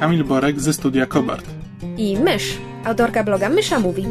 [0.00, 1.44] Kamil Borek ze studia Kobart.
[1.96, 4.06] i Mysz, autorka bloga Mysza Mówi.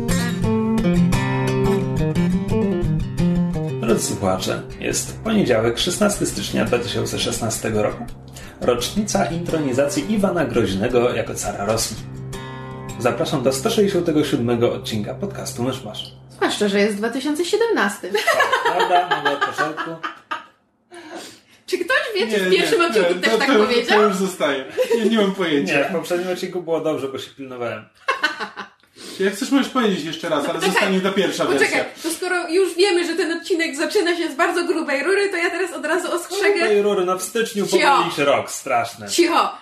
[3.82, 8.06] Drodzy słuchacze, jest poniedziałek, 16 stycznia 2016 roku.
[8.62, 11.98] Rocznica intronizacji Iwana Groźnego jako cara Rosji.
[13.00, 16.14] Zapraszam do 167 odcinka podcastu Myszmasz.
[16.30, 18.10] Zwłaszcza, że jest 2017.
[18.66, 19.18] Prawda?
[19.18, 19.92] Mogę od początku.
[21.68, 24.00] Czy ktoś wie, czy w pierwszym odcinku też to, tak to, powiedział?
[24.00, 24.66] To już zostaje.
[24.98, 25.90] Nie, nie mam Nie, pojęcia.
[25.90, 27.86] w poprzednim odcinku było dobrze, bo się pilnowałem.
[29.20, 32.04] Jak chcesz, możesz powiedzieć jeszcze raz, ale Poczekaj, zostanie ta pierwsza Poczekaj, wersja.
[32.04, 35.50] to skoro już wiemy, że ten odcinek zaczyna się z bardzo grubej rury, to ja
[35.50, 36.60] teraz od razu ostrzegę.
[36.68, 37.78] Tej rury, no w styczniu Cio.
[37.78, 39.10] pomyli się rok, straszne.
[39.10, 39.58] Cicho!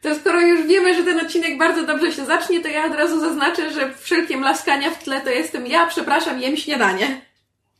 [0.00, 3.20] To skoro już wiemy, że ten odcinek bardzo dobrze się zacznie, to ja od razu
[3.20, 7.20] zaznaczę, że wszelkie mlaskania w tle to jestem ja, przepraszam, jem śniadanie.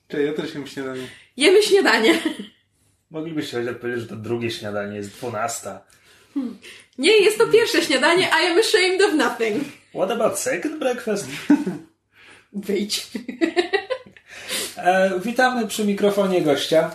[0.08, 1.02] Cześć, ja też jem śniadanie.
[1.36, 2.14] Jemy śniadanie.
[3.10, 5.78] Moglibyście chociaż powiedzieć, że to drugie śniadanie jest 12.
[6.98, 9.64] Nie, jest to pierwsze śniadanie, I am ashamed of nothing.
[9.94, 11.26] What about second breakfast?
[12.52, 13.06] Wyjdź.
[14.76, 16.90] E, witamy przy mikrofonie gościa.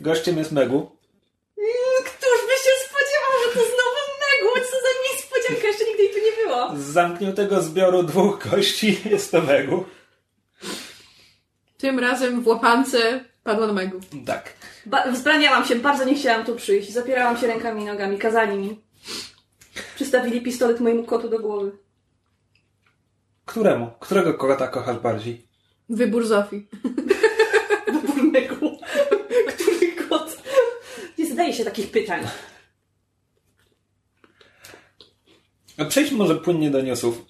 [0.00, 0.90] Gościem jest Megu.
[2.04, 4.66] Któż by się spodziewał, że to znowu Megu?
[4.70, 6.76] Co za niespodzianka, jeszcze nigdy jej tu nie było.
[6.76, 9.84] Z zamkniętego zbioru dwóch gości jest to Megu.
[11.78, 14.00] Tym razem w łapance padło na Megu.
[14.26, 14.59] Tak.
[14.86, 16.90] Ba- wzbraniałam się, bardzo nie chciałam tu przyjść.
[16.92, 18.80] Zapierałam się rękami i nogami, kazali mi.
[19.94, 21.72] Przystawili pistolet mojemu kotu do głowy.
[23.44, 23.90] Któremu?
[24.00, 25.46] Którego kota kochasz bardziej?
[25.88, 26.66] Wybór Zofii.
[28.06, 28.56] Burnego.
[29.48, 30.36] Który kot?
[31.18, 32.20] Nie zadaje się takich pytań.
[35.78, 37.22] A Przejdźmy może płynnie do newsów.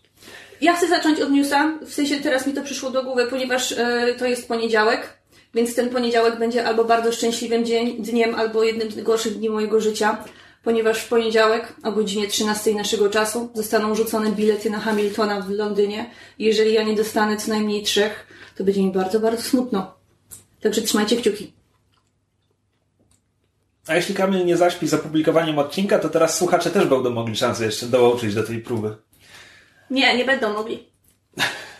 [0.60, 4.14] Ja chcę zacząć od newsa, w sensie teraz mi to przyszło do głowy, ponieważ e,
[4.18, 5.19] to jest poniedziałek,
[5.54, 9.80] więc ten poniedziałek będzie albo bardzo szczęśliwym dzień, dniem, albo jednym z gorszych dni mojego
[9.80, 10.24] życia,
[10.64, 16.10] ponieważ w poniedziałek o godzinie 13 naszego czasu zostaną rzucone bilety na Hamiltona w Londynie.
[16.38, 19.94] I Jeżeli ja nie dostanę co najmniej trzech, to będzie mi bardzo, bardzo smutno.
[20.60, 21.52] Także trzymajcie kciuki.
[23.86, 27.64] A jeśli Kamil nie zaśpi z opublikowaniem odcinka, to teraz słuchacze też będą mogli szansę
[27.64, 28.96] jeszcze dołączyć do tej próby.
[29.90, 30.89] Nie, nie będą mogli.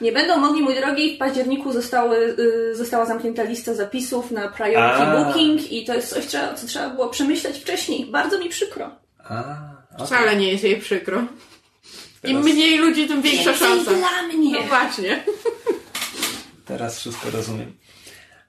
[0.00, 1.14] Nie będą mogli, mój drogi.
[1.14, 2.36] W październiku zostały,
[2.72, 5.24] y, została zamknięta lista zapisów na priority A.
[5.24, 8.06] booking i to jest coś, trzeba- co trzeba było przemyśleć wcześniej.
[8.06, 8.90] Bardzo mi przykro.
[9.24, 9.40] A,
[9.94, 10.06] okej.
[10.06, 11.18] Wcale nie jest jej przykro.
[11.18, 11.28] Im
[12.22, 13.90] Teraz- mniej ludzi, tym większa szansa.
[13.94, 14.52] dla mnie.
[14.52, 15.22] No właśnie.
[16.66, 17.72] Teraz wszystko rozumiem.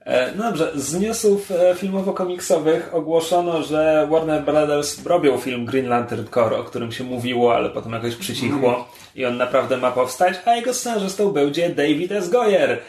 [0.05, 6.25] E, No dobrze, z newsów e, filmowo-komiksowych ogłoszono, że Warner Brothers robią film Green Lantern
[6.33, 10.55] Corps, o którym się mówiło, ale potem jakoś przycichło i on naprawdę ma powstać, a
[10.55, 12.29] jego scenarzystą będzie David S.
[12.29, 12.79] Goyer,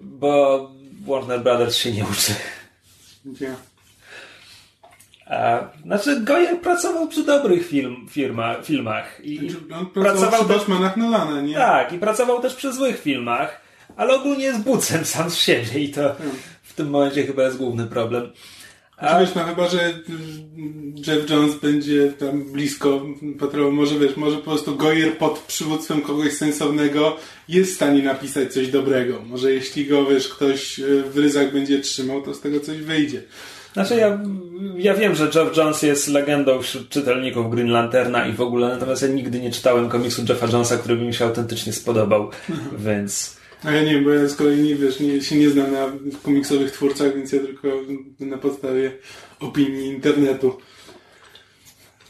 [0.00, 0.70] bo
[1.06, 2.32] Warner Brothers się nie uczy.
[3.24, 3.54] Gdzie?
[5.26, 10.56] A, znaczy, Goyer pracował przy dobrych film, firma, filmach i Znaczy, On pracował przy też,
[10.58, 11.54] Batmanach Nolana, nie?
[11.54, 13.63] tak, i pracował też przy złych filmach,
[13.96, 16.16] ale ogólnie jest bucem sam z siebie i to
[16.62, 18.30] w tym momencie chyba jest główny problem.
[19.00, 19.78] Czy wiesz, no chyba, że
[21.06, 23.02] Jeff Jones będzie tam blisko
[23.40, 27.16] patrolu, może wiesz, może po prostu Goyer pod przywództwem kogoś sensownego
[27.48, 29.22] jest w stanie napisać coś dobrego.
[29.26, 30.82] Może jeśli go, wiesz, ktoś e,
[31.12, 33.22] w ryzach będzie trzymał, to z tego coś wyjdzie.
[33.72, 34.20] Znaczy ja,
[34.76, 39.02] ja wiem, że Jeff Jones jest legendą wśród czytelników Green Lanterna i w ogóle, natomiast
[39.02, 42.30] ja nigdy nie czytałem komiksu Jeffa Jonesa, który by mi się autentycznie spodobał,
[42.78, 43.43] więc...
[43.64, 45.92] A ja nie wiem, bo ja z kolei nie, wiesz, nie, się nie znam na
[46.22, 47.68] komiksowych twórcach, więc ja tylko
[48.20, 48.92] na podstawie
[49.40, 50.58] opinii internetu.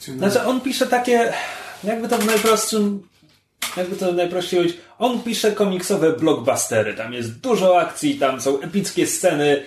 [0.01, 1.33] Znaczy on pisze takie,
[1.85, 3.03] jakby to w najprostszym,
[3.77, 9.07] jakby to najprościej powiedzieć, on pisze komiksowe blockbustery, tam jest dużo akcji, tam są epickie
[9.07, 9.63] sceny,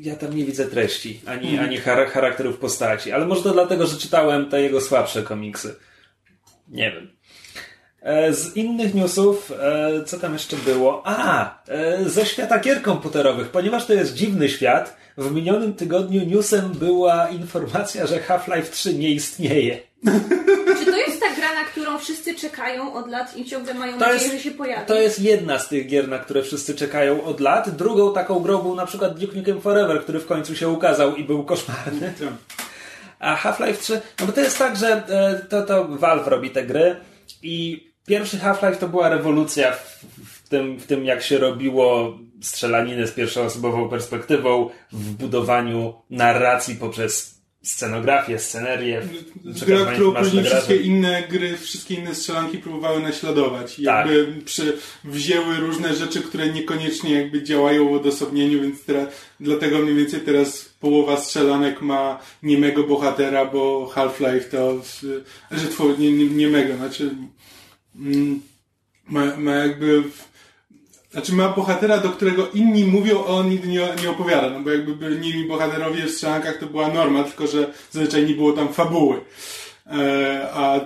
[0.00, 3.98] ja tam nie widzę treści, ani, ani char- charakterów postaci, ale może to dlatego, że
[3.98, 5.74] czytałem te jego słabsze komiksy.
[6.68, 7.13] Nie wiem.
[8.04, 11.02] E, Z innych newsów, e, co tam jeszcze było?
[11.04, 16.72] A, e, ze świata gier komputerowych, ponieważ to jest dziwny świat, w minionym tygodniu newsem
[16.72, 19.78] była informacja, że Half-Life 3 nie istnieje.
[20.78, 23.98] Czy to jest ta gra, na którą wszyscy czekają od lat i ciągle mają To
[23.98, 24.86] nadzieję, jest- że się pojawi?
[24.86, 27.70] To jest jedna z tych gier, na które wszyscy czekają od lat.
[27.70, 31.24] Drugą taką grą był na przykład Duke Nukem Forever, który w końcu się ukazał i
[31.24, 32.12] był koszmarny.
[33.18, 35.02] A Half-Life 3, no bo to jest tak, że
[35.48, 36.96] to, to Valve robi te gry
[37.42, 43.06] i pierwszy Half-Life to była rewolucja w, w, tym, w tym, jak się robiło strzelaninę
[43.06, 47.34] z pierwszoosobową perspektywą, w budowaniu narracji poprzez
[47.64, 49.02] scenografię, scenerię.
[49.66, 53.76] Gra, którą później wszystkie inne gry, wszystkie inne strzelanki próbowały naśladować.
[53.76, 53.84] Tak.
[53.84, 59.08] jakby przy, wzięły różne rzeczy, które niekoniecznie jakby działają w odosobnieniu, więc teraz,
[59.40, 64.82] dlatego mniej więcej teraz połowa strzelanek ma niemego bohatera, bo Half-Life to,
[65.50, 67.10] że twój, nie, nie, niemego, znaczy
[69.08, 70.02] ma, ma jakby
[71.14, 74.50] znaczy ma bohatera, do którego inni mówią, a on nigdy nie, nie opowiada.
[74.50, 78.34] No bo jakby byli nimi bohaterowie w strzelankach, to była norma, tylko że zazwyczaj nie
[78.34, 79.20] było tam fabuły.
[79.86, 80.80] E, a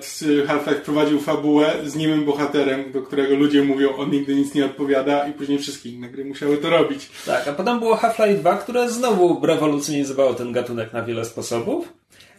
[0.47, 5.29] Half-Life prowadził fabułę z niemym bohaterem, do którego ludzie mówią, on nigdy nic nie odpowiada
[5.29, 7.09] i później wszystkie inne gry musiały to robić.
[7.27, 11.93] Tak, a potem było Half-Life 2, które znowu rewolucjonizowało ten gatunek na wiele sposobów.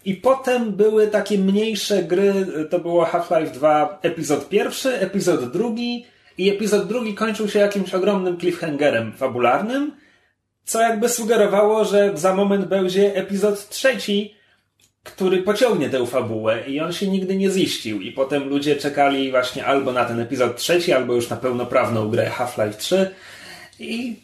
[0.09, 2.33] I potem były takie mniejsze gry,
[2.69, 6.05] to było Half-Life 2 epizod pierwszy, epizod drugi,
[6.37, 9.91] i epizod drugi kończył się jakimś ogromnym cliffhangerem fabularnym,
[10.65, 14.35] co jakby sugerowało, że za moment będzie epizod trzeci,
[15.03, 18.01] który pociągnie tę fabułę i on się nigdy nie ziścił.
[18.01, 22.29] I potem ludzie czekali właśnie albo na ten epizod trzeci, albo już na pełnoprawną grę
[22.29, 23.11] Half-Life 3
[23.79, 24.15] i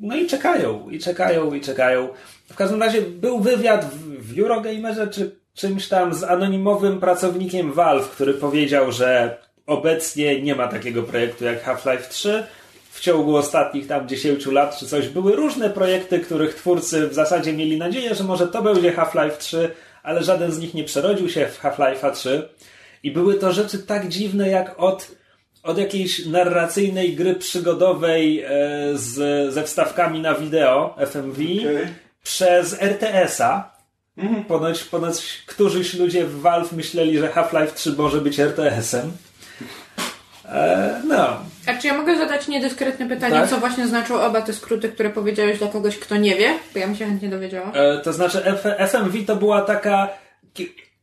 [0.00, 2.08] no i czekają, i czekają, i czekają.
[2.50, 8.34] W każdym razie był wywiad w, Eurogamerze czy czymś tam z anonimowym pracownikiem Valve, który
[8.34, 12.46] powiedział, że obecnie nie ma takiego projektu jak Half-Life 3.
[12.90, 17.52] W ciągu ostatnich tam 10 lat czy coś były różne projekty, których twórcy w zasadzie
[17.52, 19.70] mieli nadzieję, że może to będzie Half-Life 3,
[20.02, 22.48] ale żaden z nich nie przerodził się w Half-Life 3.
[23.02, 25.10] I były to rzeczy tak dziwne jak od,
[25.68, 28.48] od jakiejś narracyjnej gry przygodowej e,
[28.94, 31.94] z, ze wstawkami na wideo FMV okay.
[32.22, 33.78] przez RTS-a.
[34.16, 34.44] Mhm.
[34.44, 39.12] Ponoć, ponoć którzyś ludzie w Valve myśleli, że Half-Life 3 może być RTS-em.
[40.44, 41.40] E, no.
[41.66, 43.50] A czy ja mogę zadać niedyskretne pytanie, tak?
[43.50, 46.54] co właśnie znaczą oba te skróty, które powiedziałeś dla kogoś, kto nie wie?
[46.74, 47.72] Bo ja bym się chętnie dowiedziała.
[47.72, 50.08] E, to znaczy F FMV to była taka...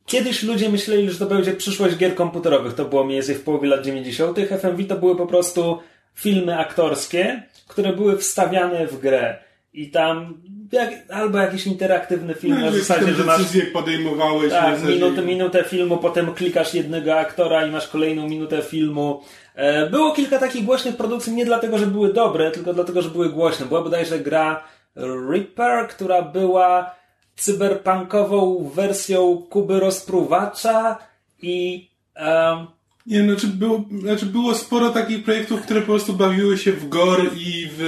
[0.06, 2.74] Kiedyś ludzie myśleli, że to będzie przyszłość gier komputerowych.
[2.74, 4.38] To było mniej więcej w połowie lat 90.
[4.40, 5.80] FMV to były po prostu
[6.14, 9.38] filmy aktorskie, które były wstawiane w grę.
[9.74, 10.42] I tam
[10.72, 13.38] jak, albo jakiś interaktywny film no, na zasadzie, że masz...
[13.38, 14.52] decyzję podejmowałeś.
[14.52, 19.22] Tak, minutę, minutę filmu, potem klikasz jednego aktora i masz kolejną minutę filmu.
[19.56, 23.30] E, było kilka takich głośnych produkcji, nie dlatego, że były dobre, tylko dlatego, że były
[23.30, 23.66] głośne.
[23.66, 24.64] Była bodajże gra
[24.96, 26.96] Reaper, która była
[27.36, 30.98] cyberpunkową wersją Kuby Rozpruwacza
[31.42, 31.88] i...
[32.16, 32.68] Um,
[33.06, 37.24] nie, znaczy było, znaczy było sporo takich projektów, które po prostu bawiły się w gore
[37.36, 37.82] i w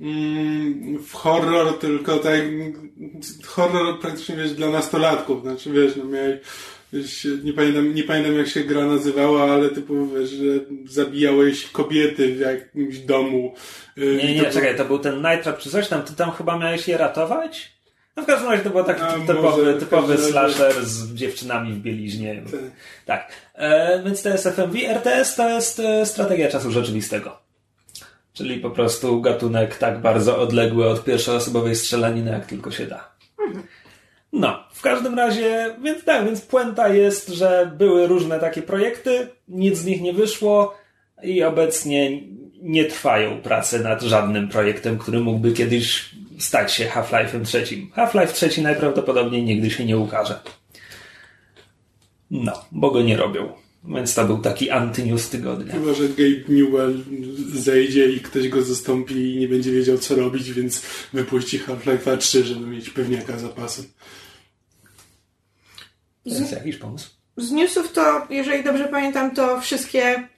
[0.00, 2.40] Mm, w horror, tylko tak
[3.44, 6.40] horror praktycznie wiesz dla nastolatków, znaczy wiesz, no miałeś
[6.92, 10.44] wiesz, nie pamiętam, nie pamiętam jak się gra nazywała, ale typu wiesz, że
[10.84, 13.54] zabijałeś kobiety w jakimś domu.
[13.98, 16.30] Y, nie, nie, to czekaj, to był ten Night Trap czy coś tam, ty tam
[16.30, 17.73] chyba miałeś je ratować?
[18.16, 21.78] No w każdym razie to był taki A, typowy, może, typowy slasher z dziewczynami w
[21.78, 22.42] bieliźnie.
[22.44, 22.60] Tak.
[23.06, 23.32] tak.
[23.54, 24.78] E, więc to jest FMV.
[24.88, 27.38] RTS to jest e, strategia czasu rzeczywistego.
[28.32, 33.14] Czyli po prostu gatunek tak bardzo odległy od pierwszoosobowej strzelaniny, jak tylko się da.
[34.32, 39.78] No, w każdym razie, więc tak, więc puenta jest, że były różne takie projekty, nic
[39.78, 40.74] z nich nie wyszło
[41.22, 42.20] i obecnie
[42.62, 47.90] nie trwają prace nad żadnym projektem, który mógłby kiedyś stać się Half-Life'em trzecim.
[47.90, 50.40] Half-Life trzeci najprawdopodobniej nigdy się nie ukaże.
[52.30, 53.52] No, bo go nie robią.
[53.88, 55.72] Więc to był taki antynews tygodnia.
[55.72, 57.04] Chyba, że Gabe Newell
[57.54, 62.44] zejdzie i ktoś go zastąpi i nie będzie wiedział co robić, więc wypuści Half-Life 3,
[62.44, 63.84] żeby mieć pewniaka zapasem.
[66.24, 67.10] To jest jakiś pomysł?
[67.36, 70.28] Z newsów to, jeżeli dobrze pamiętam, to wszystkie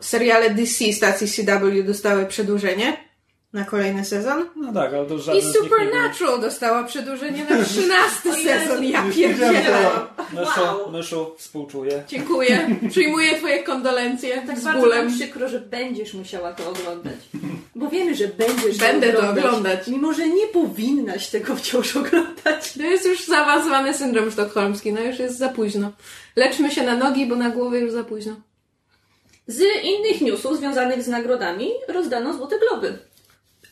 [0.00, 3.09] seriale DC stacji CW dostały przedłużenie
[3.52, 4.44] na kolejny sezon.
[4.56, 6.40] No tak, ale to I Supernatural był...
[6.40, 8.84] dostała przedłużenie na 13 sezon.
[8.84, 9.90] Ja pierdzielę.
[10.32, 10.90] Myszu, wow.
[10.92, 12.02] Myszu, współczuję.
[12.08, 12.76] Dziękuję.
[12.90, 15.14] Przyjmuję twoje kondolencje tak z bardzo bólem.
[15.14, 17.14] przykro, że będziesz musiała to oglądać.
[17.74, 19.42] Bo wiemy, że będziesz Będę to oglądać.
[19.44, 19.86] to oglądać.
[19.88, 22.72] Mimo, że nie powinnaś tego wciąż oglądać.
[22.72, 24.92] To jest już zaawansowany syndrom sztokholmski.
[24.92, 25.92] No już jest za późno.
[26.36, 28.36] Leczmy się na nogi, bo na głowie już za późno.
[29.46, 32.98] Z innych newsów związanych z nagrodami rozdano Złote Globy.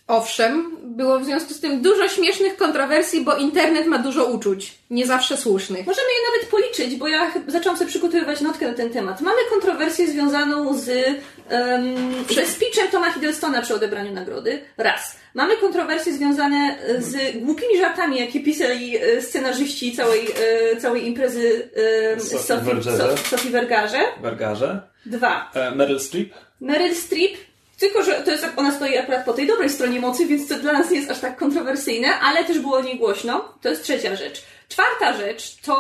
[0.09, 5.07] Owszem, było w związku z tym dużo śmiesznych kontrowersji, bo internet ma dużo uczuć, nie
[5.07, 5.87] zawsze słusznych.
[5.87, 9.21] Możemy je nawet policzyć, bo ja zaczęłam sobie przygotowywać notkę na ten temat.
[9.21, 14.61] Mamy kontrowersję związaną z, um, ze speechem Toma Hiddlestona przy odebraniu nagrody.
[14.77, 15.17] Raz.
[15.35, 20.27] Mamy kontrowersje związane z głupimi żartami, jakie pisali e, scenarzyści całej,
[20.73, 21.71] e, całej imprezy
[22.17, 22.83] e, Sophie
[23.31, 24.01] Sophie, Vergarze.
[24.23, 24.81] Wargarze.
[25.07, 25.51] Dwa.
[25.55, 26.35] E, Meryl Streep.
[26.61, 27.37] Meryl Streep,
[27.79, 30.73] tylko że to jest, ona stoi akurat po tej dobrej stronie mocy, więc to dla
[30.73, 33.55] nas nie jest aż tak kontrowersyjne, ale też było o niej głośno.
[33.63, 34.43] To jest trzecia rzecz.
[34.69, 35.77] Czwarta rzecz to...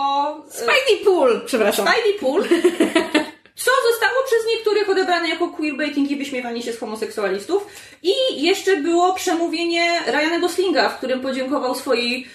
[0.48, 1.86] e, Spidey Pool, przepraszam.
[1.88, 2.42] Spidey Pool,
[3.64, 7.66] co zostało przez niektórych odebrane jako queerbaiting i wyśmiewanie się z homoseksualistów.
[8.02, 8.12] I
[8.42, 12.26] jeszcze było przemówienie Ryana Goslinga, w którym podziękował swojej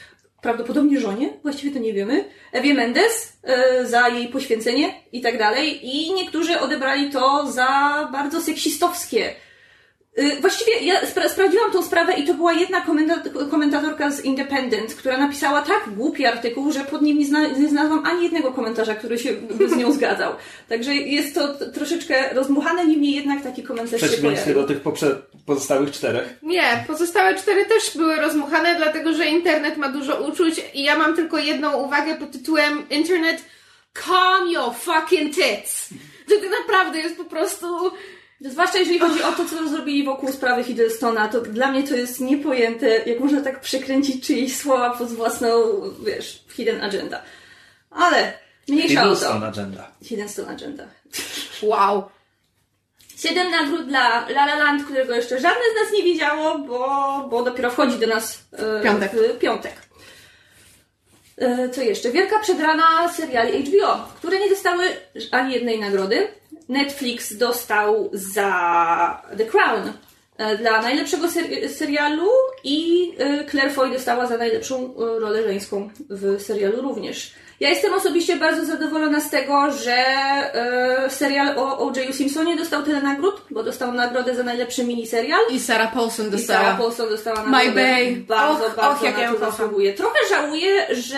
[0.42, 5.80] prawdopodobnie żonie, właściwie to nie wiemy, Ewie Mendes e, za jej poświęcenie i tak dalej.
[5.88, 9.36] I niektórzy odebrali to za bardzo seksistowskie.
[10.20, 14.94] Y, Właściwie ja spra- sprawdziłam tą sprawę i to była jedna komenta- komentatorka z Independent,
[14.96, 18.96] która napisała tak głupi artykuł, że pod nim nie, zna- nie znalazłam ani jednego komentarza,
[18.96, 20.34] który się by z nią zgadzał.
[20.70, 24.54] Także jest to troszeczkę rozmuchane, niemniej jednak taki komentarz się pojawił.
[24.56, 24.78] do tych
[25.46, 26.34] pozostałych czterech.
[26.44, 31.16] Nie, pozostałe cztery też były rozmuchane, dlatego że internet ma dużo uczuć i ja mam
[31.16, 33.46] tylko jedną uwagę pod tytułem Internet
[33.94, 35.90] calm your fucking tits.
[36.30, 37.68] To, to naprawdę jest po prostu...
[38.44, 42.20] Zwłaszcza jeżeli chodzi o to, co zrobili wokół sprawy Hiddlestona, to dla mnie to jest
[42.20, 45.50] niepojęte, jak można tak przekręcić czyjeś słowa pod własną,
[46.06, 47.22] wiesz, hidden agenda.
[47.92, 48.34] Ale
[48.68, 49.16] mniejsza o to.
[49.16, 49.92] Hiddleston agenda.
[50.04, 50.84] Hidden Stone Agenda.
[51.62, 52.04] Wow.
[53.18, 57.44] Siedem nagród dla La La Land, którego jeszcze żadne z nas nie widziało, bo, bo
[57.44, 59.12] dopiero wchodzi do nas e, Piątek.
[59.12, 59.74] w piątek.
[61.38, 62.12] E, co jeszcze?
[62.12, 64.84] Wielka przedrana seriali HBO, które nie dostały
[65.32, 66.28] ani jednej nagrody.
[66.70, 69.92] Netflix dostał za The Crown
[70.38, 72.30] e, dla najlepszego ser- serialu
[72.64, 77.34] i e, Claire Foy dostała za najlepszą rolę żeńską w serialu również.
[77.60, 82.16] Ja jestem osobiście bardzo zadowolona z tego, że e, serial o O.J.
[82.16, 85.40] Simpsonie dostał tyle nagród, bo dostał nagrodę za najlepszy miniserial.
[85.50, 86.60] I Sarah Paulson I dostała.
[86.60, 87.76] Sarah Paulson dostała My nagrodę.
[87.82, 88.16] Bay.
[88.16, 89.94] Bardzo, Och, bardzo och, jak na ja to zasługuje.
[89.94, 91.18] Trochę żałuję, że...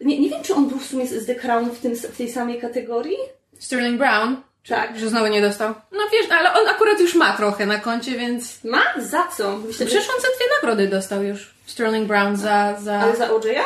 [0.00, 2.32] Nie, nie wiem, czy on był w sumie z The Crown w, tym, w tej
[2.32, 3.16] samej kategorii?
[3.58, 4.36] Sterling Brown.
[4.68, 4.98] Tak.
[4.98, 5.74] Że znowu nie dostał.
[5.92, 8.64] No wiesz, ale on akurat już ma trochę na koncie, więc...
[8.64, 8.82] Ma?
[8.98, 9.56] Za co?
[9.56, 9.86] Myślę.
[9.86, 11.54] Przecież on za dwie nagrody dostał już.
[11.66, 12.74] Sterling Brown za...
[12.80, 12.94] za...
[12.94, 13.64] Ale za O.J.'a?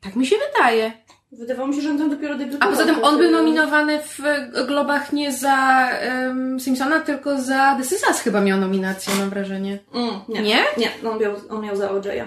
[0.00, 0.92] Tak mi się wydaje.
[1.32, 2.68] Wydawało mi się, że on tam dopiero A debiutował.
[2.70, 3.36] poza tym on był serialu.
[3.44, 4.18] nominowany w
[4.66, 5.88] Globach nie za
[6.26, 9.78] um, Simpsona, tylko za This Is Us chyba miał nominację, mam wrażenie.
[9.94, 10.42] Mm, nie.
[10.42, 10.64] Nie?
[10.76, 12.26] Nie, on miał, on miał za O.J.'a.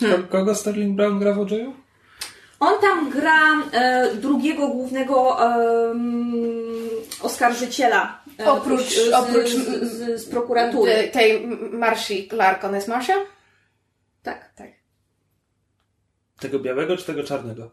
[0.00, 1.72] Ko- Kogo Sterling Brown gra w OJ-u?
[2.60, 3.40] On tam gra
[3.72, 5.44] e, drugiego głównego
[5.90, 6.32] em,
[7.22, 8.22] oskarżyciela.
[8.38, 10.92] e, Oprócz- z, oprócz- z, z, z prokuratury.
[10.92, 13.14] Tej- Tej Marsi Clark, on jest Marsia?
[14.22, 14.50] Tak.
[14.56, 14.68] Tak.
[16.40, 17.70] Tego białego czy tego czarnego?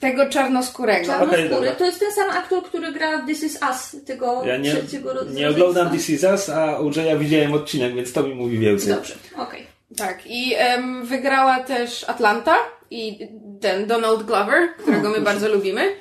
[0.00, 1.06] Tego czarnoskórego.
[1.06, 1.48] Czarnoskóry.
[1.48, 1.72] Dobra.
[1.74, 5.12] to jest ten sam aktor, który gra w This Is Us, tego Ja nie, trzeciego
[5.14, 6.12] ro- nie oglądam rodzeństwa.
[6.12, 8.94] This Is Us, a OJ-a widziałem odcinek, więc to mi mówi więcej.
[8.94, 9.66] Dobrze, okej.
[9.96, 12.56] Tak, i em, wygrała też Atlanta
[12.90, 13.28] i
[13.60, 15.96] ten Donald Glover, którego my bardzo lubimy.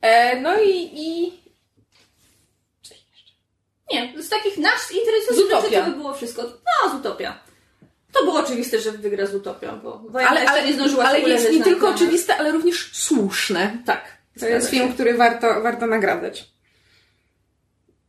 [0.00, 1.32] E, no i, i
[3.92, 6.42] Nie, z takich nas interesujących rzeczy to by było wszystko.
[6.42, 7.38] No, z Utopia.
[8.18, 11.52] To było oczywiste, że wygra z Utopią, bo Wojanka ale, ale, nie zdążyła ale jest
[11.52, 13.82] nie tylko oczywiste, ale również słuszne.
[13.86, 14.18] Tak.
[14.40, 16.50] To jest film, który warto, warto nagradzać.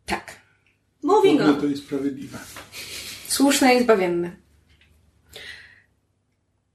[0.06, 0.32] Tak.
[1.04, 1.62] Moving No on.
[1.62, 2.38] to jest sprawiedliwe.
[3.28, 4.32] Słuszne i zbawienne.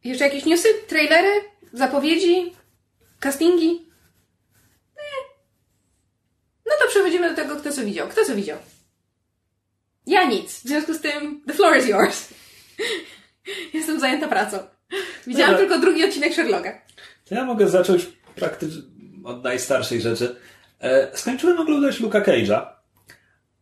[0.05, 0.69] Jeszcze jakieś newsy?
[0.89, 1.41] Trailery?
[1.73, 2.53] Zapowiedzi?
[3.21, 3.71] Castingi?
[4.97, 5.21] Nie.
[6.67, 8.09] No to przechodzimy do tego, kto co widział.
[8.09, 8.59] Kto co widział?
[10.07, 10.53] Ja nic.
[10.61, 12.29] W związku z tym, the floor is yours.
[13.75, 14.59] Jestem zajęta pracą.
[15.27, 15.67] Widziałam Dobra.
[15.67, 16.81] tylko drugi odcinek Sherlocka.
[17.29, 18.83] To ja mogę zacząć praktycznie
[19.25, 20.37] od najstarszej rzeczy.
[20.81, 22.67] E, skończyłem oglądać Luka Cage'a,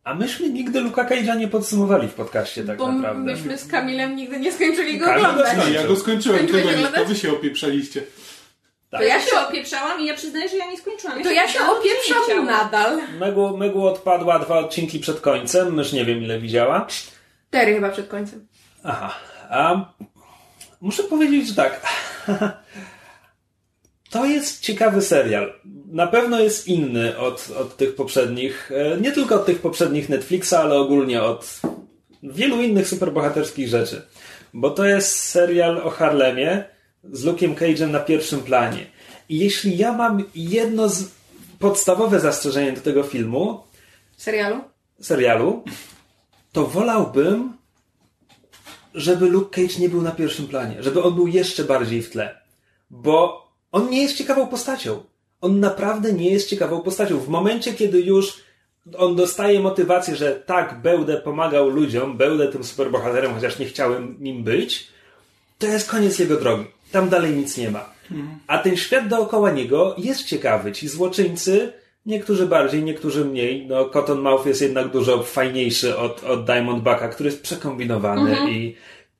[0.03, 3.31] a myśmy nigdy Luka Cage'a nie podsumowali w podcaście tak Bo naprawdę.
[3.31, 5.57] myśmy z Kamilem nigdy nie skończyli go Kamil oglądać.
[5.57, 8.01] No, ja go skończyłem, tego nie, to wy się opieprzaliście.
[8.89, 9.01] Tak.
[9.01, 11.23] To ja się opieprzałam i ja przyznaję, że ja nie skończyłam.
[11.23, 13.01] To ja się opieprzam nadal.
[13.19, 16.87] Megu, Megu odpadła dwa odcinki przed końcem, mysz nie wiem ile widziała.
[17.49, 18.47] Cztery chyba przed końcem.
[18.83, 19.15] Aha.
[19.53, 19.93] A
[20.81, 21.81] muszę powiedzieć, że tak.
[24.09, 25.53] To jest ciekawy serial.
[25.91, 28.71] Na pewno jest inny od, od tych poprzednich.
[28.75, 31.59] e, Nie tylko od tych poprzednich Netflixa, ale ogólnie od
[32.23, 34.01] wielu innych superbohaterskich rzeczy.
[34.53, 36.63] Bo to jest serial o Harlemie
[37.03, 38.85] z Luke'em Cage'em na pierwszym planie.
[39.29, 41.03] I jeśli ja mam jedno z
[41.59, 43.63] podstawowe zastrzeżenie do tego filmu,
[44.17, 44.61] Serialu?
[45.01, 45.63] serialu,
[46.51, 47.53] to wolałbym,
[48.93, 52.35] żeby Luke Cage nie był na pierwszym planie, żeby on był jeszcze bardziej w tle.
[52.89, 55.03] Bo on nie jest ciekawą postacią.
[55.41, 57.19] On naprawdę nie jest ciekawą postacią.
[57.19, 58.43] W momencie, kiedy już
[58.97, 64.43] on dostaje motywację, że tak, będę pomagał ludziom, będę tym superbohaterem, chociaż nie chciałem nim
[64.43, 64.87] być,
[65.59, 66.65] to jest koniec jego drogi.
[66.91, 67.93] Tam dalej nic nie ma.
[68.47, 70.71] A ten świat dookoła niego jest ciekawy.
[70.71, 71.73] Ci złoczyńcy,
[72.05, 73.67] niektórzy bardziej, niektórzy mniej.
[73.67, 78.75] No, Cottonmouth jest jednak dużo fajniejszy od, od Diamondbacka, który jest przekombinowany i,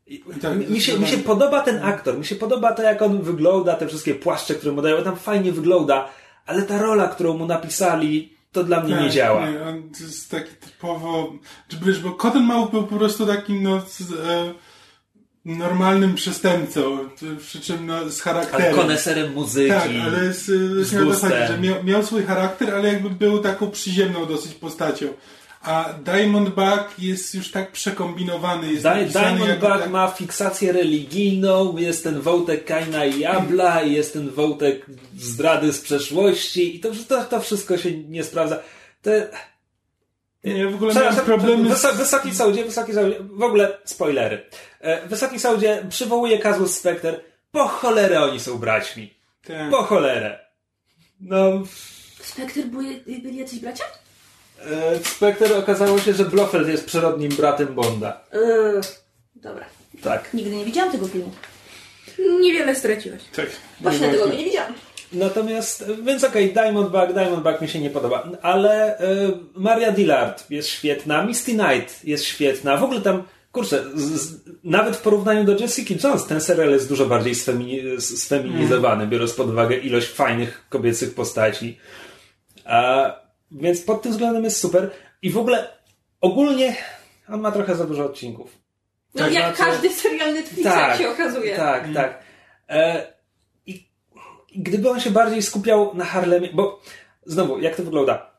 [0.08, 3.22] i tak, mi, się, mi się podoba ten aktor, mi się podoba to, jak on
[3.22, 6.10] wygląda, te wszystkie płaszcze, które mu dają, on tam fajnie wygląda,
[6.46, 9.50] ale ta rola, którą mu napisali, to dla mnie nie działa.
[9.50, 11.34] Nie, on jest taki typowo...
[11.68, 13.82] Czy wiesz, bo Cottonmouth był po prostu takim, no...
[13.88, 14.54] Z, e,
[15.46, 16.98] normalnym przestępcą,
[17.40, 18.66] przy czym no, z charakterem.
[18.66, 19.70] Ale koneserem muzyki.
[19.70, 21.30] Tak, ale z, z, z miał, gustem.
[21.30, 25.08] tak, że miał, miał swój charakter, ale jakby był taką przyziemną dosyć postacią.
[25.62, 28.72] A Diamondback jest już tak przekombinowany.
[28.72, 34.14] Jest Di- Diamondback tak- ma fiksację religijną, jest ten wątek Kaina i Jabla, i jest
[34.14, 34.86] ten wątek
[35.18, 38.60] zdrady z przeszłości i to, to, to wszystko się nie sprawdza.
[39.02, 39.30] Te...
[40.44, 41.82] Nie, w ogóle miałem problemy z...
[41.84, 44.46] Wyso- Wysoki Sądzie, Wysoki Sądzie, w ogóle spoilery.
[44.80, 47.20] E, Wysoki Sądzie przywołuje Kazus Spectre.
[47.52, 49.14] Po cholerę oni są braćmi.
[49.48, 49.70] Tak.
[49.72, 50.40] Po cholerę.
[51.20, 51.52] No,
[52.22, 53.84] Spectre były, byli jacyś bracia?
[54.66, 58.22] e, Spectre okazało się, że Blofeld jest przyrodnim bratem Bonda.
[58.34, 58.82] Yy,
[59.36, 59.66] dobra.
[60.04, 60.34] Tak.
[60.34, 61.32] Nigdy nie widziałam tego filmu.
[62.42, 63.22] Niewiele straciłeś.
[63.36, 63.46] Tak.
[63.82, 64.74] Właśnie dlatego go nie widziałam.
[65.14, 69.04] Natomiast, więc okej, Diamondback, Diamondback mi się nie podoba, ale y,
[69.56, 74.96] Maria Dillard jest świetna, Misty Knight jest świetna, w ogóle tam, kurczę, z, z, nawet
[74.96, 79.78] w porównaniu do Jessica Jones, ten serial jest dużo bardziej sfemini, sfeminizowany, biorąc pod uwagę
[79.78, 81.78] ilość fajnych kobiecych postaci.
[82.66, 83.06] A,
[83.52, 84.92] więc pod tym względem jest super
[85.22, 85.68] i w ogóle
[86.22, 86.76] ogólnie
[87.30, 88.58] on ma trochę za dużo odcinków.
[89.16, 91.56] No Tak, jak znaczy- każdy serial Netflixa, jak się okazuje.
[91.56, 92.20] Tak, tak.
[92.70, 93.13] E,
[94.56, 96.82] gdyby on się bardziej skupiał na Harlemie, bo
[97.26, 98.34] znowu, jak to wygląda?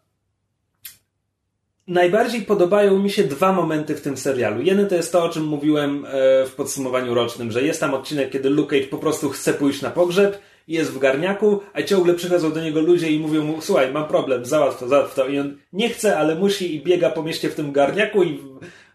[1.88, 4.62] Najbardziej podobają mi się dwa momenty w tym serialu.
[4.62, 6.10] Jeden to jest to, o czym mówiłem e,
[6.46, 9.90] w podsumowaniu rocznym, że jest tam odcinek, kiedy Luke Cage po prostu chce pójść na
[9.90, 14.08] pogrzeb, jest w garniaku, a ciągle przychodzą do niego ludzie i mówią mu, słuchaj, mam
[14.08, 15.28] problem, załatw to, załatw to.
[15.28, 18.40] I on nie chce, ale musi i biega po mieście w tym garniaku i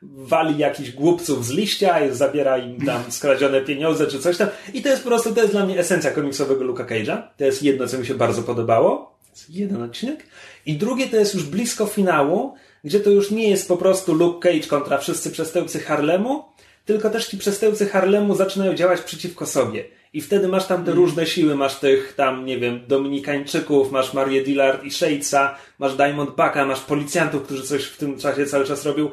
[0.02, 4.48] wali jakichś głupców z liścia i zabiera im tam skradzione pieniądze czy coś tam.
[4.74, 7.22] I to jest po prostu, to jest dla mnie esencja komiksowego Luka Cage'a.
[7.38, 9.16] To jest jedno, co mi się bardzo podobało.
[9.24, 10.24] To jest jeden odcinek.
[10.66, 14.50] I drugie to jest już blisko finału, gdzie to już nie jest po prostu Luke
[14.50, 16.44] Cage kontra wszyscy przestępcy Harlemu,
[16.86, 19.86] tylko też ci przestępcy Harlemu zaczynają działać przeciwko sobie.
[20.14, 24.44] I wtedy masz tam te różne siły, masz tych tam, nie wiem, Dominikańczyków, masz Marię
[24.44, 29.10] Dillard i Shadesa, masz Diamondbacka, masz policjantów, którzy coś w tym czasie cały czas robią.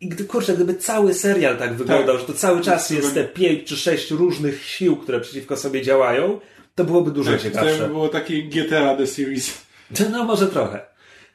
[0.00, 3.68] I gdy, kurczę, gdyby cały serial tak wyglądał, że to cały czas jest te pięć
[3.68, 6.40] czy sześć różnych sił, które przeciwko sobie działają,
[6.74, 7.78] to byłoby dużo Tak, to ciekawsze.
[7.78, 9.58] by było takie GTA The Series.
[10.12, 10.80] No może trochę.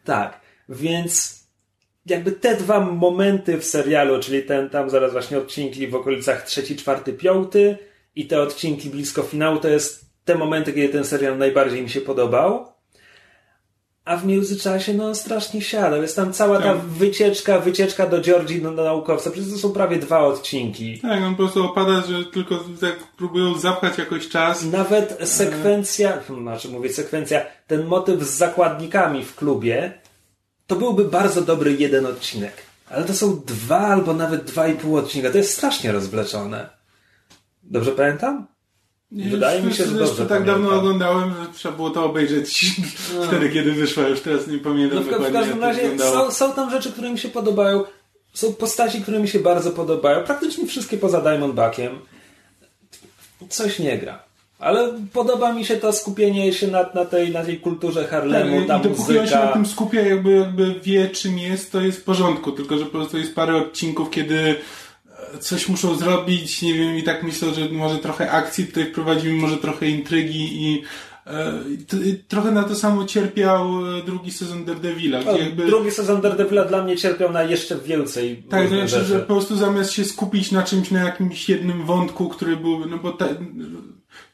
[0.03, 0.41] Tak.
[0.69, 1.43] Więc
[2.05, 6.75] jakby te dwa momenty w serialu, czyli ten tam zaraz właśnie odcinki w okolicach trzeci,
[6.75, 7.77] czwarty, piąty
[8.15, 12.01] i te odcinki blisko finału, to jest te momenty, kiedy ten serial najbardziej mi się
[12.01, 12.72] podobał.
[14.05, 16.01] A w międzyczasie, no, strasznie siadał.
[16.01, 16.81] Jest tam cała ta Tak.
[16.81, 19.31] wycieczka, wycieczka do Georgii, do naukowca.
[19.31, 20.99] Przecież to są prawie dwa odcinki.
[20.99, 24.63] Tak, on po prostu opada, że tylko tak próbują zapchać jakoś czas.
[24.65, 29.93] Nawet sekwencja, znaczy mówię sekwencja, ten motyw z zakładnikami w klubie,
[30.67, 32.53] to byłby bardzo dobry jeden odcinek.
[32.89, 35.29] Ale to są dwa albo nawet dwa i pół odcinka.
[35.29, 36.69] To jest strasznie rozwleczone.
[37.63, 38.47] Dobrze pamiętam?
[39.13, 42.71] Wydaje mi się, że dobrze tak dawno oglądałem, że trzeba było to obejrzeć
[43.27, 44.07] wtedy, kiedy wyszła.
[44.07, 46.71] Już teraz nie pamiętam No w, w dokładnie, każdym jak to razie są, są tam
[46.71, 47.83] rzeczy, które mi się podobają.
[48.33, 50.23] Są postaci, które mi się bardzo podobają.
[50.23, 51.99] Praktycznie wszystkie poza Diamondbackiem.
[53.49, 54.23] Coś nie gra.
[54.59, 58.67] Ale podoba mi się to skupienie się na, na, tej, na tej kulturze Harlemu, Tak,
[58.67, 61.99] ta I dopóki on się na tym skupia, jakby, jakby wie czym jest, to jest
[61.99, 62.51] w porządku.
[62.51, 64.55] Tylko, że po prostu jest parę odcinków, kiedy
[65.39, 69.57] coś muszą zrobić, nie wiem, i tak myślę, że może trochę akcji tutaj wprowadzimy, może
[69.57, 70.83] trochę intrygi i
[71.27, 71.53] e,
[72.27, 75.65] trochę na to samo cierpiał e, drugi sezon Daredevila, No, jakby...
[75.65, 79.91] Drugi sezon Daredevila dla mnie cierpiał na jeszcze więcej Tak, znaczy, że po prostu zamiast
[79.91, 83.27] się skupić na czymś, na jakimś jednym wątku, który był, no bo ta,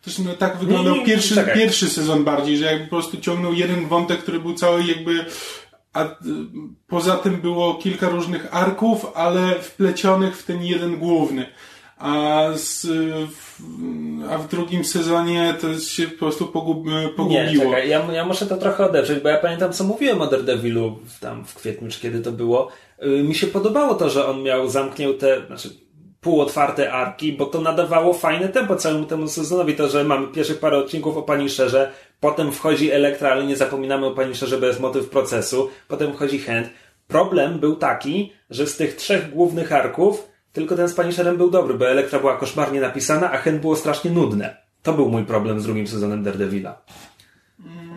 [0.01, 1.55] też no, tak wyglądał Nie, nie, pierwszy, czekaj.
[1.55, 5.25] pierwszy sezon bardziej, że jakby po prostu ciągnął jeden wątek, który był cały jakby,
[5.93, 6.07] a y,
[6.87, 11.45] poza tym było kilka różnych arków, ale wplecionych w ten jeden główny.
[11.97, 12.85] A, z,
[13.31, 13.61] w,
[14.31, 16.45] a w drugim sezonie to się po prostu
[16.85, 17.65] Nie, pogubiło.
[17.65, 21.45] czekaj, ja, ja muszę to trochę odeprzeć, bo ja pamiętam, co mówiłem o Daredevilu tam
[21.45, 22.69] w kwietniu, czy kiedy to było.
[23.23, 25.69] Mi się podobało to, że on miał zamknięte, znaczy
[26.21, 29.75] półotwarte arki, bo to nadawało fajne tempo całemu temu sezonowi.
[29.75, 34.05] To, że mamy pierwszych parę odcinków o Pani Szerze, potem wchodzi Elektra, ale nie zapominamy
[34.05, 36.69] o Pani Szerze, bo jest motyw procesu, potem wchodzi Hand.
[37.07, 41.73] Problem był taki, że z tych trzech głównych arków tylko ten z Punisherem był dobry,
[41.73, 44.57] bo Elektra była koszmarnie napisana, a Hand było strasznie nudne.
[44.83, 46.81] To był mój problem z drugim sezonem Daredevila.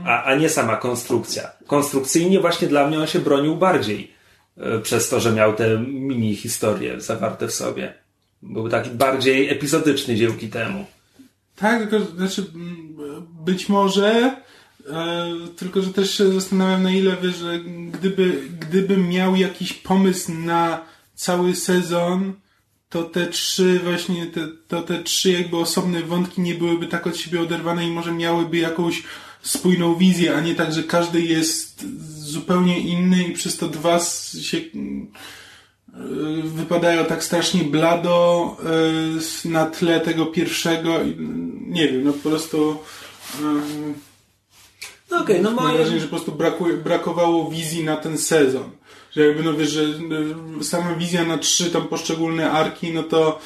[0.07, 1.51] A, a nie sama konstrukcja.
[1.67, 4.15] Konstrukcyjnie właśnie dla mnie on się bronił bardziej
[4.57, 7.95] e, przez to, że miał te mini historie zawarte w sobie.
[8.43, 10.87] Był taki bardziej epizodyczny dzięki temu.
[11.57, 12.47] Tak, tylko znaczy
[13.45, 14.37] być może
[14.91, 15.27] e,
[15.57, 17.61] tylko, że też się zastanawiam na ile wiesz, że
[17.93, 22.33] gdyby, gdyby miał jakiś pomysł na cały sezon,
[22.89, 27.17] to te trzy właśnie, te, to te trzy jakby osobne wątki nie byłyby tak od
[27.17, 29.03] siebie oderwane i może miałyby jakąś
[29.43, 31.85] spójną wizję, a nie tak, że każdy jest
[32.19, 34.01] zupełnie inny i przez to dwa
[34.43, 34.61] się
[36.45, 38.57] wypadają tak strasznie blado
[39.45, 41.03] y, na tle tego pierwszego.
[41.03, 41.17] i,
[41.67, 42.77] Nie wiem, no po prostu
[43.41, 43.43] y,
[45.11, 48.71] No okej, no mam wrażenie, że po prostu brakuje, brakowało wizji na ten sezon.
[49.11, 49.83] Że jakby no wiesz, że
[50.61, 53.39] y, sama wizja na trzy tam poszczególne arki, no to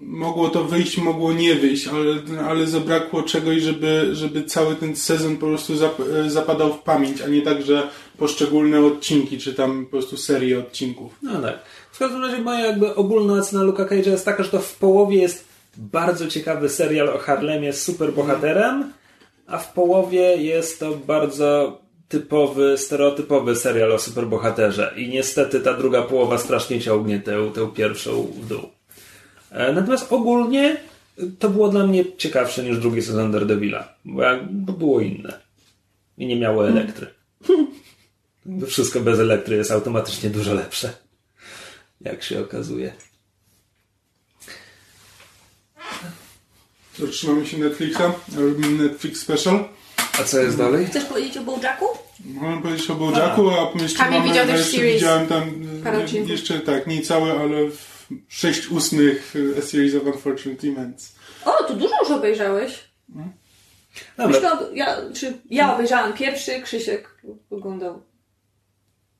[0.00, 5.36] mogło to wyjść, mogło nie wyjść, ale, ale zabrakło czegoś, żeby, żeby cały ten sezon
[5.36, 9.90] po prostu zap, zapadał w pamięć, a nie tak, że poszczególne odcinki, czy tam po
[9.90, 11.18] prostu serie odcinków.
[11.22, 11.58] No tak.
[11.92, 15.20] W każdym razie moja jakby ogólna ocena Luka Cage'a jest taka, że to w połowie
[15.20, 15.44] jest
[15.76, 18.92] bardzo ciekawy serial o Harlemie z superbohaterem,
[19.46, 24.94] a w połowie jest to bardzo typowy, stereotypowy serial o superbohaterze.
[24.96, 28.60] I niestety ta druga połowa strasznie ciągnie tę, tę pierwszą w dół.
[29.50, 30.76] E, Natomiast ogólnie
[31.38, 35.40] to było dla mnie ciekawsze niż drugi sezon Daredevila, bo, jak, bo było inne.
[36.18, 37.06] I nie miało elektry.
[38.66, 40.92] Wszystko bez elektry jest automatycznie dużo lepsze.
[42.00, 42.92] Jak się okazuje.
[46.98, 48.02] To trzymamy się Netflixa,
[48.36, 49.68] robimy Netflix special.
[50.20, 50.86] A co jest dalej?
[50.86, 51.86] Chcesz powiedzieć o Bojacku?
[52.24, 54.94] Mamy powiedzieć o Bojacku, a jeszcze Kamil mamy, widział ja też jeszcze series.
[54.94, 55.50] widziałem tam
[55.84, 56.30] Parę e, odcinków.
[56.30, 61.14] jeszcze tak, nie całe, ale w sześć ósmych e, A Series of Unfortunate Events.
[61.44, 62.84] O, tu dużo już obejrzałeś.
[64.16, 68.02] Dobra, Myślę, ja, czy ja obejrzałam pierwszy, Krzysiek oglądał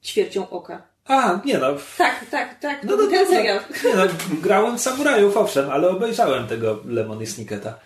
[0.04, 0.82] ćwiercią oka.
[1.04, 1.66] a, nie no.
[1.98, 3.60] Tak, tak, tak, No był ten serial.
[3.84, 4.02] Nie no,
[4.42, 7.78] grałem w samurajów, owszem, ale obejrzałem tego Lemon i Snicketa.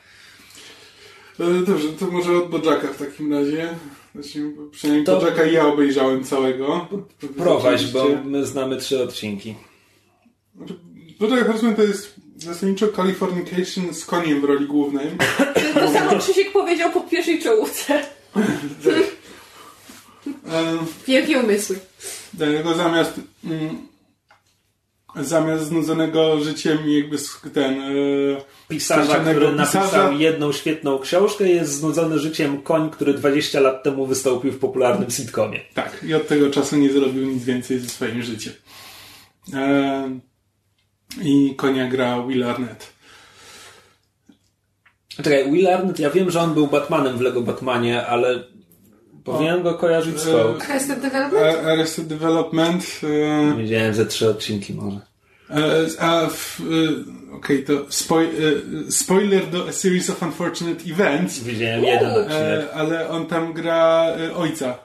[1.41, 3.69] E, Dobrze, to może od Bojacka w takim razie.
[4.15, 6.89] Znaczy, przynajmniej To- Bojacka ja obejrzałem całego.
[7.37, 9.55] Prowadź, bo my znamy trzy odcinki.
[10.57, 10.75] Znaczy,
[11.21, 15.07] Bojack Horseman to jest zasadniczo Californication z koniem w roli głównej.
[15.75, 17.95] To samo Krzysiek powiedział po pierwszej czołówce.
[17.95, 18.03] E,
[21.07, 21.79] Wielkie umysły.
[22.35, 23.89] Dlatego zamiast mm,
[25.17, 27.17] zamiast znudzonego życiem jakby
[27.55, 27.89] ten e,
[28.69, 34.07] Pisarza, który napisał pisarza, jedną świetną książkę, jest znudzony życiem koń, który 20 lat temu
[34.07, 35.61] wystąpił w popularnym sitcomie.
[35.75, 38.53] Tak, i od tego czasu nie zrobił nic więcej ze swoim życiem.
[39.55, 40.19] E,
[41.23, 42.93] I konia gra Will Arnett.
[45.17, 48.45] Czekaj, Will Arnett, ja wiem, że on był Batmanem w Lego Batmanie, ale
[49.33, 50.59] powinienem go kojarzyć z E, kogo?
[50.71, 51.45] Arrested Development?
[51.67, 52.85] A- Arrested Development.
[53.55, 55.01] E, Widziałem ze trzy odcinki może.
[55.51, 61.39] e, a w, e, okej, to spoj, e, spoiler do A Series of Unfortunate Events,
[61.39, 62.61] Widziałem jeden odcinek.
[62.71, 64.79] e, ale on tam gra e, ojca.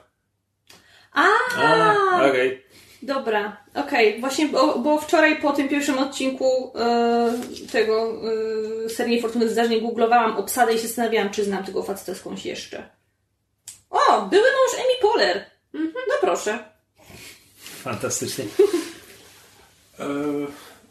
[1.12, 1.24] A,
[1.58, 1.94] A,
[2.30, 2.62] okej.
[3.02, 4.20] dobra, okej.
[4.20, 7.32] Właśnie, bo, bo wczoraj po tym pierwszym odcinku e,
[7.72, 8.12] tego
[8.84, 12.88] e, serii Fortuny Zdarzeń googlowałam obsadę i się zastanawiałam, czy znam tego faceta skądś jeszcze.
[13.94, 15.44] O, były mąż Amy Poehler.
[15.74, 16.58] Mhm, no proszę.
[17.82, 18.44] Fantastycznie.
[19.98, 20.06] E,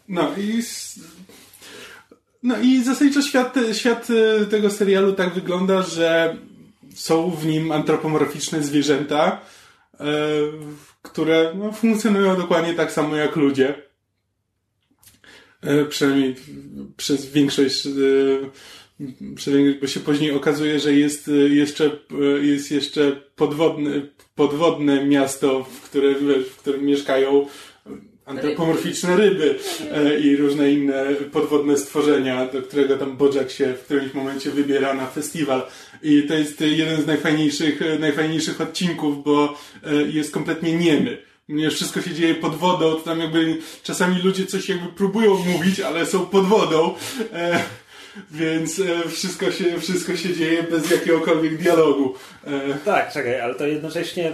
[0.08, 0.64] No i
[2.44, 4.08] no i zasadniczo świat, świat
[4.42, 6.38] e, tego serialu tak wygląda, że
[6.96, 9.42] są w nim antropomorficzne zwierzęta,
[10.00, 10.06] e,
[11.02, 13.82] które no, funkcjonują dokładnie tak samo jak ludzie.
[15.62, 16.36] E, Przynajmniej
[16.98, 17.90] przez większość, e,
[19.82, 23.92] bo się później okazuje, że jest e, jeszcze, e, jest jeszcze podwodne,
[24.36, 27.48] podwodne miasto, w którym, wiesz, w którym mieszkają
[28.26, 29.60] antropomorficzne ryby
[29.92, 34.94] e, i różne inne podwodne stworzenia, do którego tam Bojack się w którymś momencie wybiera
[34.94, 35.64] na festiwal.
[36.04, 41.18] I to jest jeden z najfajniejszych, e, najfajniejszych odcinków, bo e, jest kompletnie niemy.
[41.48, 45.80] Ponieważ wszystko się dzieje pod wodą, to tam jakby czasami ludzie coś jakby próbują mówić,
[45.80, 46.96] ale są pod wodą.
[47.34, 47.64] E,
[48.32, 52.14] więc e, wszystko się, wszystko się dzieje bez jakiegokolwiek dialogu.
[52.48, 54.34] E, Tak, czekaj, ale to jednocześnie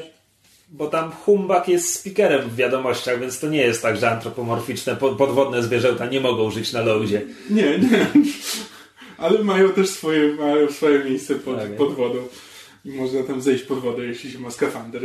[0.72, 5.64] bo tam humbak jest speakerem w wiadomościach, więc to nie jest tak, że antropomorficzne podwodne
[5.64, 7.22] zwierzęta nie mogą żyć na loadzie.
[7.50, 8.08] Nie, nie.
[9.18, 12.20] Ale mają też swoje, mają swoje miejsce pod, tak, pod wodą.
[12.86, 15.02] I można tam zejść pod wodę, jeśli się ma skafander.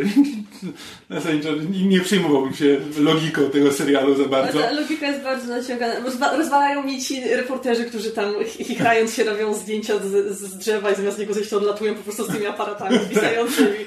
[1.11, 1.49] Zasadniczo
[1.85, 4.59] nie przejmowałbym się logiką tego serialu za bardzo.
[4.59, 6.01] Ta logika jest bardzo naciągana.
[6.01, 10.97] Rozwa rozwalają mi ci reporterzy, którzy tam chichając się robią zdjęcia z, z drzewa i
[10.97, 13.79] zamiast niego zejść to odlatują po prostu z tymi aparatami zwisającymi.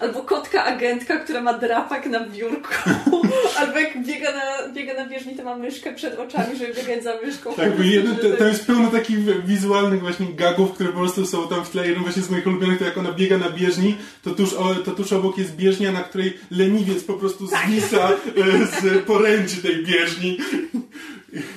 [0.00, 2.74] Albo kotka agentka, która ma drapak na biurku.
[3.60, 7.14] Albo jak biega na, biega na bieżni, to ma myszkę przed oczami, żeby biegać za
[7.24, 7.54] myszką.
[7.54, 11.48] Tak, bo jeden, to, to, jest pełno takich wizualnych właśnie gagów, które po prostu są
[11.48, 11.88] tam w tle.
[11.88, 14.54] Jeden właśnie z moich ulubionych, to jak ona biega na bieżni, to tuż,
[14.84, 17.68] to tuż obok jest bieżnia, na której leniwiec po prostu tak.
[17.68, 20.38] zwisa e, z poręczy tej bieżni.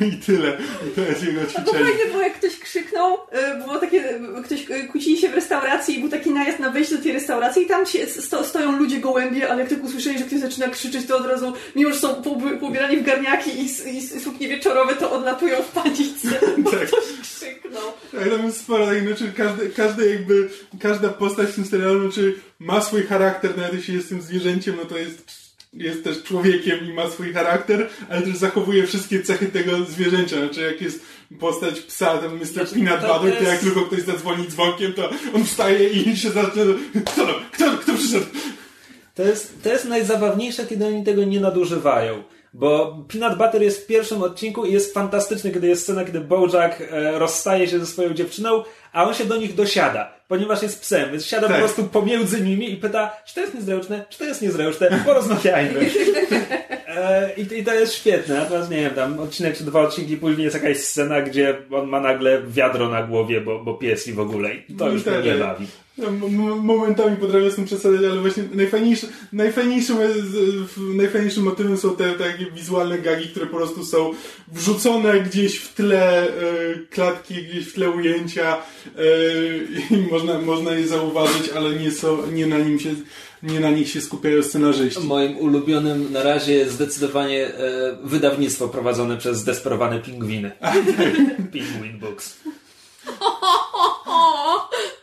[0.01, 0.57] I tyle.
[0.87, 1.65] I to jest jego ćwiczenie.
[1.67, 5.29] No bo fajne było, jak ktoś krzyknął, y, było takie, y, ktoś y, kłócili się
[5.29, 8.43] w restauracji i był taki najazd na wejście do tej restauracji i tam się sto,
[8.43, 11.93] stoją ludzie gołębie, ale jak tylko usłyszeli, że ktoś zaczyna krzyczeć, to od razu, mimo
[11.93, 12.21] że są
[12.59, 16.65] pobierani w garniaki i, i, suknie wieczorowe, to odlatują w panice, tak.
[16.65, 16.89] ktoś
[17.21, 17.83] krzyknął.
[18.11, 20.49] Tak, tam jest sporo, tak, znaczy każdy, każdy jakby,
[20.81, 24.85] każda postać w tym serialu, znaczy ma swój charakter, nawet jeśli jest tym zwierzęciem, no
[24.85, 25.38] to jest
[25.73, 30.37] jest też człowiekiem i ma swój charakter, ale też zachowuje wszystkie cechy tego zwierzęcia.
[30.37, 31.01] Znaczy, jak jest
[31.39, 32.45] postać psa, ten Mr.
[32.45, 33.39] Znaczy, Peanut Butter, to, jest...
[33.39, 36.73] to jak tylko ktoś zadzwoni dzwonkiem, to on wstaje i się zaczyna...
[37.05, 38.25] Kto, kto, kto przyszedł?
[39.15, 42.23] To jest, to jest najzabawniejsze, kiedy oni tego nie nadużywają.
[42.53, 46.81] Bo Peanut Butter jest w pierwszym odcinku i jest fantastyczny, kiedy jest scena, kiedy Bojack
[46.81, 51.11] e, rozstaje się ze swoją dziewczyną, a on się do nich dosiada, ponieważ jest psem,
[51.11, 51.55] więc siada tak.
[51.55, 55.89] po prostu pomiędzy nimi i pyta, czy to jest niezręczne, czy to jest niezręczne, porozmawiajmy.
[56.99, 60.55] e, i, to jest świetne, natomiast nie wiem, tam odcinek czy dwa odcinki później jest
[60.55, 64.49] jakaś scena, gdzie on ma nagle wiadro na głowie, bo, bo pies i w ogóle
[64.69, 65.67] i to już mnie nie bawi.
[65.97, 66.11] Ja
[66.61, 69.97] momentami potrafię z tym przesadzać, ale właśnie najfajniejszy, najfajniejszym,
[70.77, 74.11] najfajniejszym motywem są te takie wizualne gagi, które po prostu są
[74.47, 76.31] wrzucone gdzieś w tle e,
[76.89, 78.57] klatki, gdzieś w tle ujęcia
[78.97, 79.01] e,
[79.95, 82.89] i można, można je zauważyć, ale nie, są, nie na nim się
[83.43, 85.03] nie na nich się skupiają scenarzyści.
[85.03, 87.51] Moim ulubionym na razie jest zdecydowanie e,
[88.03, 90.51] wydawnictwo prowadzone przez zdesperowane pingwiny.
[91.53, 92.37] Penguin Books.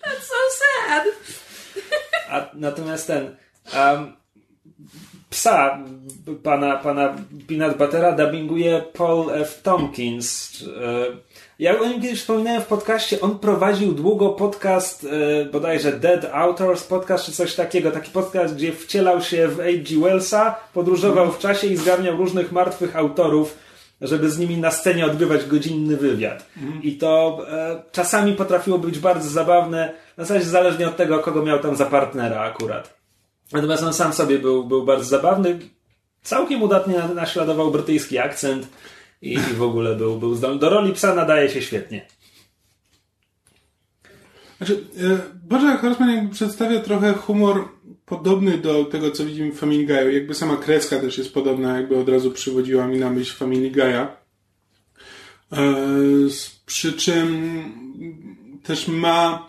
[0.03, 1.05] That's so sad.
[2.31, 3.37] A, natomiast ten
[3.75, 4.17] um,
[5.31, 5.85] psa
[6.43, 7.17] pana, pana
[7.49, 9.63] Peanut Buttera dubbinguje Paul F.
[9.63, 10.65] Tompkins.
[11.59, 15.07] Ja o nim kiedyś wspominałem w podcaście, on prowadził długo podcast,
[15.41, 20.01] e, bodajże Dead Authors podcast czy coś takiego, taki podcast, gdzie wcielał się w H.G.
[20.01, 23.67] Wellsa, podróżował w czasie i zgarniał różnych martwych autorów
[24.01, 26.47] żeby z nimi na scenie odbywać godzinny wywiad.
[26.57, 26.83] Mhm.
[26.83, 31.59] I to e, czasami potrafiło być bardzo zabawne, na zasadzie zależnie od tego, kogo miał
[31.59, 32.97] tam za partnera akurat.
[33.53, 35.59] Natomiast on sam sobie był, był bardzo zabawny.
[36.23, 38.67] Całkiem udatnie naśladował brytyjski akcent
[39.23, 40.59] i, i w ogóle był, był zdolny.
[40.59, 42.07] Do roli psa nadaje się świetnie.
[44.57, 47.69] Znaczy, e, Boże Horseman jakby przedstawia trochę humor
[48.07, 50.09] podobny do tego, co widzimy w Family Guy'u.
[50.09, 54.07] Jakby sama kreska też jest podobna, jakby od razu przywodziła mi na myśl Family Guy'a.
[55.53, 55.67] E,
[56.67, 57.63] przy czym
[58.63, 59.49] też ma,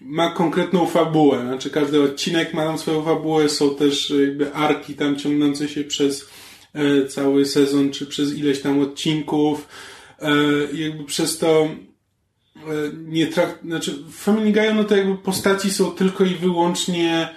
[0.00, 1.42] ma konkretną fabułę.
[1.42, 6.28] Znaczy każdy odcinek ma tam swoją fabułę, są też jakby arki tam ciągnące się przez
[7.08, 9.68] cały sezon, czy przez ileś tam odcinków.
[10.18, 10.32] E,
[10.72, 11.68] jakby przez to
[13.06, 17.28] nie trakt, znaczy w Family Guy no to jakby postaci są tylko i wyłącznie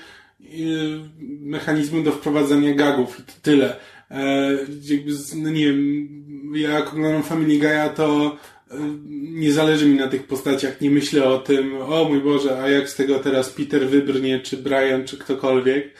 [1.41, 3.75] mechanizmy do wprowadzania gagów i to tyle.
[4.11, 4.51] E,
[4.83, 6.07] jakby, no nie wiem,
[6.55, 8.37] ja jak oglądam Family Guy'a, to
[8.71, 8.75] e,
[9.09, 12.89] nie zależy mi na tych postaciach, nie myślę o tym, o mój Boże, a jak
[12.89, 15.93] z tego teraz Peter wybrnie, czy Brian, czy ktokolwiek.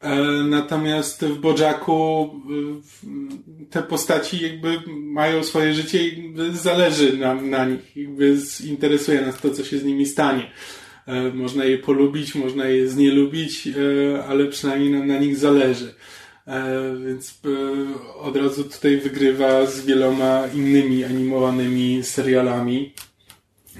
[0.00, 2.30] E, natomiast w Bojacku
[3.70, 9.50] te postaci jakby mają swoje życie i zależy nam na nich, jakby interesuje nas to,
[9.50, 10.50] co się z nimi stanie.
[11.06, 13.72] E, można je polubić, można je znielubić, e,
[14.24, 15.94] ale przynajmniej nam na nich zależy.
[16.46, 17.40] E, więc
[18.16, 22.94] od razu tutaj wygrywa z wieloma innymi animowanymi serialami,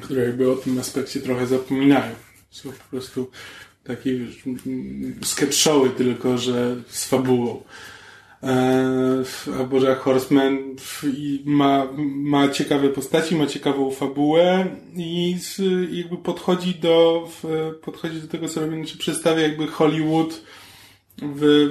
[0.01, 2.15] które jakby o tym aspekcie trochę zapominają.
[2.51, 3.31] Są po prostu
[3.85, 4.19] takie
[5.25, 7.63] sketch showy tylko, że z fabułą.
[8.43, 9.23] E,
[9.61, 10.77] a Boże Horseman
[11.45, 14.67] ma, ma ciekawe postaci, ma ciekawą fabułę
[14.97, 15.37] i
[15.91, 17.29] jakby podchodzi do,
[17.83, 20.43] podchodzi do tego, co robi, czy przedstawia jakby Hollywood
[21.23, 21.69] w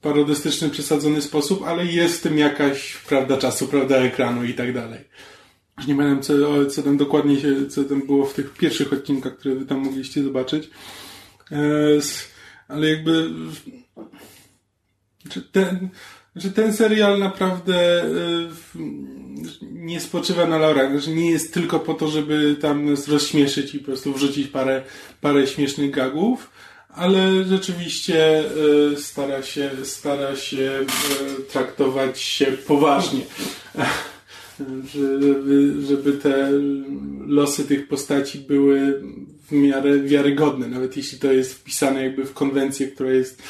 [0.00, 5.00] parodystyczny, przesadzony sposób, ale jest w tym jakaś prawda czasu, prawda ekranu i tak dalej.
[5.82, 9.36] Już nie pamiętam, co, co tam dokładnie się, co tam było w tych pierwszych odcinkach,
[9.36, 10.70] które wy tam mogliście zobaczyć.
[11.52, 11.56] E,
[12.68, 13.30] ale jakby
[15.52, 15.88] ten,
[16.36, 18.48] że ten serial naprawdę y,
[19.62, 23.78] nie spoczywa na laurach, że nie jest tylko po to, żeby tam nas rozśmieszyć i
[23.78, 24.82] po prostu wrzucić parę,
[25.20, 26.50] parę śmiesznych gagów,
[26.88, 28.44] ale rzeczywiście
[28.92, 30.86] y, stara się, stara się
[31.52, 33.20] traktować się poważnie.
[34.94, 36.50] Żeby, żeby te
[37.26, 39.02] losy tych postaci były
[39.48, 43.42] w miarę wiarygodne, nawet jeśli to jest wpisane jakby w konwencję, która jest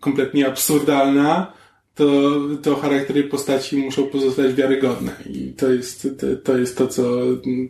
[0.00, 1.52] kompletnie absurdalna,
[1.94, 5.12] to, to charaktery postaci muszą pozostać wiarygodne.
[5.30, 7.02] I to jest, to, to, jest to, co,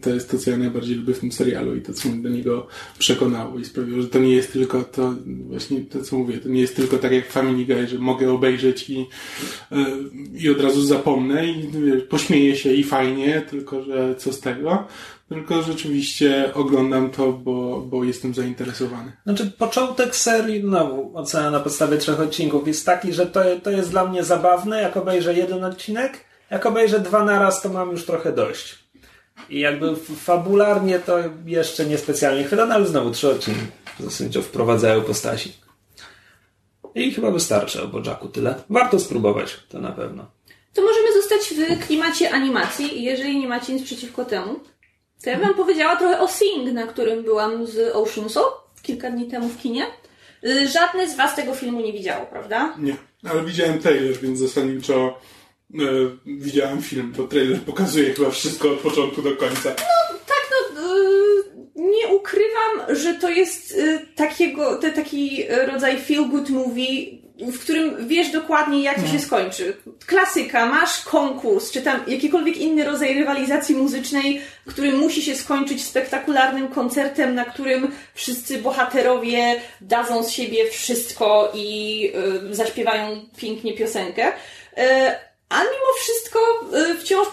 [0.00, 2.28] to jest to, co ja najbardziej lubię w tym serialu i to, co mnie do
[2.28, 2.66] niego
[2.98, 6.60] przekonało i sprawiło, że to nie jest tylko to, właśnie to, co mówię, to nie
[6.60, 9.06] jest tylko tak jak Family Guy, że mogę obejrzeć i,
[9.72, 9.86] e,
[10.34, 11.68] i od razu zapomnę i
[12.08, 14.86] pośmieję się i fajnie, tylko że co z tego
[15.28, 19.12] tylko rzeczywiście oglądam to, bo, bo jestem zainteresowany.
[19.24, 23.90] Znaczy, początek serii, no, ocena na podstawie trzech odcinków jest taki, że to, to jest
[23.90, 28.32] dla mnie zabawne, jak obejrzę jeden odcinek, jak obejrzę dwa naraz, to mam już trochę
[28.32, 28.84] dość.
[29.50, 33.60] I jakby fabularnie to jeszcze niespecjalnie chwyta, no ale znowu trzy odcinki
[34.00, 35.52] zasadniczo wprowadzają postaci.
[36.94, 38.54] I chyba wystarczy o Bojacku tyle.
[38.70, 40.26] Warto spróbować, to na pewno.
[40.74, 44.60] To możemy zostać w klimacie animacji, jeżeli nie macie nic przeciwko temu.
[45.24, 49.26] To ja bym powiedziała trochę o Sing, na którym byłam z Ocean Soul kilka dni
[49.28, 49.86] temu w kinie.
[50.44, 52.74] Y, żadne z Was tego filmu nie widziało, prawda?
[52.78, 52.96] Nie,
[53.30, 55.18] ale widziałem trailer, więc zasadniczo
[55.74, 55.78] e,
[56.26, 59.68] widziałem film, bo trailer pokazuje chyba wszystko od początku do końca.
[59.68, 61.44] No tak, no y,
[61.76, 68.08] nie ukrywam, że to jest y, takiego, te, taki rodzaj feel good movie, w którym
[68.08, 69.22] wiesz dokładnie, jak to się mhm.
[69.22, 69.76] skończy.
[70.06, 76.68] Klasyka, masz konkurs, czy tam jakikolwiek inny rodzaj rywalizacji muzycznej, który musi się skończyć spektakularnym
[76.68, 82.10] koncertem, na którym wszyscy bohaterowie dadzą z siebie wszystko i
[82.50, 84.28] y, zaśpiewają pięknie piosenkę.
[84.28, 84.32] Y,
[85.48, 86.40] a mimo wszystko
[86.92, 87.28] y, wciąż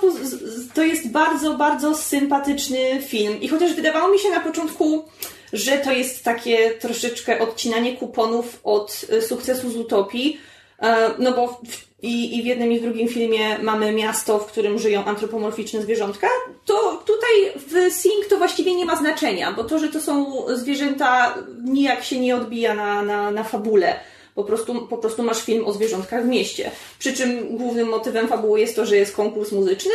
[0.73, 3.41] to jest bardzo, bardzo sympatyczny film.
[3.41, 5.05] I chociaż wydawało mi się na początku,
[5.53, 10.39] że to jest takie troszeczkę odcinanie kuponów od e, sukcesu z utopii,
[10.81, 14.45] e, no bo w, i, i w jednym i w drugim filmie mamy miasto, w
[14.45, 16.27] którym żyją antropomorficzne zwierzątka,
[16.65, 21.37] to tutaj w Sing to właściwie nie ma znaczenia, bo to, że to są zwierzęta
[21.63, 23.99] nijak się nie odbija na, na, na fabule.
[24.35, 26.71] Po prostu, po prostu masz film o zwierzątkach w mieście.
[26.99, 29.91] Przy czym głównym motywem fabuły jest to, że jest konkurs muzyczny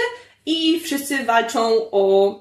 [0.47, 2.35] i wszyscy walczą o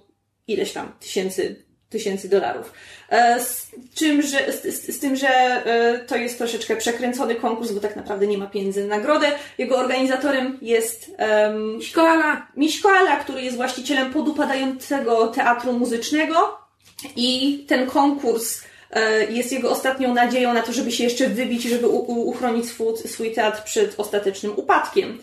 [0.48, 2.74] ileś tam tysięcy tysięcy dolarów.
[3.10, 7.80] E, z, czym, że, z, z, tym, że e, to jest troszeczkę przekręcony konkurs, bo
[7.80, 9.32] tak naprawdę nie ma pieniędzy na nagrodę.
[9.58, 12.48] Jego organizatorem jest um, Miśkoala.
[12.58, 16.58] Miśkoala, który jest właścicielem podupadającego teatru muzycznego
[17.16, 21.88] i ten konkurs e, jest jego ostatnią nadzieją na to, żeby się jeszcze wybić, żeby
[21.88, 25.20] uchronić swój, swój teatr przed ostatecznym upadkiem.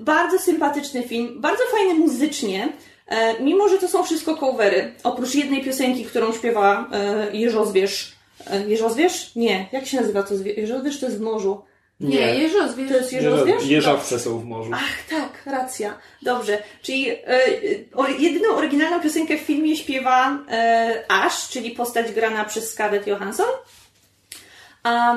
[0.00, 2.68] Bardzo sympatyczny film, bardzo fajny muzycznie.
[3.10, 8.12] E, mimo, że to są wszystko covery, oprócz jednej piosenki, którą śpiewa e, Jeżozwierz.
[8.50, 9.34] E, Jeżozwierz?
[9.36, 9.68] Nie.
[9.72, 10.60] Jak się nazywa to zwierzę?
[10.60, 11.62] Jeżozwierz to jest w morzu.
[12.00, 12.88] Nie, nie Jeżozwierz.
[12.88, 13.66] To jest Jeżozwierz?
[13.66, 14.70] Jeżowce są w morzu.
[14.74, 15.98] Ach, tak, racja.
[16.22, 16.62] Dobrze.
[16.82, 17.40] Czyli e,
[18.18, 23.46] jedyną oryginalną piosenkę w filmie śpiewa e, Ash, czyli postać grana przez Scarlett Johansson.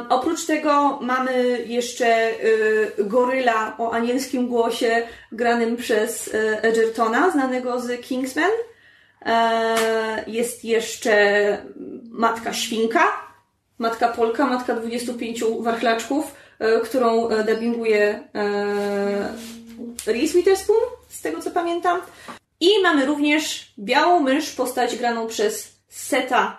[0.09, 8.01] Oprócz tego mamy jeszcze y, goryla o anielskim głosie granym przez y, Edgertona, znanego z
[8.01, 8.51] Kingsman.
[9.25, 11.57] E, jest jeszcze
[12.11, 13.03] matka świnka,
[13.77, 18.23] matka Polka, matka 25 warchlaczków, e, którą e, dubbinguje
[20.05, 22.01] Reese Witherspoon, z tego co pamiętam.
[22.59, 26.57] I mamy również białą mysz, postać graną przez Seta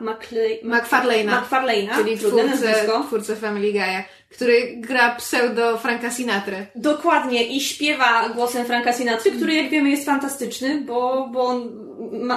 [0.62, 2.74] McFarlane'a, McFarlane'a czyli twórcę,
[3.06, 6.58] twórcę Family Guy'a, który gra pseudo Franka Sinatra.
[6.74, 11.84] Dokładnie i śpiewa głosem Franka Sinatra, który jak wiemy jest fantastyczny, bo, bo on,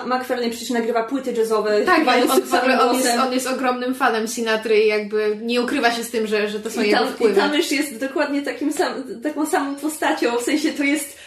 [0.05, 1.81] McFarlane przecież nagrywa płyty jazzowe.
[1.81, 2.31] Tak, on,
[2.61, 6.27] on, on, jest, on jest ogromnym fanem Sinatry i jakby nie ukrywa się z tym,
[6.27, 7.33] że, że to są I jego wpływy.
[7.33, 11.17] I ta mysz jest dokładnie takim sam, taką samą postacią, w sensie to jest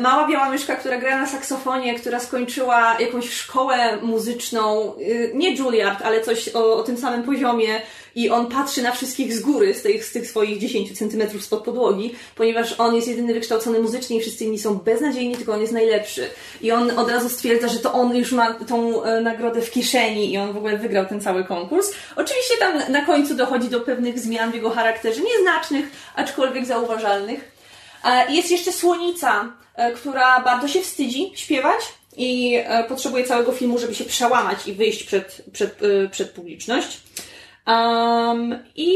[0.00, 6.02] mała biała myszka, która gra na saksofonie, która skończyła jakąś szkołę muzyczną, y, nie Juilliard,
[6.02, 7.80] ale coś o, o tym samym poziomie
[8.16, 11.64] i on patrzy na wszystkich z góry, z tych, z tych swoich 10 centymetrów spod
[11.64, 15.72] podłogi, ponieważ on jest jedyny wykształcony muzycznie i wszyscy inni są beznadziejni, tylko on jest
[15.72, 16.30] najlepszy.
[16.62, 20.32] I on od razu stwierdza, że to on już ma tą e, nagrodę w kieszeni
[20.32, 21.92] i on w ogóle wygrał ten cały konkurs.
[22.16, 27.55] Oczywiście tam na końcu dochodzi do pewnych zmian w jego charakterze, nieznacznych, aczkolwiek zauważalnych.
[28.04, 31.80] E, jest jeszcze Słonica, e, która bardzo się wstydzi śpiewać
[32.16, 35.80] i e, potrzebuje całego filmu, żeby się przełamać i wyjść przed, przed,
[36.10, 37.00] przed publiczność.
[37.66, 38.88] Um, I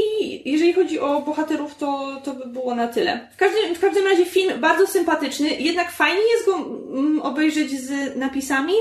[0.50, 3.28] jeżeli chodzi o bohaterów, to, to by było na tyle.
[3.34, 8.16] W każdym, w każdym razie film bardzo sympatyczny, jednak fajnie jest go mm, obejrzeć z
[8.16, 8.74] napisami,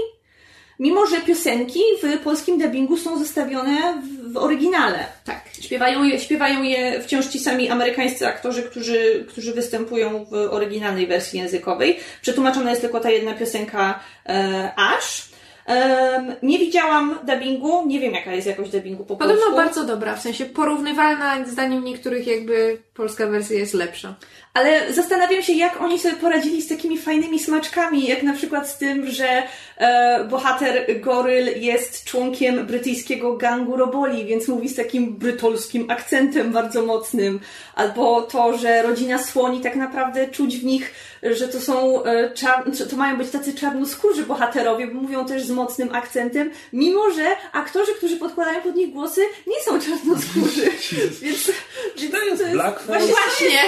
[0.80, 5.06] mimo że piosenki w polskim dubbingu są zostawione w, w oryginale.
[5.26, 5.42] Tak.
[5.62, 11.40] Śpiewają je, śpiewają je wciąż ci sami amerykańscy aktorzy, którzy, którzy występują w oryginalnej wersji
[11.40, 12.00] językowej.
[12.22, 15.30] Przetłumaczona jest tylko ta jedna piosenka e, Ash.
[15.66, 19.56] Em, nie widziałam dubbingu, nie wiem jaka jest jakość dubbingu po Podobno polsku.
[19.56, 24.16] bardzo dobra, w sensie porównywalna, zdaniem niektórych jakby polska wersja jest lepsza.
[24.54, 28.78] Ale zastanawiam się, jak oni sobie poradzili z takimi fajnymi smaczkami, jak na przykład z
[28.78, 29.44] tym, że
[29.78, 36.86] e, bohater Goryl jest członkiem brytyjskiego gangu roboli, więc mówi z takim brytolskim akcentem bardzo
[36.86, 37.40] mocnym.
[37.76, 40.94] Albo to, że rodzina słoni tak naprawdę czuć w nich,
[41.24, 45.52] że to są e, czar- to mają być tacy czarnoskórzy bohaterowie, bo mówią też z
[45.52, 50.72] mocnym akcentem, mimo że aktorzy, którzy podkładają pod nich głosy, nie są czarnoskórzy.
[51.22, 51.52] więc,
[51.98, 53.00] więc to jest Blackface?
[53.00, 53.62] Właśnie!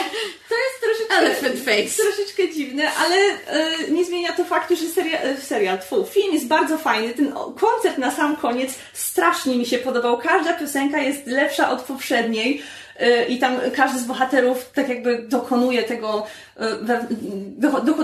[0.49, 2.03] to jest troszeczkę, Elephant face.
[2.03, 6.47] troszeczkę dziwne, ale e, nie zmienia to faktu, że seria, e, serial, tfu, film jest
[6.47, 7.13] bardzo fajny.
[7.13, 10.17] Ten koncert na sam koniec strasznie mi się podobał.
[10.17, 12.61] Każda piosenka jest lepsza od poprzedniej.
[12.99, 16.27] e, I tam każdy z bohaterów tak jakby dokonuje tego,
[16.59, 16.77] e,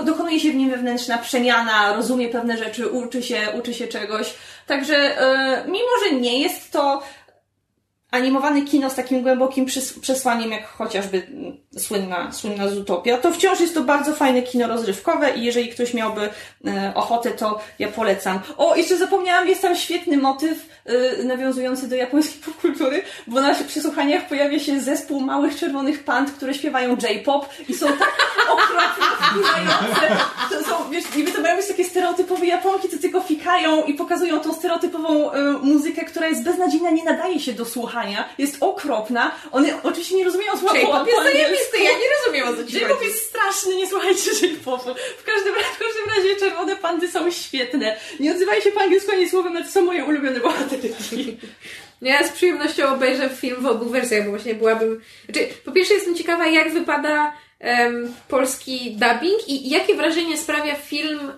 [0.04, 4.34] dokonuje się w nim wewnętrzna przemiana, rozumie pewne rzeczy, uczy się, uczy się czegoś.
[4.66, 5.16] Także
[5.66, 7.02] mimo, że nie jest to
[8.10, 9.66] animowane kino z takim głębokim
[10.00, 15.30] przesłaniem, jak chociażby mm, słynna, słynna Zootopia, to wciąż jest to bardzo fajne kino rozrywkowe
[15.30, 16.28] i jeżeli ktoś miałby
[16.66, 18.40] e, ochotę, to ja polecam.
[18.56, 24.28] O, jeszcze zapomniałam, jest tam świetny motyw e, nawiązujący do japońskiej popkultury, bo na przesłuchaniach
[24.28, 28.12] pojawia się zespół małych czerwonych pand, które śpiewają J-pop i są tak
[28.54, 30.24] okropnie wkurzające.
[30.50, 34.40] To są, wiesz, niby to mają być takie stereotypowe Japonki, co tylko fikają i pokazują
[34.40, 37.97] tą stereotypową e, muzykę, która jest beznadziejna, nie nadaje się do słuchania,
[38.38, 39.34] jest okropna.
[39.52, 41.22] One oczywiście nie rozumieją słowa po, po jest angielsku.
[41.22, 44.94] zajebisty, ja nie rozumiem o co ci J-pop jest straszny, nie słuchajcie J-popu.
[45.18, 47.96] W każdym, razie, w każdym razie czerwone pandy są świetne.
[48.20, 51.36] Nie odzywaj się po angielsku ani słowem, ale to są moje ulubione bohaterki.
[52.02, 55.00] Ja z przyjemnością obejrzę film w obu wersjach, bo właśnie byłabym...
[55.24, 61.32] Znaczy, po pierwsze jestem ciekawa, jak wypada em, polski dubbing i jakie wrażenie sprawia film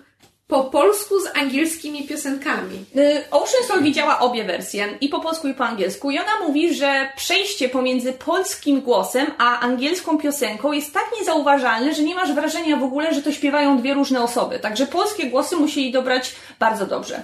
[0.51, 2.85] po polsku z angielskimi piosenkami.
[2.95, 6.75] Y, Ocean Soul widziała obie wersje, i po polsku, i po angielsku, i ona mówi,
[6.75, 12.77] że przejście pomiędzy polskim głosem a angielską piosenką jest tak niezauważalne, że nie masz wrażenia
[12.77, 14.59] w ogóle, że to śpiewają dwie różne osoby.
[14.59, 17.23] Także polskie głosy musieli dobrać bardzo dobrze.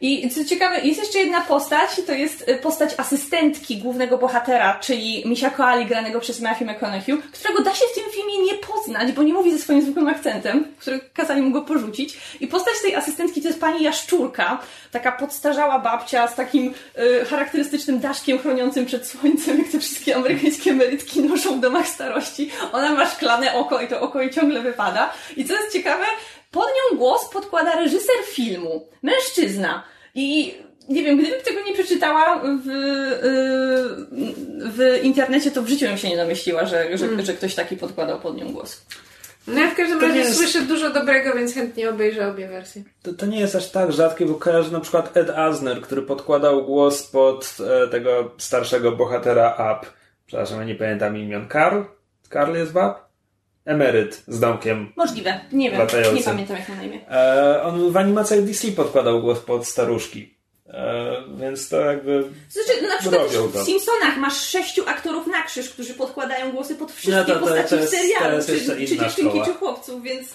[0.00, 5.22] I co ciekawe, jest jeszcze jedna postać, to jest y, postać asystentki głównego bohatera, czyli
[5.26, 9.22] Misia Koali, granego przez Matthew McConaughey, którego da się w tym filmie nie poznać, bo
[9.22, 12.18] nie mówi ze swoim zwykłym akcentem, który kazali mu go porzucić.
[12.40, 14.58] I postać tej asystentki to jest pani Jaszczurka,
[14.90, 20.70] taka podstarzała babcia z takim y, charakterystycznym daszkiem chroniącym przed słońcem, jak te wszystkie amerykańskie
[20.70, 22.50] emerytki noszą w domach starości.
[22.72, 25.12] Ona ma szklane oko i to oko jej ciągle wypada.
[25.36, 26.04] I co jest ciekawe,
[26.54, 29.82] pod nią głos podkłada reżyser filmu, mężczyzna.
[30.14, 30.54] I
[30.88, 36.08] nie wiem, gdybym tego nie przeczytała w, yy, w internecie, to w życiu bym się
[36.08, 38.86] nie domyśliła, że, że, że ktoś taki podkładał pod nią głos.
[39.46, 42.82] No ja w każdym To razie jest- słyszę dużo dobrego, więc chętnie obejrzę obie wersje.
[43.02, 46.64] To, to nie jest aż tak rzadkie, bo kojarzę na przykład Ed Asner, który podkładał
[46.64, 49.86] głos pod e, tego starszego bohatera Up.
[50.26, 51.48] Przepraszam, ja nie pamiętam imion.
[51.48, 51.80] Karl?
[52.28, 53.03] Karl jest Wap?
[53.64, 54.92] Emeryt z domkiem.
[54.96, 56.14] Możliwe, nie wiem, Latający.
[56.14, 57.10] nie pamiętam jak ma na imię.
[57.10, 60.34] E, on w animacjach DC podkładał głos pod staruszki.
[60.68, 62.24] E, więc to jakby...
[62.48, 67.16] Znaczy, na przykład w Simpsonach masz sześciu aktorów na krzyż, którzy podkładają głosy pod wszystkie
[67.16, 69.44] No to- to- postaci to jest- w serialu, czy, czy dziewczynki, szkoła.
[69.46, 70.28] czy chłopców, więc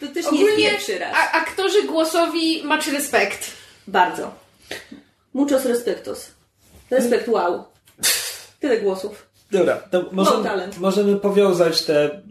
[0.00, 1.14] to też nie jest Ogólnie pierwszy raz.
[1.16, 3.50] a, aktorzy głosowi macie respekt.
[3.86, 4.34] Bardzo.
[5.34, 6.30] Muchos respectos.
[6.90, 7.64] Respekt wow.
[8.60, 9.26] Tyle głosów.
[9.50, 12.22] Dobra, to możemy, możemy powiązać te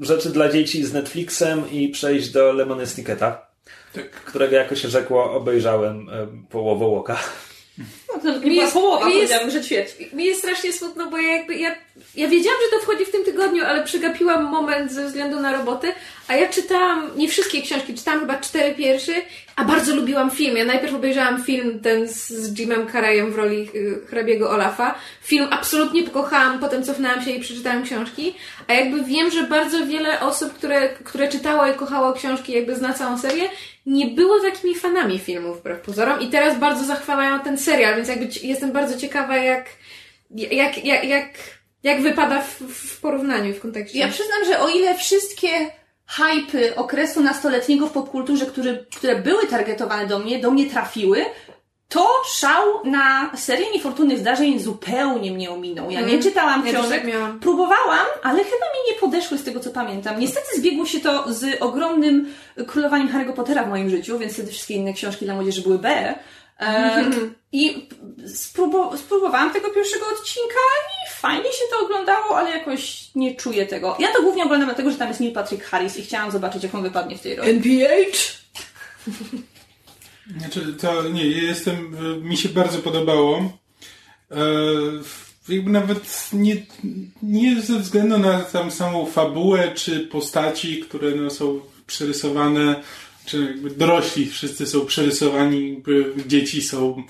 [0.00, 3.46] rzeczy dla dzieci z Netflixem i przejść do Lemony Snicketa,
[3.94, 4.10] Tak.
[4.10, 7.18] którego jako się rzekło obejrzałem e, połowę łoka.
[8.08, 9.96] No to nie Mi jest- połowa, mi jest- że ćwierć.
[10.12, 11.74] Mi jest strasznie smutno, bo ja jakby ja,
[12.14, 15.92] ja wiedziałam, że to wchodzi w tym tygodniu, ale przegapiłam moment ze względu na roboty,
[16.28, 19.12] a ja czytałam nie wszystkie książki, czytałam chyba cztery pierwsze,
[19.56, 20.56] a bardzo lubiłam film.
[20.56, 24.94] Ja najpierw obejrzałam film ten z, Jimem Carreyem w roli y, hrabiego Olafa.
[25.22, 28.34] Film absolutnie pokochałam, potem cofnęłam się i przeczytałam książki,
[28.68, 32.92] a jakby wiem, że bardzo wiele osób, które, które czytało i kochało książki, jakby zna
[32.92, 33.48] całą serię,
[33.86, 38.28] nie było takimi fanami filmów, wbrew pozorom, i teraz bardzo zachwalają ten serial, więc jakby
[38.42, 39.66] jestem bardzo ciekawa, jak,
[40.30, 41.28] jak, jak, jak,
[41.84, 43.98] jak wypada w, w porównaniu, w kontekście.
[43.98, 45.48] Ja przyznam, że o ile wszystkie
[46.06, 51.24] hypy okresu nastoletniego w popkulturze, które, które były targetowane do mnie, do mnie trafiły,
[51.88, 55.90] to szał na serię niefortunnych zdarzeń zupełnie mnie ominął.
[55.90, 56.22] Ja nie Mhm.
[56.22, 60.20] czytałam Ja książek, tak próbowałam, ale chyba mi nie podeszły z tego, co pamiętam.
[60.20, 62.28] Niestety zbiegło się to z ogromnym
[62.66, 66.14] królowaniem Harry'ego Pottera w moim życiu, więc wtedy wszystkie inne książki dla młodzieży były B.
[67.52, 67.88] I
[68.26, 73.96] spróbu- spróbowałam tego pierwszego odcinka i fajnie się to oglądało, ale jakoś nie czuję tego.
[73.98, 76.74] Ja to głównie oglądam dlatego, że tam jest Neil Patrick Harris i chciałam zobaczyć, jak
[76.74, 77.50] on wypadnie w tej roli.
[77.50, 78.44] NPH?
[80.38, 83.58] Znaczy, to nie, ja jestem, mi się bardzo podobało.
[84.30, 84.36] E,
[85.48, 86.56] jakby nawet nie,
[87.22, 92.82] nie ze względu na tam samą fabułę, czy postaci, które no, są przerysowane,
[93.26, 95.82] czy jakby dorośli wszyscy są przerysowani,
[96.26, 97.02] dzieci są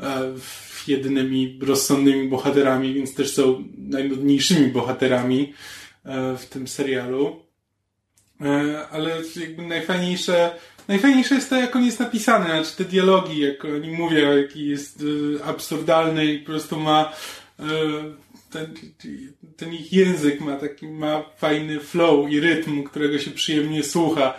[0.00, 0.34] e,
[0.86, 5.52] jedynymi rozsądnymi bohaterami, więc też są najnudniejszymi bohaterami
[6.04, 7.42] e, w tym serialu.
[8.40, 10.50] E, ale jakby najfajniejsze,
[10.88, 15.04] najfajniejsze jest to, jak on jest napisany, znaczy te dialogi, jak oni mówią, jaki jest
[15.44, 17.12] absurdalny i po prostu ma
[18.50, 18.74] ten,
[19.56, 24.34] ten ich język ma taki, ma fajny flow i rytm, którego się przyjemnie słucha.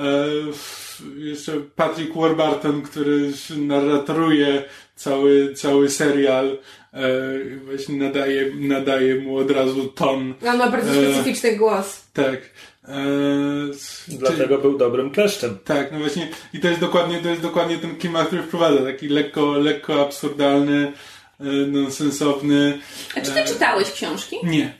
[0.00, 0.26] E,
[1.16, 4.64] jeszcze Patrick Warburton, który narratoruje
[4.96, 6.58] cały, cały serial,
[6.92, 7.00] e,
[7.64, 10.34] właśnie nadaje, nadaje mu od razu ton.
[10.48, 12.02] On ma bardzo E, specyficzny głos.
[12.12, 12.40] Tak.
[14.08, 15.58] Dlatego był dobrym kleszczem.
[15.64, 19.08] tak, no właśnie i to jest dokładnie, to jest dokładnie ten klimat, który wprowadza, taki
[19.08, 20.92] lekko, lekko absurdalny,
[21.66, 22.78] nonsensowny.
[23.16, 24.36] A czy ty czytałeś książki?
[24.42, 24.74] Nie.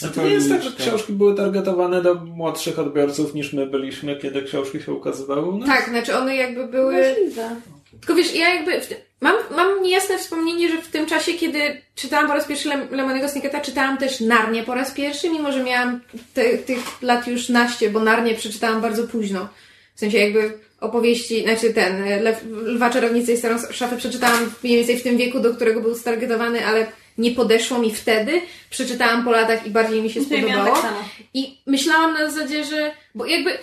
[0.00, 4.42] To nie jest tak, że książki były targetowane do młodszych odbiorców niż my byliśmy, kiedy
[4.42, 5.68] książki się ukazywały u nas?
[5.68, 6.94] Tak, znaczy one jakby były...
[6.94, 7.56] Możliwe.
[8.00, 8.80] Tylko wiesz, ja jakby...
[9.20, 11.58] Mam, mam niejasne wspomnienie, że w tym czasie, kiedy
[11.94, 15.64] czytałam po raz pierwszy Lem- Lemonego Snicketa, czytałam też Narnię po raz pierwszy, mimo że
[15.64, 16.00] miałam
[16.34, 19.48] te, tych lat już naście, bo Narnię przeczytałam bardzo późno.
[19.94, 24.98] W sensie jakby opowieści, znaczy ten, Lew, Lwa Czarownicy i Starą Szafę przeczytałam mniej więcej
[24.98, 26.86] w tym wieku, do którego był stargetowany, ale
[27.18, 28.40] nie podeszło mi wtedy.
[28.70, 30.76] Przeczytałam po latach i bardziej mi się spodobało.
[30.76, 30.94] tak.
[31.34, 32.94] I myślałam na zasadzie, że.
[33.14, 33.58] Bo jakby.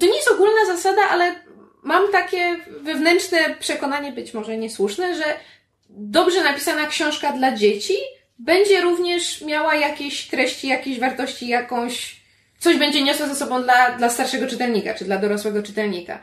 [0.00, 1.34] To nie jest ogólna zasada, ale
[1.82, 5.24] mam takie wewnętrzne przekonanie, być może niesłuszne, że
[5.88, 7.94] dobrze napisana książka dla dzieci
[8.38, 12.16] będzie również miała jakieś treści, jakieś wartości, jakąś.
[12.58, 16.22] Coś będzie niosła ze sobą dla, dla starszego czytelnika, czy dla dorosłego czytelnika.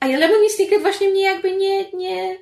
[0.00, 2.38] A ja Lemon Snicket właśnie mnie jakby nie, nie,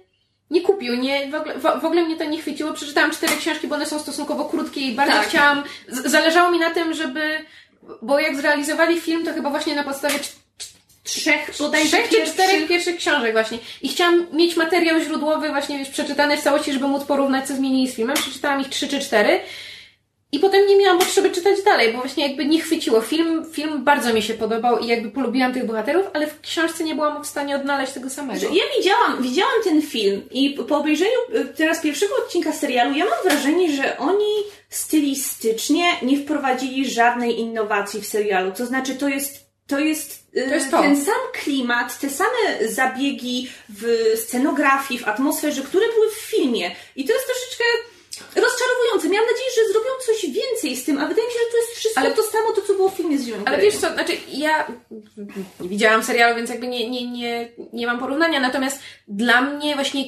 [0.55, 2.73] nie kupił, nie, w, ogóle, w, ogóle mnie to nie chwyciło.
[2.73, 5.29] Przeczytałam cztery książki, bo one są stosunkowo krótkie i bardzo Tak.
[5.29, 7.21] chciałam, zależało mi na tym, żeby,
[8.03, 10.15] bo jak zrealizowali film, to chyba właśnie na podstawie
[11.05, 13.59] Trzech bodajże trzech czy pierwszych- czterech pierwszych książek właśnie.
[13.83, 17.89] I chciałam mieć materiał źródłowy właśnie wiesz, przeczytany w całości, żeby móc porównać, co zmienili
[17.93, 18.17] z filmem.
[18.17, 19.41] Przeczytałam ich trzy czy cztery.
[20.35, 23.01] I potem nie miałam potrzeby czytać dalej, bo właśnie jakby nie chwyciło.
[23.01, 26.95] Film, film bardzo mi się podobał i jakby polubiłam tych bohaterów, ale w książce nie
[26.95, 28.47] byłam w stanie odnaleźć tego samego.
[28.47, 33.19] Ja widziałam, widziałam ten film i po obejrzeniu y, teraz pierwszego odcinka serialu ja mam
[33.25, 34.35] wrażenie, że oni
[34.71, 38.53] stylistycznie nie wprowadzili żadnej innowacji w serialu.
[38.53, 40.83] To znaczy to jest to jest, y, To jest to.
[40.83, 43.85] ten sam klimat, te same zabiegi w
[44.17, 46.71] scenografii, w atmosferze, które były w filmie.
[46.97, 47.65] I to jest troszeczkę
[48.21, 49.09] rozczarowujące.
[49.09, 51.71] Miałam nadzieję, że zrobią coś więcej z tym, a wydaje mi się, że to jest
[51.73, 54.13] wszystko Ale- to samo, to co było w filmie z Zieloną Ale wiesz co, znaczy
[54.29, 54.67] ja
[55.61, 60.05] nie widziałam serialu, więc jakby nie, nie, nie, nie mam porównania, natomiast dla mnie właśnie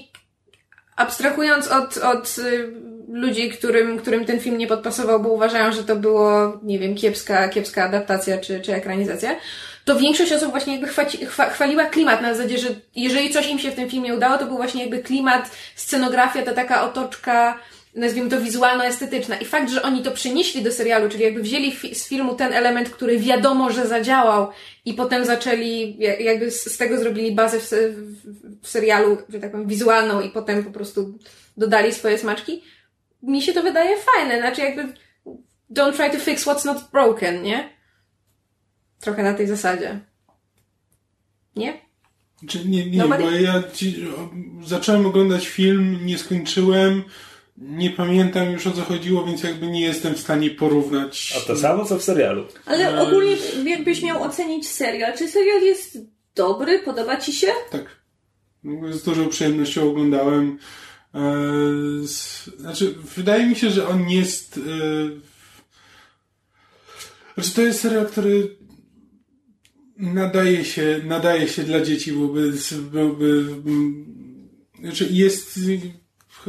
[0.96, 2.72] abstrahując od, od y,
[3.08, 7.48] ludzi, którym, którym ten film nie podpasował, bo uważają, że to było, nie wiem, kiepska,
[7.48, 9.36] kiepska adaptacja czy, czy ekranizacja,
[9.84, 13.58] to większość osób właśnie jakby chwaci, chwa, chwaliła klimat na zasadzie, że jeżeli coś im
[13.58, 17.58] się w tym filmie udało, to był właśnie jakby klimat, scenografia, ta taka otoczka,
[17.96, 19.36] nazwijmy to wizualno-estetyczna.
[19.36, 22.52] I fakt, że oni to przenieśli do serialu, czyli jakby wzięli fi- z filmu ten
[22.52, 24.50] element, który wiadomo, że zadziałał
[24.84, 27.70] i potem zaczęli, ja- jakby z, z tego zrobili bazę w,
[28.62, 31.18] w, serialu, że tak powiem, wizualną i potem po prostu
[31.56, 32.62] dodali swoje smaczki,
[33.22, 34.38] mi się to wydaje fajne.
[34.40, 34.82] Znaczy jakby
[35.70, 37.68] don't try to fix what's not broken, nie?
[39.00, 40.00] Trochę na tej zasadzie.
[41.56, 41.80] Nie?
[42.48, 43.22] Czy nie, nie, Nobody?
[43.22, 44.06] bo ja ci,
[44.64, 47.02] zacząłem oglądać film, nie skończyłem,
[47.58, 51.34] nie pamiętam już o co chodziło, więc jakby nie jestem w stanie porównać.
[51.36, 52.44] A to samo co w serialu.
[52.66, 55.98] Ale ogólnie, jakbyś miał ocenić serial, czy serial jest
[56.34, 57.46] dobry, podoba ci się?
[57.70, 58.00] Tak.
[58.64, 60.58] No, Z dużą przyjemnością oglądałem.
[61.14, 61.20] E,
[62.58, 64.60] Znaczy, wydaje mi się, że on jest.
[67.34, 68.56] Znaczy, to jest serial, który
[69.96, 72.52] nadaje się, nadaje się dla dzieci, byłby,
[72.92, 74.16] byłby mm,
[74.80, 75.60] znaczy jest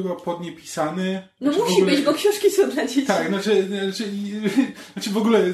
[0.03, 1.27] chyba podnie pisany.
[1.41, 3.05] No Znaczy, musi ogóle- być, bo książki są dla dzieci.
[3.05, 4.03] Tak, znaczy, znaczy,
[4.93, 5.53] znaczy w ogóle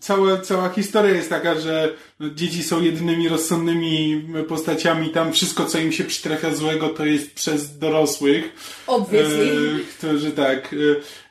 [0.00, 1.92] cała, cała historia jest taka, że
[2.34, 5.10] dzieci są jedynymi rozsądnymi postaciami.
[5.10, 8.52] Tam wszystko, co im się przytrafia złego, to jest przez dorosłych.
[8.86, 9.76] Obviously.
[9.80, 10.74] E, którzy tak,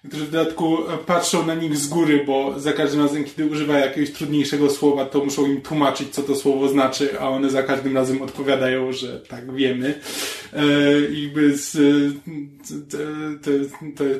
[0.03, 3.78] e, którzy w dodatku patrzą na nich z góry, bo za każdym razem, kiedy używa
[3.80, 7.95] jakiegoś trudniejszego słowa, to muszą im tłumaczyć, co to słowo znaczy, a one za każdym
[7.95, 9.99] razem odpowiadają, że tak wiemy.
[10.56, 11.32] E, I e,
[12.89, 12.97] to,
[13.43, 13.76] to, jest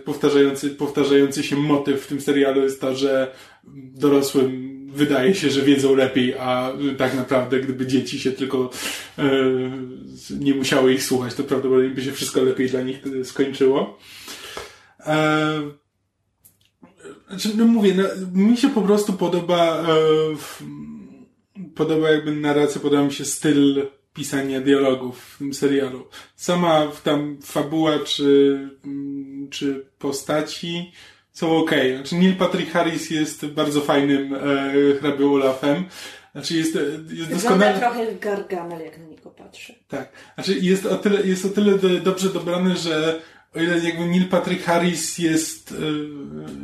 [0.05, 3.36] powtarzający, powtarzający się motyw w tym serialu jest to, że
[3.73, 8.69] dorosłym wydaje się, że wiedzą lepiej, a tak naprawdę gdyby dzieci się tylko
[9.17, 9.23] e,
[10.39, 13.99] nie musiały ich słuchać, to prawdopodobnie by się wszystko lepiej dla nich wtedy skończyło.
[14.99, 15.61] E,
[17.29, 19.95] znaczy, no mówię, no, mi się po prostu podoba e,
[21.75, 23.86] podoba jakby narracja, podoba mi się styl
[24.16, 26.07] pisania dialogów w tym serialu.
[26.36, 30.91] Sama tam fabuła czy, mm, czy postaci
[31.32, 31.95] są okej.
[31.95, 34.39] Znaczy Neil Patrick Harris jest bardzo fajnym e,
[34.99, 35.86] hrabią Olafem.
[36.32, 37.80] Znaczy jest, jest Wygląda doskonale...
[37.80, 39.74] trochę Gargamel, jak na niego patrzę.
[39.88, 40.09] Tak.
[40.36, 43.22] Znaczy jest o tyle, jest o tyle do, dobrze dobrany, że
[43.55, 45.76] o ile jakby Neil Patrick Harris jest, y,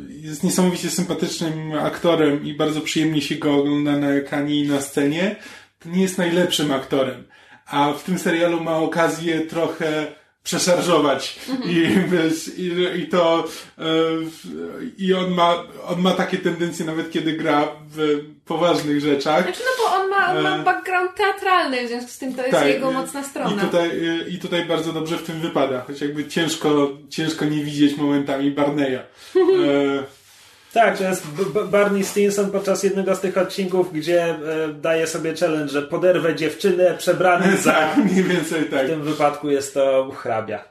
[0.08, 5.36] jest niesamowicie sympatycznym aktorem i bardzo przyjemnie się go ogląda na ekranie i na scenie,
[5.78, 7.24] to nie jest najlepszym aktorem.
[7.66, 10.06] A w tym serialu ma okazję trochę
[10.44, 13.44] przeszarżować I, wiesz, i, i to
[13.78, 13.82] y,
[14.98, 15.54] i on ma,
[15.86, 19.42] on ma takie tendencje nawet kiedy gra w poważnych rzeczach.
[19.44, 22.46] Znaczy, no bo on ma, on ma E, background teatralny, w związku z tym to
[22.46, 23.62] jest jego i- mocna I strona.
[23.64, 27.96] tutaj, y, I tutaj bardzo dobrze w tym wypada, choć jakby ciężko, ciężko nie widzieć
[27.96, 28.98] momentami Barneya.
[30.72, 31.26] Tak, to jest
[31.70, 36.94] Barney Stinson podczas jednego z tych odcinków, gdzie e, daje sobie challenge, że poderwę dziewczynę
[36.98, 37.72] przebrany za...
[37.72, 38.86] tak, mniej więcej tak.
[38.86, 40.64] W tym wypadku jest to hrabia.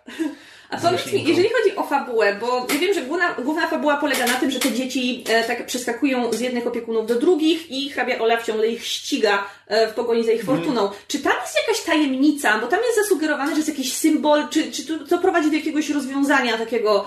[0.70, 4.26] A powiedz mi, jeżeli chodzi o fabułę, bo ja wiem, że główna, główna fabuła polega
[4.26, 8.20] na tym, że te dzieci e, tak przeskakują z jednych opiekunów do drugich i hrabia
[8.20, 10.89] Olaf ciągle ich ściga e, w pogoni za ich fortuną.
[11.08, 12.60] Czy tam jest jakaś tajemnica?
[12.60, 15.89] Bo tam jest zasugerowane, że jest jakiś symbol, czy, czy to, to prowadzi do jakiegoś
[15.89, 17.06] rozwiązania takiego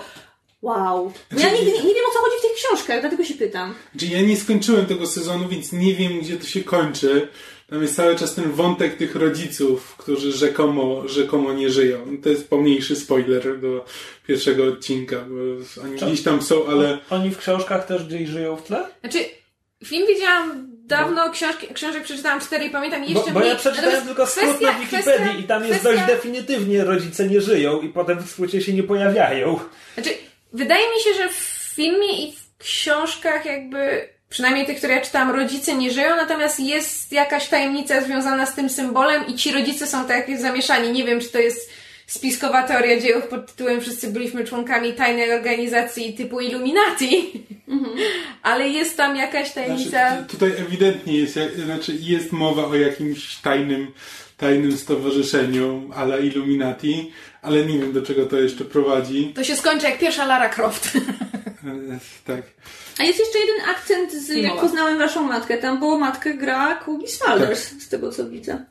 [0.65, 1.13] wow.
[1.31, 3.73] Bo ja nigdy nie, nie wiem o co chodzi w tych książkach, dlatego się pytam.
[3.91, 7.27] Znaczy, ja nie skończyłem tego sezonu, więc nie wiem, gdzie to się kończy.
[7.69, 11.97] Tam jest cały czas ten wątek tych rodziców, którzy rzekomo, rzekomo nie żyją.
[12.23, 13.85] To jest pomniejszy spoiler do
[14.27, 16.99] pierwszego odcinka, bo oni gdzieś tam są, ale...
[17.09, 18.83] Oni w książkach też gdzieś żyją w tle?
[19.01, 19.19] Znaczy,
[19.85, 23.51] film widziałam dawno, książki, książek przeczytałam cztery i pamiętam Bo, jeszcze bo mniej.
[23.51, 26.83] ja przeczytałem Natomiast tylko skrót na kwestia- Wikipedii kwestia- i tam jest kwestia- dość definitywnie
[26.83, 29.59] rodzice nie żyją i potem w skrócie się nie pojawiają.
[29.93, 30.09] Znaczy,
[30.55, 31.37] wydaje mi się, że w
[31.75, 37.11] filmie i w książkach jakby, przynajmniej tych, które ja czytałam, rodzice nie żyją, natomiast jest
[37.11, 40.91] jakaś tajemnica związana z tym symbolem i ci rodzice są tak zamieszani.
[40.91, 41.69] Nie wiem, czy to jest
[42.07, 47.31] spiskowa teoria dziejów pod tytułem Wszyscy byliśmy członkami tajnej organizacji typu Illuminati,
[48.43, 49.89] ale jest tam jakaś tajemnica...
[50.09, 53.87] Znaczy, tu- tutaj ewidentnie jest, jak- znaczy jest mowa o jakimś tajnym,
[54.37, 59.31] tajnym stowarzyszeniu ala Illuminati, ale nie wiem do czego to jeszcze prowadzi.
[59.35, 60.95] To się skończy jak pierwsza Lara Croft.
[61.65, 62.41] E, tak.
[62.99, 64.61] A jest jeszcze jeden akcent z jak Filmowa.
[64.61, 65.57] poznałem waszą matkę.
[65.57, 68.65] Tam było matkę gra Kobe Smulders, z tego co widzę.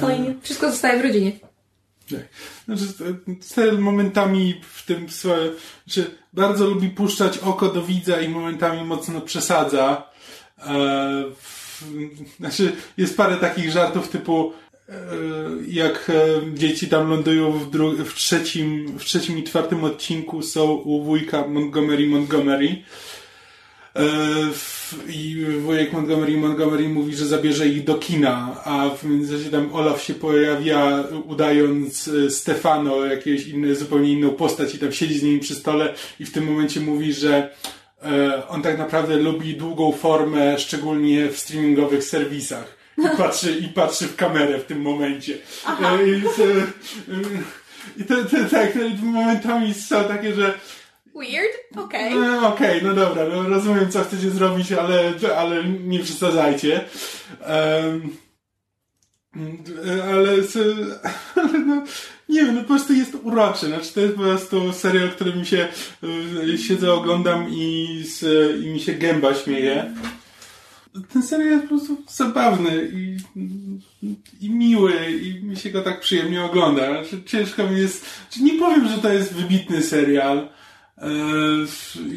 [0.00, 0.34] Fajnie.
[0.42, 1.32] Wszystko zostaje w rodzinie.
[2.64, 2.82] Znaczy,
[3.40, 5.06] Stel momentami w tym
[5.84, 10.10] znaczy, bardzo lubi puszczać oko do widza i momentami mocno przesadza.
[10.58, 11.24] E,
[12.40, 14.52] znaczy, jest parę takich żartów typu
[14.88, 14.94] e,
[15.68, 17.70] jak e, dzieci tam lądują w,
[18.04, 22.82] w, trzecim, w trzecim i czwartym odcinku są u wujka Montgomery Montgomery.
[23.96, 24.04] E,
[25.08, 30.02] I wujek Montgomery Montgomery mówi, że zabierze ich do kina, a w międzyczasie tam Olaf
[30.02, 35.40] się pojawia, udając e, Stefano, jakiegoś inny, zupełnie inną postać i tam siedzi z nimi
[35.40, 37.50] przy stole i w tym momencie mówi, że
[38.02, 42.76] e, on tak naprawdę lubi długą formę, szczególnie w streamingowych serwisach.
[42.98, 45.34] I patrzy, i patrzy w kamerę w tym momencie.
[45.82, 46.42] E, I, to,
[47.96, 48.72] i to, to, tak,
[49.02, 50.54] momentami są takie, że
[51.14, 51.84] Weird?
[51.84, 52.14] Okej.
[52.14, 56.84] no, Okej, no dobra, no rozumiem co chcecie zrobić, ale, ale nie przesadzajcie.
[57.40, 58.16] Em,
[60.02, 60.32] ale,
[61.36, 61.84] ale no,
[62.28, 63.66] nie wiem, no po prostu jest uroczy.
[63.66, 65.68] Znaczy to jest po prostu serial, który mi się
[66.52, 68.04] y, siedzę, oglądam i,
[68.64, 69.94] i mi się gęba śmieje.
[71.12, 73.16] Ten serial jest po prostu zabawny i,
[74.40, 77.04] i miły i mi się go tak przyjemnie ogląda.
[77.04, 80.48] Znaczy, ciężko mi jest, znaczy, nie powiem, że to jest wybitny serial,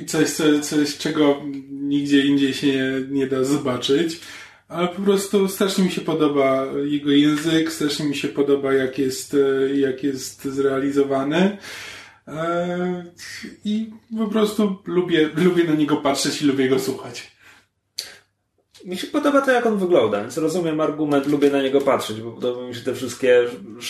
[0.01, 4.19] i coś, co, coś, czego nigdzie indziej się nie, nie da zobaczyć.
[4.67, 9.33] ale po prostu strasznie mi się podoba jego język, strasznie mi się podoba jak jest,
[9.33, 11.57] e, jak jest zrealizowany.
[12.27, 13.05] E,
[13.65, 17.36] I po prostu lubię, lubię na niego patrzeć i lubię go słuchać.
[18.87, 22.31] Mi się podoba to, jak on wygląda, więc rozumiem argument, lubię na niego patrzeć, bo
[22.31, 23.45] podoba mi się te wszystkie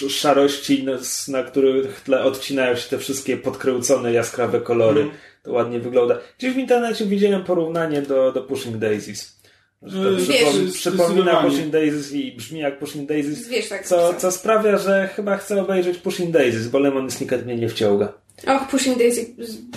[0.10, 0.86] szarości,
[1.28, 5.02] na, których tle odcinają się te wszystkie podkręcone, jaskrawe kolory.
[5.02, 5.14] Mm.
[5.44, 6.20] To ładnie wygląda.
[6.38, 9.40] Gdzieś w internecie widziałem porównanie do, do Pushing Daisies.
[9.82, 14.32] To Wiesz, przypom przypomina Pushing Daisies i brzmi jak Pushing Daisies, Wiesz, tak co, co
[14.32, 18.14] sprawia, że chyba chcę obejrzeć Pushing Daisies, bo Lemon Snicket mnie nie wciąga.
[18.48, 19.26] Och, Pushing Daisies,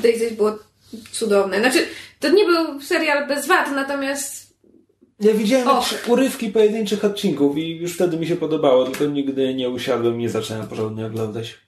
[0.03, 0.59] Daisies było
[1.11, 1.61] cudowne.
[1.61, 1.79] Znaczy,
[2.21, 4.49] to nie był serial bez wad, natomiast
[5.21, 5.68] ja widziałem
[6.07, 10.29] urywki pojedynczych odcinków i już wtedy mi się podobało, tylko nigdy nie usiadłem i nie
[10.29, 11.59] zacząłem porządnie oglądać.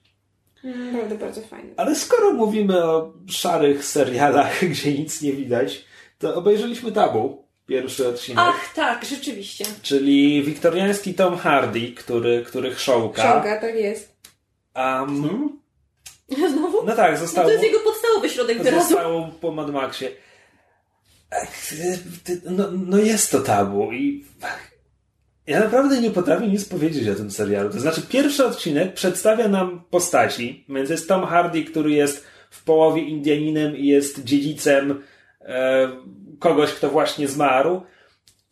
[0.64, 1.70] Naprawdę bardzo fajne.
[1.76, 5.84] Ale skoro mówimy o szarych serialach, gdzie nic nie widać,
[6.18, 8.44] to obejrzeliśmy Tabu, pierwszy odcinek.
[8.48, 9.64] Ach, tak, rzeczywiście.
[9.82, 13.22] Czyli wiktoriański Tom Hardy, który, który chrząka.
[13.22, 14.16] Chrząka, tak jest.
[14.76, 15.62] Um,
[16.52, 16.84] Znowu?
[16.86, 17.44] No tak, został...
[17.44, 18.88] No to jest jego podstawowy środek wyrazu.
[18.88, 20.10] Został po Mad Maxie.
[22.50, 24.24] No, no jest to tabu i
[25.46, 27.70] ja naprawdę nie potrafię nic powiedzieć o tym serialu.
[27.70, 33.02] To znaczy, pierwszy odcinek przedstawia nam postaci, więc jest Tom Hardy, który jest w połowie
[33.02, 35.02] Indianinem i jest dziedzicem
[35.40, 35.88] e,
[36.38, 37.82] kogoś, kto właśnie zmarł,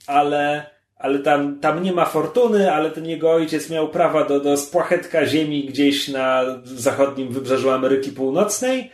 [0.06, 0.66] ale,
[0.96, 5.26] ale tam, tam nie ma fortuny, ale ten jego ojciec miał prawa do, do spłachetka
[5.26, 8.90] ziemi gdzieś na zachodnim wybrzeżu Ameryki Północnej.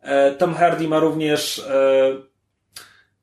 [0.00, 2.31] E, Tom Hardy ma również e,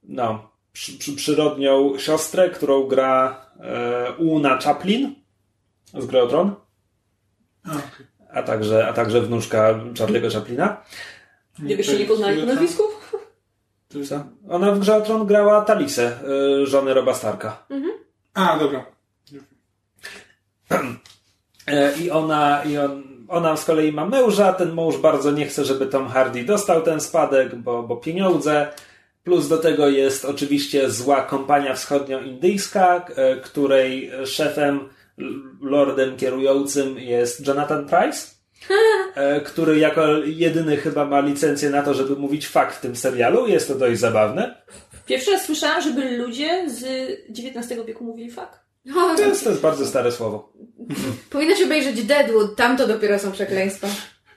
[0.10, 5.16] no, przy, przy, przyrodnią siostrę, którą gra e, Una Chaplin
[5.94, 6.56] z Gry Tron.
[8.34, 10.82] A także, a także wnuczka Charlie'ego Chaplina.
[11.60, 12.84] Nie byście nie poznali po nazwisku?
[14.10, 14.24] Co?
[14.50, 16.20] Ona w Grze o Tron grała Talisę,
[16.62, 17.64] y, żonę Roba Starka.
[17.70, 17.94] Mhm.
[18.34, 18.86] A, dobra.
[21.68, 25.66] E, I ona, i on, ona z kolei ma męża, ten mąż bardzo nie chce,
[25.66, 28.72] żeby Tom Hardy dostał ten spadek, bo, bo pieniądze.
[29.30, 34.90] Plus do tego jest oczywiście zła kompania wschodnioindyjska, e, której szefem,
[35.62, 38.28] lordem kierującym jest Jonathan Price,
[39.16, 43.48] e, który jako jedyny chyba ma licencję na to, żeby mówić fakt w tym serialu.
[43.48, 44.62] Jest to dość zabawne.
[45.06, 46.84] Pierwszy raz słyszałam, żeby ludzie z
[47.30, 48.60] XIX wieku mówili fakt.
[49.18, 50.54] To jest, to jest bardzo stare słowo.
[51.30, 53.88] Powinnaś obejrzeć Deadwood, tam to dopiero są przekleństwa.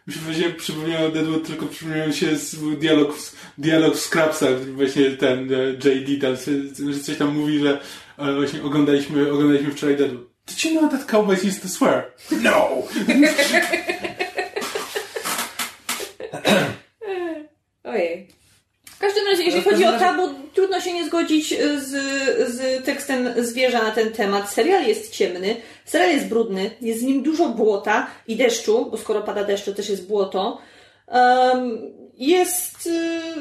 [0.07, 2.27] Mi się przypomniało Deadwood, tylko przypomniał się
[2.79, 3.17] dialog,
[3.59, 6.37] dialog w Scrapsach, właśnie ten e, JD tam,
[6.93, 7.81] że coś tam mówi, że
[8.19, 10.33] e, właśnie oglądaliśmy, oglądaliśmy wczoraj Deadwood.
[10.47, 12.13] Did you know that cowboys used to swear?
[12.31, 12.69] No!
[17.85, 18.42] Ojej.
[19.03, 21.49] W każdym razie, jeżeli chodzi o tabu, trudno się nie zgodzić
[21.79, 21.89] z,
[22.51, 24.51] z tekstem zwierza na ten temat.
[24.51, 29.23] Serial jest ciemny, serial jest brudny, jest w nim dużo błota i deszczu, bo skoro
[29.23, 30.59] pada deszcz, to też jest błoto.
[31.09, 31.81] Um,
[32.17, 32.89] jest,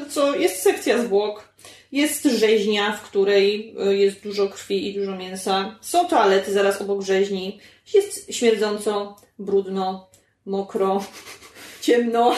[0.08, 1.48] co, jest sekcja zwłok,
[1.92, 5.78] jest rzeźnia, w której jest dużo krwi i dużo mięsa.
[5.80, 7.60] Są toalety zaraz obok rzeźni.
[7.94, 10.08] Jest śmierdząco, brudno,
[10.46, 11.04] mokro,
[11.80, 12.34] ciemno.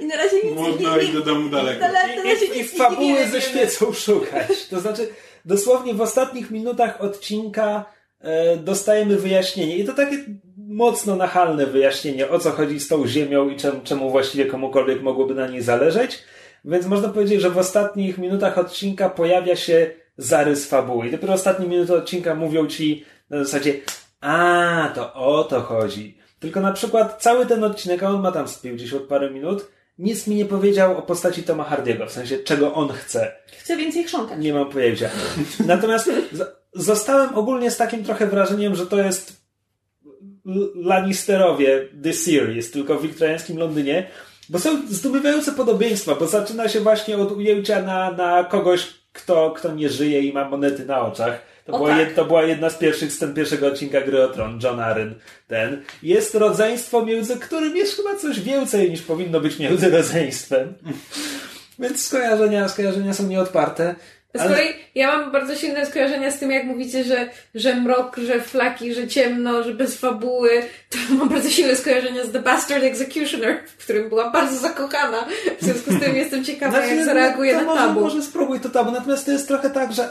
[0.00, 1.80] I na razie nic Młodno nie, i do domu daleko.
[1.80, 4.66] Na, na razie I, i fabuły nie ze świecą szukać.
[4.70, 5.08] To znaczy,
[5.44, 7.84] dosłownie w ostatnich minutach odcinka
[8.20, 9.76] e, dostajemy wyjaśnienie.
[9.76, 10.16] I to takie
[10.56, 15.34] mocno nachalne wyjaśnienie, o co chodzi z tą ziemią i czemu, czemu właściwie komukolwiek mogłoby
[15.34, 16.18] na niej zależeć.
[16.64, 21.08] Więc można powiedzieć, że w ostatnich minutach odcinka pojawia się zarys fabuły.
[21.08, 23.74] I dopiero ostatnie minuty odcinka mówią ci na zasadzie,
[24.20, 26.21] a, to o to chodzi.
[26.42, 29.68] Tylko na przykład cały ten odcinek, a on ma tam z 50 parę minut,
[29.98, 33.32] nic mi nie powiedział o postaci Toma Hardiego, w sensie czego on chce.
[33.58, 34.38] Chcę więcej chrząkać.
[34.38, 35.10] Nie mam pojęcia.
[35.66, 36.10] Natomiast
[36.72, 39.42] zostałem ogólnie z takim trochę wrażeniem, że to jest
[40.74, 44.08] Lannisterowie The Series, tylko w wiktoriańskim Londynie,
[44.48, 49.74] bo są zdumiewające podobieństwa, bo zaczyna się właśnie od ujęcia na, na kogoś, kto, kto
[49.74, 51.51] nie żyje i ma monety na oczach.
[51.64, 52.12] To, była, tak.
[52.12, 55.14] to była jedna z pierwszych scen pierwszego odcinka Gry o Tron, John Arryn.
[55.48, 55.82] Ten.
[56.02, 60.74] Jest rodzeństwo, między którym jest chyba coś więcej niż powinno być między rodzeństwem.
[61.78, 63.94] Więc skojarzenia, skojarzenia są nieodparte.
[64.34, 68.40] Z kolei ja mam bardzo silne skojarzenia z tym, jak mówicie, że, że mrok, że
[68.40, 70.62] flaki, że ciemno, że bez fabuły.
[70.90, 75.26] To mam bardzo silne skojarzenia z The Bastard Executioner, w którym byłam bardzo zakochana.
[75.60, 78.00] W związku z tym jestem ciekawa, Znaczy, jak zareaguje to na może, tabu.
[78.00, 80.08] Może spróbuj to tabu, natomiast to jest trochę tak, że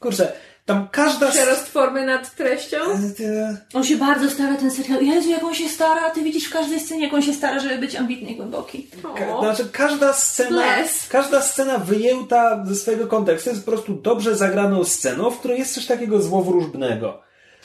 [0.00, 0.32] kurczę,
[0.70, 1.30] tam każda...
[1.30, 2.76] Przerost formy nad treścią?
[3.20, 5.04] E, On się bardzo stara, ten serial.
[5.04, 7.78] Jezu, jak on się stara, ty widzisz w każdej scenie, jak on się stara, żeby
[7.78, 8.88] być ambitny i głęboki.
[9.16, 11.08] Ka- znaczy każda scena, Bless.
[11.08, 15.74] każda scena wyjęta ze swojego kontekstu jest po prostu dobrze zagraną sceną, w której jest
[15.74, 17.20] coś takiego złowróżbnego.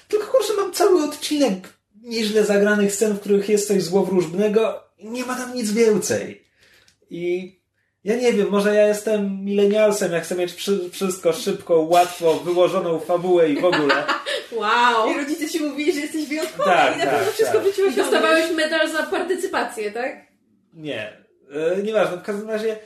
[0.08, 1.70] Tylko kurczę, mam cały odcinek
[2.04, 6.46] nieźle zagranych scen, w których jest coś złowróżbnego i nie ma tam nic więcej.
[7.10, 7.56] I
[8.06, 13.00] ja nie wiem, może ja jestem milenialsem, jak chcę mieć przy, wszystko szybko, łatwo, wyłożoną
[13.00, 14.04] fabułę i w ogóle.
[14.52, 15.12] Wow!
[15.12, 17.64] I rodzice ci mówili, że jesteś wyjątkowy Tak, i na tak, pewno wszystko tak.
[17.64, 20.16] w życiu I dostawałeś medal za partycypację, tak?
[20.74, 21.18] Nie.
[21.52, 22.78] E, nieważne, w każdym razie...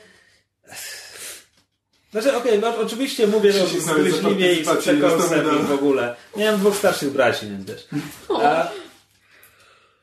[2.10, 6.16] Znaczy, okej, no, oczywiście mówię to zgryźliwie i z przekąsem i w ogóle.
[6.36, 7.86] Miałem dwóch starszych braci, więc wiesz.
[8.28, 8.68] A...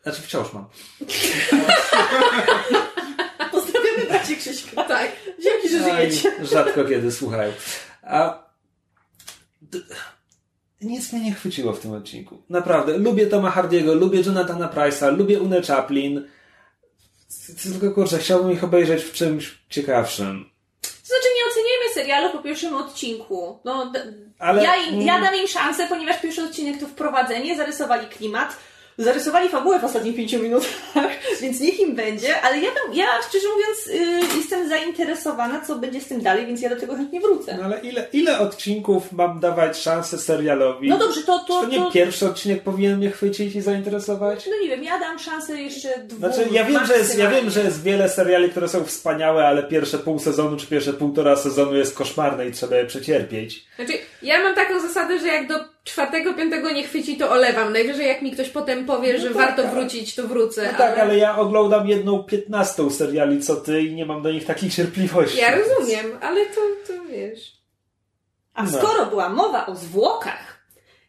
[0.03, 0.65] Znaczy, wciąż mam.
[4.35, 4.83] Krzyśka.
[4.83, 5.11] Tak.
[5.43, 6.31] Dzięki, że No żyjecie.
[6.41, 7.51] rzadko kiedy słuchają.
[8.03, 8.47] A...
[10.81, 12.41] Nic mnie nie chwyciło w tym odcinku.
[12.49, 12.97] Naprawdę.
[12.97, 16.27] Lubię Toma Hardiego, lubię Jonathana Price'a, lubię Unę Chaplin.
[17.63, 20.49] Tylko kurczę, chciałbym ich obejrzeć w czymś ciekawszym.
[20.81, 23.59] To znaczy nie oceniajmy serialu po pierwszym odcinku.
[23.65, 23.93] No,
[24.39, 28.57] Ale- ja, im, ja dam im szansę, ponieważ pierwszy odcinek to wprowadzenie, zarysowali klimat,
[28.97, 31.06] zarysowali fabułę w ostatnich pięciu minutach,
[31.41, 33.87] więc niech im będzie, ale ja, bym, ja szczerze mówiąc
[34.33, 37.57] y, jestem zainteresowana, co będzie z tym dalej, więc ja do tego chętnie wrócę.
[37.57, 40.89] No ale ile, ile odcinków mam dawać szansę serialowi?
[40.89, 41.39] No dobrze, to...
[41.39, 44.45] Czy to, to nie to pierwszy odcinek powinien mnie chwycić i zainteresować?
[44.51, 47.49] no nie wiem, ja dam szansę jeszcze dwóm Znaczy, ja wiem, że jest, ja wiem,
[47.49, 51.75] że jest wiele seriali, które są wspaniałe, ale pierwsze pół sezonu czy pierwsze półtora sezonu
[51.75, 53.65] jest koszmarne i trzeba je przecierpieć.
[53.75, 57.73] Znaczy, ja mam taką zasadę, że jak do czwartego, piątego nie chwyci, to olewam.
[57.73, 60.69] Najwyżej jak mi ktoś potem powie, że tak, warto ale- wrócić, to wrócę.
[60.71, 64.45] No tak, ale ja oglądam jedną piętnastą seriali co ty i nie mam do nich
[64.45, 65.37] takich cierpliwości.
[65.37, 67.57] Ja rozumiem, ale to, to wiesz...
[68.53, 68.69] A No.
[68.77, 70.59] skoro była mowa o zwłokach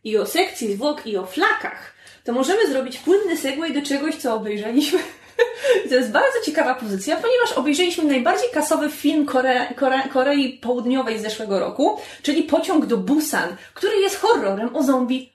[0.05, 1.95] i o sekcji zwłok i o flakach,
[2.25, 4.99] to możemy zrobić płynny segway do czegoś, co obejrzeliśmy.
[5.87, 11.19] I to jest bardzo ciekawa pozycja, ponieważ obejrzeliśmy najbardziej kasowy film Kore, Kore, Korei Południowej
[11.19, 15.33] z zeszłego roku, czyli Pociąg do Busan, który jest horrorem o zombie,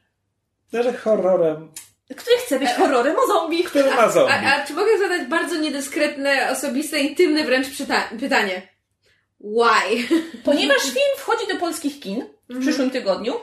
[0.73, 1.71] Że horrorem,
[2.15, 3.63] który chce być horrorem o zombie.
[3.63, 4.33] który ma zombie.
[4.33, 7.67] A, a czy mogę zadać bardzo niedyskretne, osobiste, intymne wręcz
[8.19, 8.61] pytanie?
[9.39, 10.07] Why?
[10.45, 13.33] Ponieważ film wchodzi do polskich kin w przyszłym tygodniu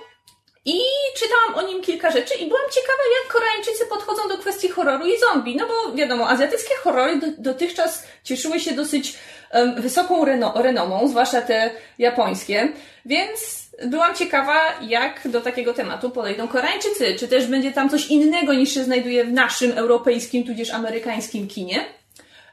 [0.65, 0.81] i
[1.17, 5.19] czytałam o nim kilka rzeczy i byłam ciekawa, jak Koreańczycy podchodzą do kwestii horroru i
[5.19, 5.57] zombie.
[5.57, 9.19] No bo wiadomo, azjatyckie horrory do, dotychczas cieszyły się dosyć
[9.51, 12.73] em, wysoką reno, renomą, zwłaszcza te japońskie,
[13.05, 17.15] więc byłam ciekawa, jak do takiego tematu podejdą Koreańczycy.
[17.19, 21.85] Czy też będzie tam coś innego niż się znajduje w naszym europejskim, tudzież amerykańskim kinie.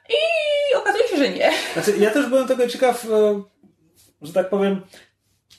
[0.09, 1.51] I okazuje się, że nie.
[1.73, 3.41] Znaczy, ja też byłem tego ciekaw, e,
[4.21, 4.81] że tak powiem,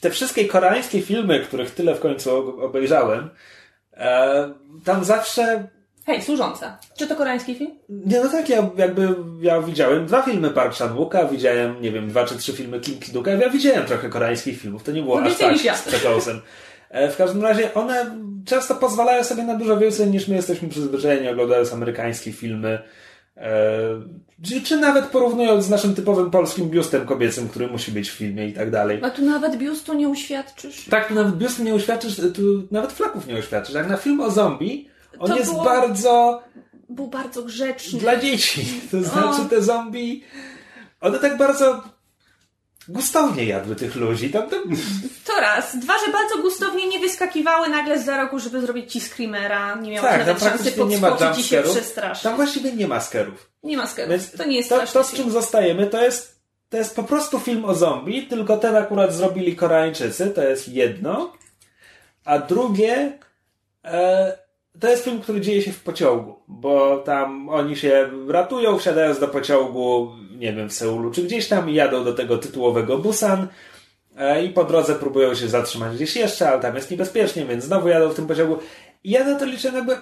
[0.01, 3.29] te wszystkie koreańskie filmy, których tyle w końcu obejrzałem,
[3.93, 4.53] e,
[4.85, 5.67] tam zawsze
[6.09, 6.77] Hej, służąca.
[6.97, 7.71] Czy to koreański film?
[7.89, 12.25] Nie, no tak, ja jakby ja widziałem dwa filmy Park Chan-wooka, widziałem, nie wiem, dwa
[12.25, 15.37] czy trzy filmy Kim Ki-duka, ja widziałem trochę koreańskich filmów, to nie było No aż
[15.37, 16.29] tak z.
[16.89, 21.29] E, W każdym razie one często pozwalają sobie na dużo więcej niż my jesteśmy przyzwyczajeni
[21.29, 22.79] oglądając amerykańskie filmy.
[23.37, 23.51] E,
[24.45, 28.47] czy, czy nawet porównując z naszym typowym polskim biustem kobiecym, który musi być w filmie
[28.47, 28.99] i tak dalej.
[29.03, 30.85] A tu nawet biustu nie uświadczysz.
[30.85, 32.41] Tak, tu nawet biustu nie uświadczysz, tu
[32.71, 33.75] nawet flaków nie uświadczysz.
[33.75, 34.89] Jak na film o zombie,
[35.19, 36.43] on jest było- bardzo
[36.89, 37.99] Był bardzo grzeczny.
[37.99, 38.65] dla dzieci.
[38.91, 40.23] To znaczy te zombie,
[41.01, 41.83] one tak bardzo
[42.87, 44.29] gustownie jadły tych ludzi.
[44.29, 44.59] Tam, tam,
[45.25, 45.77] To raz.
[45.79, 49.75] Dwa, że bardzo gustownie nie wyskakiwały nagle za roku, żeby zrobić ci screamera.
[49.75, 52.23] Nie miałaś tak, nawet szansy nie ma podskoczyć i się przestraszyć.
[52.23, 53.49] Tam właściwie nie ma skerów.
[53.63, 54.09] Nie ma skerów.
[54.11, 55.23] Więc To nie jest to, to, z film.
[55.23, 56.39] czym zostajemy, to jest,
[56.69, 61.33] to jest po prostu film o zombie, tylko ten akurat zrobili Koreańczycy, to jest jedno.
[62.25, 63.17] A drugie,
[63.85, 64.37] e,
[64.79, 69.27] to jest film, który dzieje się w pociągu, bo tam oni się ratują, wsiadając do
[69.27, 73.47] pociągu, nie wiem, w Seulu, czy gdzieś tam i jadą do tego tytułowego Busan.
[74.17, 77.87] E, I po drodze próbują się zatrzymać gdzieś jeszcze, ale tam jest niebezpiecznie, więc znowu
[77.87, 78.57] jadą w tym pociągu.
[79.03, 79.97] I ja na to liczę, jakby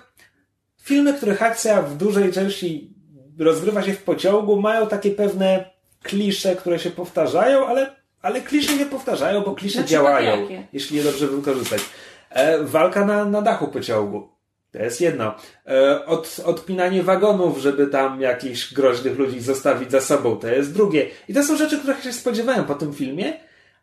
[0.81, 2.93] filmy, których akcja w dużej części
[3.39, 5.69] rozgrywa się w pociągu, mają takie pewne
[6.03, 10.67] klisze, które się powtarzają, ale, ale klisze się powtarzają, bo klisze Na przykład działają, jakie?
[10.73, 11.81] jeśli je dobrze wykorzystać.
[12.29, 14.36] E, walka na, na dachu pociągu.
[14.77, 15.35] To jest jedno.
[15.67, 20.37] E, od, odpinanie wagonów, żeby tam jakichś groźnych ludzi zostawić za sobą.
[20.37, 21.07] To jest drugie.
[21.27, 23.33] I to są rzeczy, których się spodziewałem po tym filmie,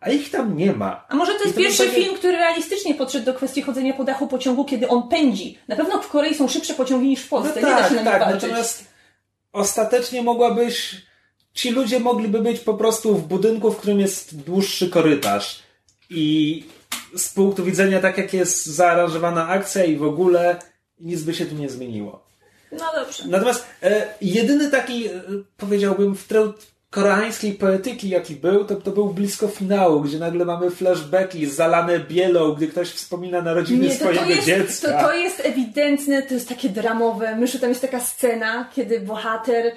[0.00, 1.04] a ich tam nie ma.
[1.08, 4.04] A może to jest to pierwszy będzie- film, który realistycznie podszedł do kwestii chodzenia po
[4.04, 5.58] dachu pociągu, kiedy on pędzi.
[5.68, 7.60] Na pewno w Korei są szybsze pociągi niż w No Polsce.
[7.60, 8.20] nie da tak, się na nie tak.
[8.20, 8.42] walczyć.
[8.42, 8.84] Natomiast
[9.52, 10.96] ostatecznie mogłabyś.
[11.54, 15.62] Ci ludzie mogliby być po prostu w budynku, w którym jest dłuższy korytarz.
[16.10, 16.64] I
[17.16, 20.56] z punktu widzenia tak, jak jest zaaranżowana akcja i w ogóle
[21.00, 22.24] nic by się tu nie zmieniło.
[22.72, 23.24] No dobrze.
[23.26, 25.10] Natomiast e, jedyny taki, e,
[25.56, 31.46] powiedziałbym, wtręt koreańskiej poetyki, jaki był, to, to był blisko finału, gdzie nagle mamy flashbacki
[31.46, 34.92] zalane bielą, gdy ktoś wspomina narodziny Nie, to, swojego to, jest, dziecka.
[35.02, 37.36] to, to jest ewidentne, to jest takie dramowe.
[37.36, 39.72] Myślę, tam jest taka scena, kiedy bohater.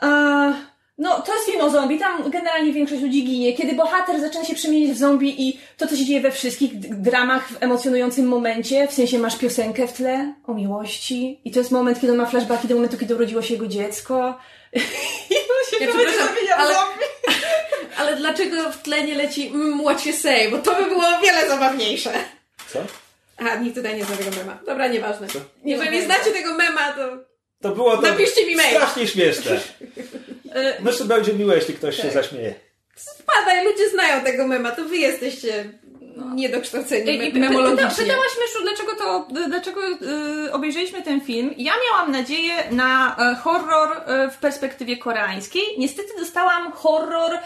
[0.00, 0.52] A,
[1.00, 3.52] no, to jest film o zombie, tam generalnie większość ludzi ginie.
[3.52, 7.48] Kiedy bohater zaczyna się przemieniać w zombie i to, co się dzieje we wszystkich dramach
[7.48, 12.00] w emocjonującym momencie, w sensie masz piosenkę w tle o miłości i to jest moment,
[12.00, 14.38] kiedy on ma flashbacki do momentu, kiedy urodziło się jego dziecko.
[15.30, 15.92] I on się Ja
[16.26, 17.04] zabija ale- zombie.
[17.98, 20.50] Ale dlaczego w tle nie leci mm, what you say?
[20.50, 22.10] Bo to by było o wiele zabawniejsze.
[22.72, 22.78] Co?
[23.38, 24.58] Aha, nikt tutaj nie zna tego mema.
[24.66, 25.26] Dobra, nieważne.
[25.64, 26.04] Nie Jeżeli wiem.
[26.04, 27.02] znacie tego mema, to
[27.62, 28.80] To było to Napiszcie mi maila.
[28.80, 29.60] strasznie śmieszne.
[30.54, 32.12] E, Myślę, będzie miłe, jeśli ktoś się Tak.
[32.12, 32.54] zaśmieje.
[32.96, 35.72] spadaj, ludzie znają tego mema, to wy jesteście
[36.34, 37.48] niedokształceni I, me- i pyta,
[38.04, 39.80] pytałaś Myszu, dlaczego to, dlaczego
[40.46, 41.54] y, obejrzeliśmy ten film.
[41.58, 45.62] Ja miałam nadzieję na e, horror e, w perspektywie koreańskiej.
[45.78, 47.38] Niestety dostałam horror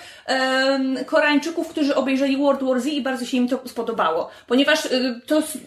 [1.07, 4.31] Koreańczyków, którzy obejrzeli World War Z i bardzo się im to spodobało.
[4.47, 5.59] Ponieważ y, to s-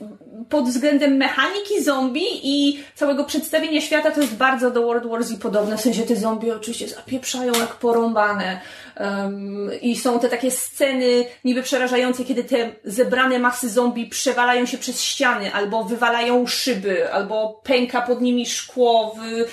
[0.49, 5.35] pod względem mechaniki zombie i całego przedstawienia świata to jest bardzo do World War Z
[5.39, 5.77] podobne.
[5.77, 8.61] W sensie te zombie oczywiście zapieprzają jak porąbane.
[8.97, 14.77] Em, I są te takie sceny niby przerażające, kiedy te zebrane masy zombie przewalają się
[14.77, 19.45] przez ściany, albo wywalają szyby, albo pęka pod nimi szkło w,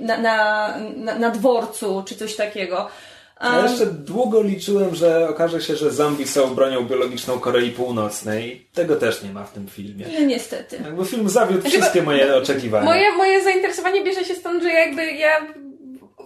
[0.00, 2.88] na, na, na, na dworcu, czy coś takiego.
[3.42, 8.66] Ja jeszcze długo liczyłem, że okaże się, że zombie są bronią biologiczną Korei Północnej.
[8.74, 10.06] Tego też nie ma w tym filmie.
[10.20, 10.80] No niestety.
[10.84, 12.84] Jakby film zawiódł Znaczy, wszystkie moje oczekiwania.
[12.84, 15.46] Moje, moje zainteresowanie bierze się stąd, że jakby ja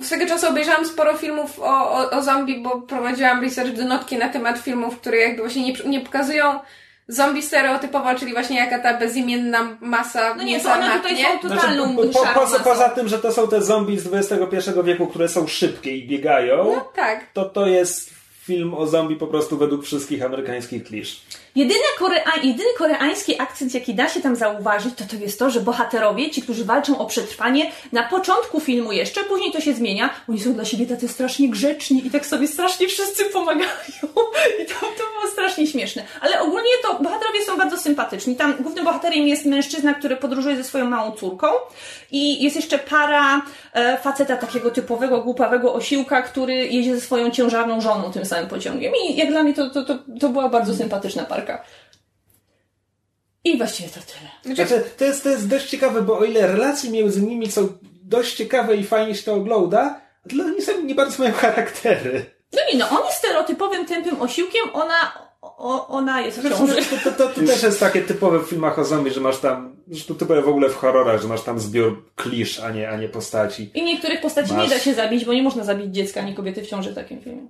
[0.02, 4.28] swego czasu obejrzałam sporo filmów o, o, o zombie, bo prowadziłam research do notki na
[4.28, 6.60] temat filmów, które jakby właśnie nie, nie pokazują
[7.08, 11.92] zombie stereotypowo, czyli właśnie jaka ta bezimienna masa No nie, to one tutaj są totalną
[11.92, 15.28] Znaczy, po, po, poza, poza tym, że to są te zombie z XXI wieku, które
[15.28, 17.26] są szybkie i biegają, No tak.
[17.32, 18.14] to to jest
[18.44, 21.22] film o zombie po prostu według wszystkich amerykańskich klisz.
[21.54, 25.60] Jedyny, korea, jedyny koreański akcent, jaki da się tam zauważyć, to to jest to, że
[25.60, 30.40] bohaterowie, ci, którzy walczą o przetrwanie, na początku filmu jeszcze, później to się zmienia, oni
[30.40, 33.70] są dla siebie tacy strasznie grzeczni i tak sobie strasznie wszyscy pomagają.
[34.62, 36.02] I to, to było strasznie śmieszne.
[36.20, 38.36] Ale ogólnie to bohaterowie są bardzo sympatyczni.
[38.36, 41.46] Tam głównym bohaterem jest mężczyzna, który podróżuje ze swoją małą córką
[42.10, 43.42] i jest jeszcze para
[43.72, 48.92] e, faceta takiego typowego, głupawego osiłka, który jedzie ze swoją ciężarną żoną tym samym pociągiem.
[49.04, 51.43] I jak dla mnie to, to, to, to była bardzo sympatyczna parka.
[53.44, 54.56] I właściwie to tyle.
[54.56, 57.68] Znaczy, to jest, to jest dość ciekawe, bo o ile relacje między nimi są
[58.02, 62.34] dość ciekawe i fajnie się to ogląda, o tyle oni sami nie bardzo mają charaktery.
[62.52, 66.76] No nie no, on jest stereotypowym, tępym osiłkiem, ona, o, ona jest w ciąży.
[66.76, 69.76] to, to, to, to też jest takie typowe w filmach o zombie, że masz tam,
[69.88, 73.08] zresztą typowe w ogóle w horrorach, że masz tam zbiór klisz, a nie, a nie
[73.08, 73.70] postaci.
[73.74, 74.62] I niektórych postaci Masz.
[74.62, 77.20] nie da się zabić, bo nie można zabić dziecka ani kobiety w ciąży w takim
[77.20, 77.48] filmie.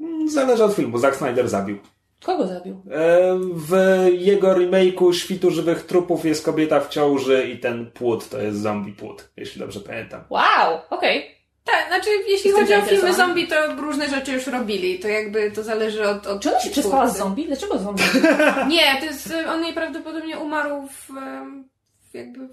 [0.00, 0.98] Mm, Zależy od filmu.
[0.98, 1.78] Zack Snyder zabił.
[2.22, 2.82] Kogo zabił?
[2.90, 3.76] E, W
[4.12, 8.92] jego remake'u Świtu Żywych Trupów jest kobieta w ciąży i ten płód to jest zombie
[8.92, 10.20] płód, jeśli dobrze pamiętam.
[10.30, 11.42] Wow, okej.
[11.64, 14.98] Tak, znaczy jeśli Jestem chodzi o filmy zombie, to różne rzeczy już robili.
[14.98, 16.26] To jakby to zależy od...
[16.26, 17.46] od Czy ona się przespała z zombie?
[17.46, 18.02] Dlaczego zombie?
[18.68, 21.08] Nie, to jest, on najprawdopodobnie umarł w
[22.14, 22.48] jakby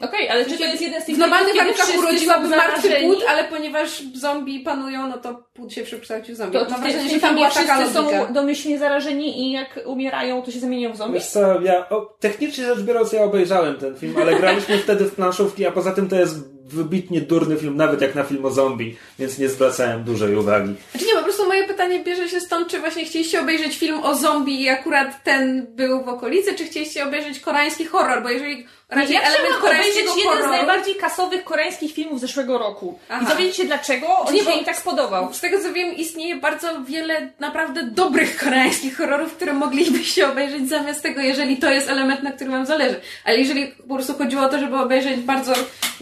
[0.00, 3.44] Okej, ale czy to jest jeden z tych w normalnych warunkach urodziłaby martwy płód, ale
[3.44, 6.58] ponieważ zombie panują, no to płód się przekształcił w zombie.
[6.58, 8.26] To Mam w tym, wrażenie, że tam była taka wszyscy logika.
[8.26, 11.14] są domyślnie zarażeni i jak umierają, to się zamienią w zombie?
[11.14, 15.14] Wiesz co, ja o, technicznie rzecz biorąc ja obejrzałem ten film, ale graliśmy wtedy w
[15.14, 18.96] planszówki, a poza tym to jest wybitnie durny film, nawet jak na film o zombie,
[19.18, 20.74] więc nie zwracałem dużej uwagi.
[20.90, 24.14] Znaczy nie, po prostu moje pytanie bierze się stąd, czy właśnie chcieliście obejrzeć film o
[24.14, 29.14] zombie i akurat ten był w okolicy, czy chcieliście obejrzeć koreański horror, bo jeżeli raczej
[29.14, 30.50] Ja element koreańskiego obejrzeć jeden z horroru...
[30.50, 32.98] najbardziej kasowych koreańskich filmów zeszłego roku.
[33.08, 33.24] Aha.
[33.24, 35.34] I dowiedzieć się dlaczego on Nie, się bo- im tak spodobał.
[35.34, 41.02] Z tego co wiem, istnieje bardzo wiele naprawdę dobrych koreańskich horrorów, które moglibyście obejrzeć zamiast
[41.02, 43.00] tego, jeżeli to jest element, na którym wam zależy.
[43.24, 45.52] Ale jeżeli po prostu chodziło o to, żeby obejrzeć bardzo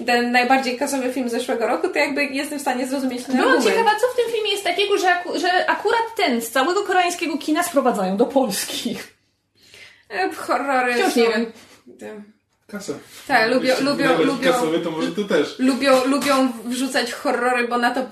[0.06, 3.64] ten najbardziej kasowy film zeszłego roku, to jakby jestem w stanie zrozumieć ten argument.
[3.64, 7.38] ciekawa, co w tym filmie jest takiego, że, aku- że akurat ten z całego koreańskiego
[7.38, 8.98] kina sprowadzają do Polski.
[10.10, 12.32] E, Horrory Wciąż nie wiem.
[12.66, 12.92] Kasa.
[13.28, 15.58] Tak, lubią, Jeśli lubią, lubią, kasowy, to może to też.
[15.58, 18.06] lubią, lubią wrzucać horrory, bo na to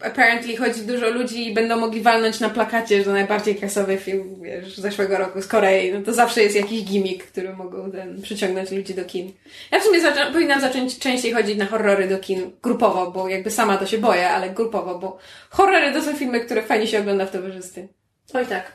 [0.00, 4.76] apparently chodzi dużo ludzi i będą mogli walnąć na plakacie, że najbardziej kasowy film, wiesz,
[4.76, 5.92] z zeszłego roku z Korei.
[5.92, 9.32] No to zawsze jest jakiś gimmick, który mogą ten, przyciągnąć ludzi do kin.
[9.70, 13.50] Ja w sumie zaczę- powinnam zacząć częściej chodzić na horrory do kin grupowo, bo jakby
[13.50, 15.18] sama to się boję, ale grupowo, bo
[15.50, 17.88] horrory to są filmy, które fajnie się ogląda w towarzystwie.
[18.34, 18.72] Oj tak.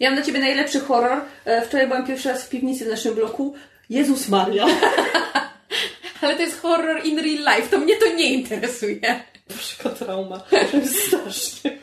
[0.00, 1.20] Ja mam dla ciebie najlepszy horror.
[1.44, 3.54] E, Wczoraj byłam pierwszy raz w piwnicy w naszym bloku.
[3.88, 4.66] Jezus Maria.
[6.20, 9.24] Ale to jest horror in real life, to mnie to nie interesuje.
[9.48, 10.42] Boże, trauma.
[11.06, 11.78] Strasznie.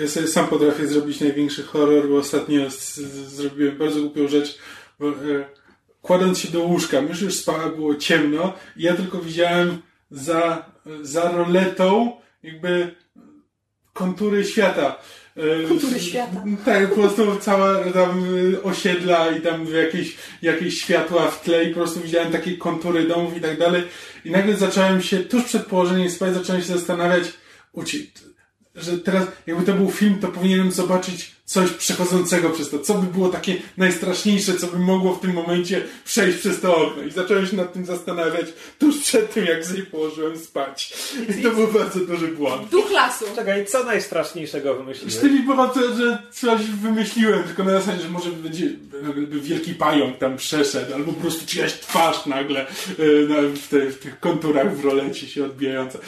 [0.00, 4.58] Ja sobie sam potrafię zrobić największy horror, bo ostatnio z, z, zrobiłem bardzo głupią rzecz.
[4.98, 5.14] Bo, e,
[6.02, 11.30] kładąc się do łóżka, mysz już spała, było ciemno i ja tylko widziałem za, za
[11.30, 12.12] roletą
[12.42, 12.94] jakby
[13.92, 14.98] kontury świata.
[15.38, 16.44] E, Kontury świata.
[16.64, 18.24] Tak, po prostu cała tam
[18.62, 23.36] osiedla i tam jakieś, jakieś światła w tle i po prostu widziałem takie kontury domów
[23.36, 23.82] i tak dalej.
[24.24, 27.24] I nagle zacząłem się, tuż przed położeniem spać, zacząłem się zastanawiać,
[27.72, 28.10] uci,
[28.74, 32.78] że teraz, jakby to był film, to powinienem zobaczyć coś przechodzącego przez to.
[32.78, 37.02] Co by było takie najstraszniejsze, co by mogło w tym momencie przejść przez to okno.
[37.02, 38.46] I zacząłem się nad tym zastanawiać
[38.78, 40.92] tuż przed tym, jak sobie położyłem spać.
[41.38, 42.68] I to był bardzo duży błąd.
[42.68, 43.24] Duch lasu.
[43.36, 45.14] Czekaj, co najstraszniejszego wymyśliłeś?
[45.16, 48.66] Cztery było to, że coś wymyśliłem, tylko na zasadzie, że może będzie
[49.02, 52.66] by wielki pająk tam przeszedł, albo po prostu czyjaś twarz nagle e,
[53.28, 55.98] na, w, te, w tych konturach w rolecie się odbijająca.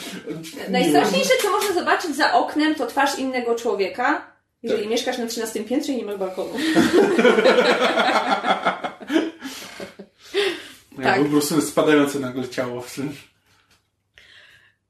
[0.69, 4.30] Najstraszniejsze, co można zobaczyć za oknem, to twarz innego człowieka.
[4.63, 6.53] Jeżeli mieszkasz na 13 piętrze i nie masz balkonu.
[10.97, 11.23] Nie, Tak.
[11.23, 13.15] Po prostu spadające nagle ciało w tym.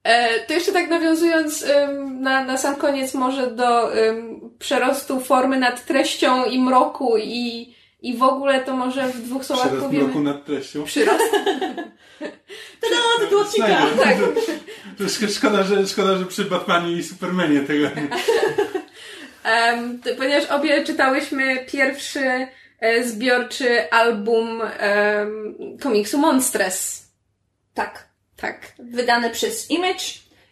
[0.04, 5.60] E, to jeszcze tak nawiązując ym, na, na sam koniec może do ym, przerostu formy
[5.60, 10.04] nad treścią i mroku i, i w ogóle to może w dwóch słowach Przerost powiemy.
[10.04, 10.84] mroku nad treścią.
[10.84, 11.24] Przyrost.
[12.82, 13.86] Tada, tytuł odcinka!
[14.04, 14.18] Tak.
[14.98, 18.08] To szk- Szkoda, że, szkoda, że przy Batmanie i Supermanie tego nie.
[20.04, 22.48] To, ponieważ obie czytałyśmy pierwszy
[22.80, 27.08] e, zbiorczy album em, komiksu Monstres.
[27.74, 28.08] Tak.
[28.38, 28.72] Tak.
[28.80, 30.04] Wydany przez Image.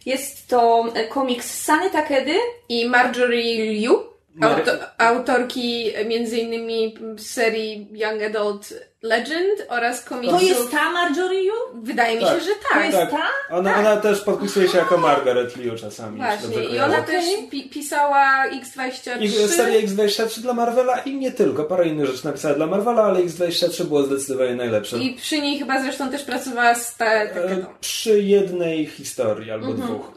[0.06, 2.36] Jest to e, komiks Sany Takedy.
[2.70, 4.09] I Marjorie Liu,
[4.42, 10.38] auto, autorki między innymi serii Young Adult Legend oraz komiksu...
[10.38, 11.54] To jest ta Marjorie Yu?
[11.74, 12.34] Wydaje mi Tak.
[12.40, 12.86] się, że To tak.
[12.86, 13.12] jest tak.
[13.12, 13.56] ta?
[13.56, 16.18] Ona, ona też podpisuje się jako Margaret Liu czasami.
[16.18, 16.64] Właśnie.
[16.64, 19.22] I ona też pi- pisała X23.
[19.22, 21.64] I serię X23 dla Marvela i nie tylko.
[21.64, 24.98] Parę innych rzeczy napisała dla Marvela, ale X23 było zdecydowanie najlepsze.
[24.98, 27.74] I przy niej chyba zresztą też pracowała z ta, E, taką...
[27.80, 29.88] przy jednej historii albo Mhm.
[29.88, 30.12] dwóch.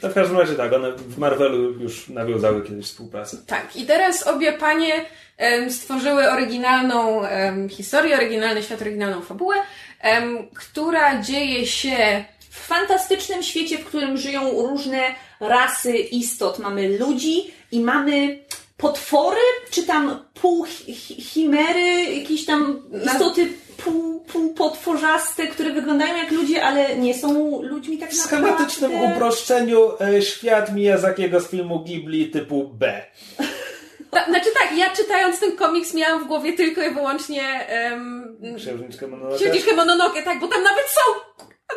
[0.00, 3.36] To w każdym razie tak, one w Marvelu już nawiązały kiedyś współpracę.
[3.46, 3.76] Tak.
[3.76, 4.92] I teraz obie panie
[5.70, 7.22] stworzyły oryginalną
[7.70, 9.56] historię, oryginalny świat, oryginalną fabułę,
[10.54, 15.00] która dzieje się W fantastycznym świecie, w którym żyją różne
[15.40, 16.58] rasy istot.
[16.58, 18.38] Mamy ludzi i mamy
[18.76, 19.40] potwory,
[19.70, 23.48] czy tam półchimery, jakieś tam istoty
[23.84, 28.46] pół, półpotworzaste, które wyglądają jak ludzie, ale nie są ludźmi tak W naprawdę.
[28.46, 33.02] schematycznym uproszczeniu e, świat Miyazakiego z filmu Ghibli typu B.
[34.10, 37.42] Ta, znaczy tak, ja czytając ten komiks miałam w głowie tylko i wyłącznie
[37.90, 39.36] um, Księżniczka Mononoke.
[39.36, 41.00] Księżniczkę Mononoke, tak, bo tam nawet są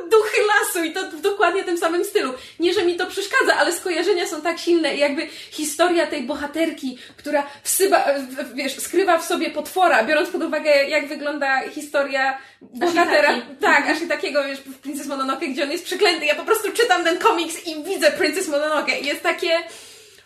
[0.09, 2.33] duchy lasu i to w dokładnie tym samym stylu.
[2.59, 6.97] Nie, że mi to przeszkadza, ale skojarzenia są tak silne i jakby historia tej bohaterki,
[7.17, 8.05] która wsyba,
[8.53, 13.55] wiesz, skrywa w sobie potwora, biorąc pod uwagę jak wygląda historia bohatera, Ashitaki.
[13.61, 16.25] tak, aż i takiego, wiesz, w Princess Mononoke, gdzie on jest przeklęty.
[16.25, 19.59] Ja po prostu czytam ten komiks i widzę Princess Mononoke i jest takie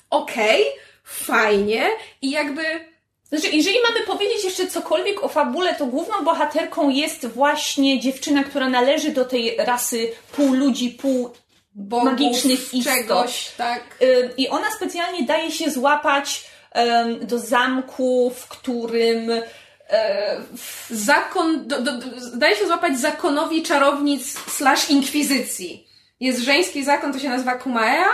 [0.09, 0.63] okej,
[1.03, 1.89] fajnie
[2.21, 2.94] i jakby
[3.29, 8.69] Znaczy, jeżeli mamy powiedzieć jeszcze cokolwiek o fabule, to główną bohaterką jest właśnie dziewczyna, która
[8.69, 11.29] należy do tej rasy pół ludzi, pół
[11.75, 12.93] bogów, Magicznych istot.
[12.93, 13.83] czegoś, tak.
[14.01, 16.55] Ym, I ona specjalnie daje się złapać
[17.21, 19.31] do zamku, w którym
[19.89, 20.41] e,
[20.89, 21.91] zakon, do, do,
[22.35, 25.87] daje się złapać zakonowi czarownic slash inkwizycji.
[26.19, 28.09] Jest żeński zakon, to się nazywa Kumaea,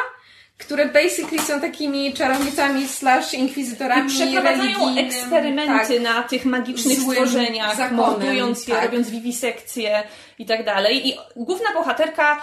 [0.61, 6.03] które basically są takimi czarownicami slash inkwizytorami przeprowadzają eksperymenty tak.
[6.03, 8.85] na tych magicznych stworzeniach, zakonem, mordując je, tak.
[8.85, 10.03] robiąc wiwisekcje
[10.39, 11.07] i tak dalej.
[11.07, 12.41] I główna bohaterka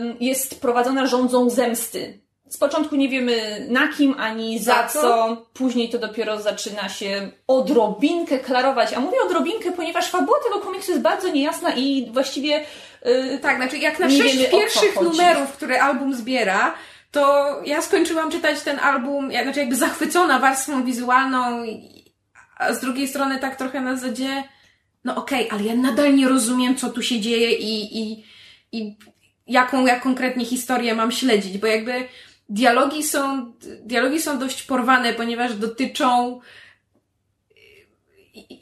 [0.00, 2.18] ym, jest prowadzona rządzą zemsty.
[2.48, 5.00] Z początku nie wiemy na kim ani za, Za co.
[5.00, 5.36] co.
[5.54, 8.92] Później to dopiero zaczyna się odrobinkę klarować.
[8.92, 12.64] A mówię odrobinkę, ponieważ fabuła tego komiksu jest bardzo niejasna i właściwie
[13.04, 16.74] yy, Tak, znaczy jak na sześć pierwszych numerów, które album zbiera,
[17.14, 21.66] to ja skończyłam czytać ten album, znaczy jakby zachwycona warstwą wizualną,
[22.56, 24.44] a z drugiej strony tak trochę na zasadzie,
[25.04, 28.24] no okej, ale ja nadal nie rozumiem, co tu się dzieje i, i,
[28.72, 28.96] i
[29.46, 32.08] jaką ja konkretnie historię mam śledzić, bo jakby
[32.48, 33.52] dialogi są,
[33.84, 36.40] dialogi są dość porwane, ponieważ dotyczą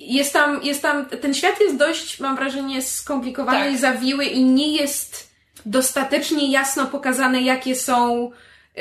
[0.00, 3.72] jest tam, jest tam, ten świat jest dość, mam wrażenie, skomplikowany Tak.
[3.72, 5.31] i zawiły i nie jest
[5.66, 8.30] dostatecznie jasno pokazane, jakie są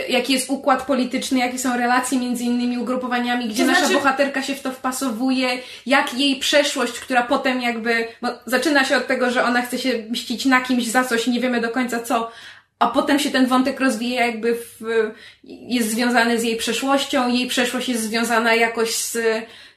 [0.10, 4.43] jaki jest układ polityczny, jakie są relacje między innymi ugrupowaniami, gdzie To nasza znaczy- bohaterka
[4.43, 5.49] się w to wpasowuje,
[5.85, 10.03] jak jej przeszłość, która potem jakby, bo zaczyna się od tego, że ona chce się
[10.10, 12.31] mścić na kimś za coś, nie wiemy do końca co,
[12.80, 15.11] a potem się ten wątek rozwija jakby w,
[15.43, 19.18] jest związany z jej przeszłością, jej przeszłość jest związana jakoś z,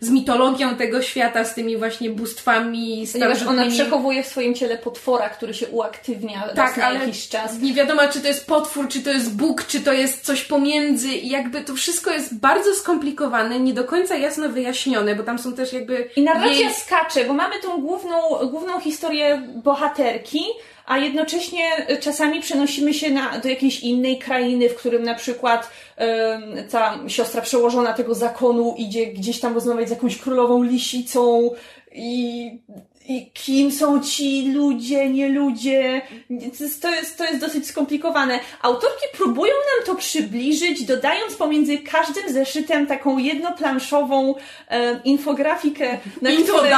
[0.05, 5.29] z mitologią tego świata, z tymi właśnie bóstwami Ponieważ ona przechowuje w swoim ciele potwora,
[5.29, 7.59] który się uaktywnia Tak, na ale jakiś czas.
[7.61, 11.09] nie wiadomo, czy to jest potwór, czy to jest Bóg, czy to jest coś pomiędzy.
[11.09, 15.53] I jakby to wszystko jest bardzo skomplikowane, nie do końca jasno wyjaśnione, bo tam są
[15.55, 16.11] też jakby...
[16.17, 18.17] I narracja jej- skacze, bo mamy tą główną,
[18.51, 20.45] główną historię bohaterki,
[20.87, 25.71] a jednocześnie czasami przenosimy się na, do jakiejś innej krainy, w którym na przykład
[26.71, 31.51] ta siostra przełożona tego zakonu idzie gdzieś tam rozmawiać z jakąś królową lisicą
[31.93, 32.51] i,
[33.09, 36.03] i kim są ci ludzie, nie ludzie.
[36.83, 38.41] To jest, to, jest, dosyć skomplikowane.
[38.63, 44.35] Autorki próbują nam to przybliżyć, dodając pomiędzy każdym zeszytem taką jednoplanszową
[44.69, 46.73] e, infografikę, na której,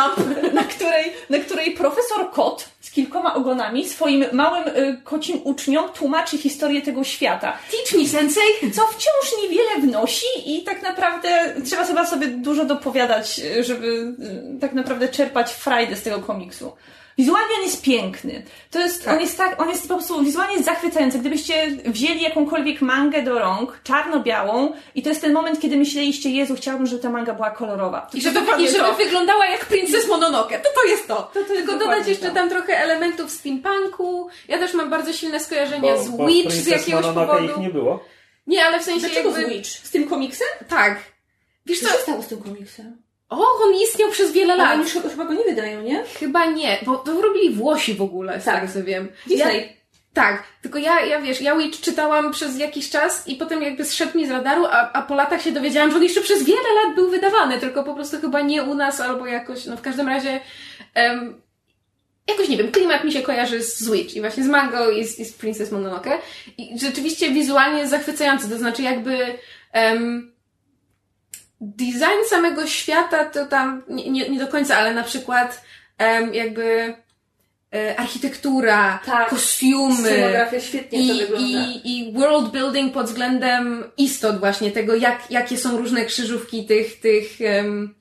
[0.53, 6.39] na, której, na której profesor Kot z kilkoma ogonami swoim małym e, kocim uczniom tłumaczy
[6.39, 7.59] historię tego świata.
[7.71, 8.73] Teach me, sensei!
[8.75, 14.15] Co wciąż niewiele wnosi i tak naprawdę trzeba sobie, sobie dużo dopowiadać, e, żeby
[14.57, 16.73] e, tak naprawdę czerpać frajdę z tego komiksu.
[17.19, 18.43] Wizualnie on jest piękny.
[18.71, 21.19] To jest, on jest tak, on jest po prostu wizualnie jest zachwycający.
[21.19, 26.55] Gdybyście wzięli jakąkolwiek mangę do rąk, czarno-białą, i to jest ten moment, kiedy myśleliście, Jezu,
[26.55, 28.01] chciałbym, żeby ta manga była kolorowa.
[28.01, 28.95] To I żeby, I żeby to.
[28.95, 30.59] wyglądała jak Princess Mononoke.
[30.59, 31.15] To to jest to.
[31.17, 32.35] To to jest Tylko dodać jeszcze to.
[32.35, 34.29] tam trochę elementów steampunku.
[34.49, 37.45] Ja też mam bardzo silne skojarzenia Bo, z bo Witch z jakiegoś Mononoke powodu.
[37.53, 38.05] ich nie było.
[38.47, 39.55] Nie, ale w sensie Dlaczego jakby...
[39.55, 39.69] Witch?
[39.71, 40.49] Z tym komiksem?
[40.69, 40.99] Tak.
[41.67, 41.93] Wiesz Co co?
[41.93, 42.97] się stało z tym komiksem?
[43.28, 44.73] O, on istniał przez wiele Ale lat.
[44.74, 46.05] oni już chyba, chyba go nie wydają, nie?
[46.19, 48.61] Chyba nie, bo to robili Włosi w ogóle, z Tak.
[48.61, 49.09] tego co wiem.
[49.27, 49.57] Disney.
[49.61, 49.77] Ja,
[50.15, 54.19] tak, tylko ja, ja wiesz, ja Witch czytałam przez jakiś czas i potem jakby zszedł
[54.19, 56.94] mi z radaru, a, a po latach się dowiedziałam, że on jeszcze przez wiele lat
[56.94, 60.40] był wydawany, tylko po prostu chyba nie u nas albo jakoś, no w każdym razie
[60.94, 61.40] em,
[62.28, 65.19] jakoś nie wiem, klimat mi się kojarzy z Witch i właśnie z Mango i z,
[65.19, 66.19] i z Princess Mononoke
[66.59, 69.19] i rzeczywiście wizualnie jest zachwycający, to znaczy jakby
[69.73, 70.32] em,
[71.61, 75.62] design samego świata to tam nie, nie, nie do końca, ale na przykład
[75.99, 76.95] em, jakby
[77.74, 79.28] e, architektura, Tak.
[79.28, 81.45] kostiumy świetnie i, to wygląda.
[81.45, 87.01] i, i world building pod względem istot właśnie tego, jak, jakie są różne krzyżówki tych,
[87.01, 87.95] tych, em,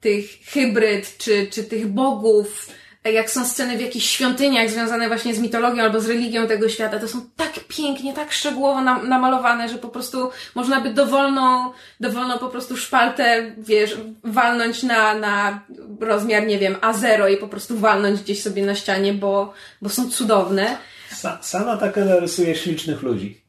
[0.00, 2.68] tych hybryd, czy, czy tych bogów,
[3.04, 6.98] jak są sceny w jakichś świątyniach związane właśnie z mitologią albo z religią tego świata,
[6.98, 12.38] to są tak pięknie, tak szczegółowo nam, namalowane, że po prostu można by dowolną, dowolną
[12.38, 15.64] po prostu szpaltę, wiesz, walnąć na, na
[16.00, 19.52] rozmiar, nie wiem, A0 i po prostu walnąć gdzieś sobie na ścianie, bo,
[19.82, 20.76] bo są cudowne.
[21.10, 23.40] Sa, sama Takeda rysuje ślicznych ludzi.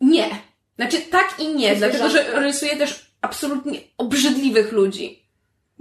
[0.00, 0.30] Nie.
[0.76, 5.21] Znaczy tak i nie, dlatego że rysuje też absolutnie obrzydliwych ludzi.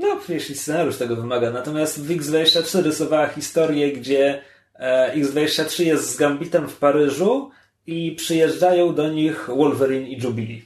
[0.02, 1.52] No, jeśli scenariusz tego wymaga.
[1.52, 4.42] Natomiast w X24 rysowała historię, gdzie
[4.76, 7.52] e, X23 jest z Gambitem w Paryżu
[7.88, 10.62] i przyjeżdżają do nich Wolverine i Jubilee.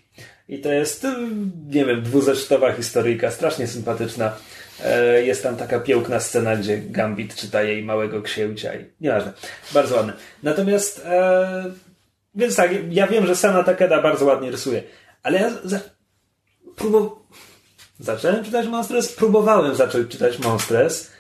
[0.49, 1.07] I to jest, y,
[1.69, 4.33] nie wiem, dwuzeszytowa historyjka, strasznie sympatyczna.
[4.83, 9.33] E, Jest tam taka piękna scena, gdzie Gambit czyta jej małego księcia i nieważne.
[9.73, 10.13] Bardzo ładne.
[10.43, 11.71] Natomiast, e,
[12.35, 14.83] więc tak, ja wiem, że Sana Takeda bardzo ładnie rysuje,
[15.23, 15.79] ale ja za.
[17.99, 21.11] Zacząłem czytać Monstres, próbowałem zacząć czytać Monstres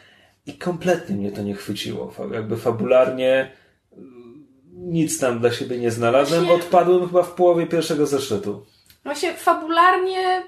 [0.45, 2.13] i kompletnie mnie to nie chwyciło.
[2.33, 3.51] Jakby fabularnie
[3.97, 6.45] mm, nic tam dla siebie nie znalazłem.
[6.45, 8.65] Właśnie- Odpadłem chyba w połowie pierwszego zeszytu.
[9.03, 10.43] Właśnie fabularnie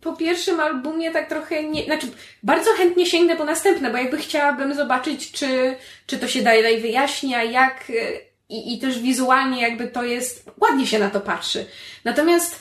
[0.00, 2.06] po pierwszym albumie tak trochę nie, znaczy
[2.42, 5.76] bardzo chętnie sięgnę po następne, bo jakby chciałabym zobaczyć, czy,
[6.06, 10.86] czy to się dalej wyjaśnia, jak y, i, i też wizualnie jakby to jest, ładnie
[10.86, 11.66] się na to patrzy.
[12.04, 12.60] Natomiast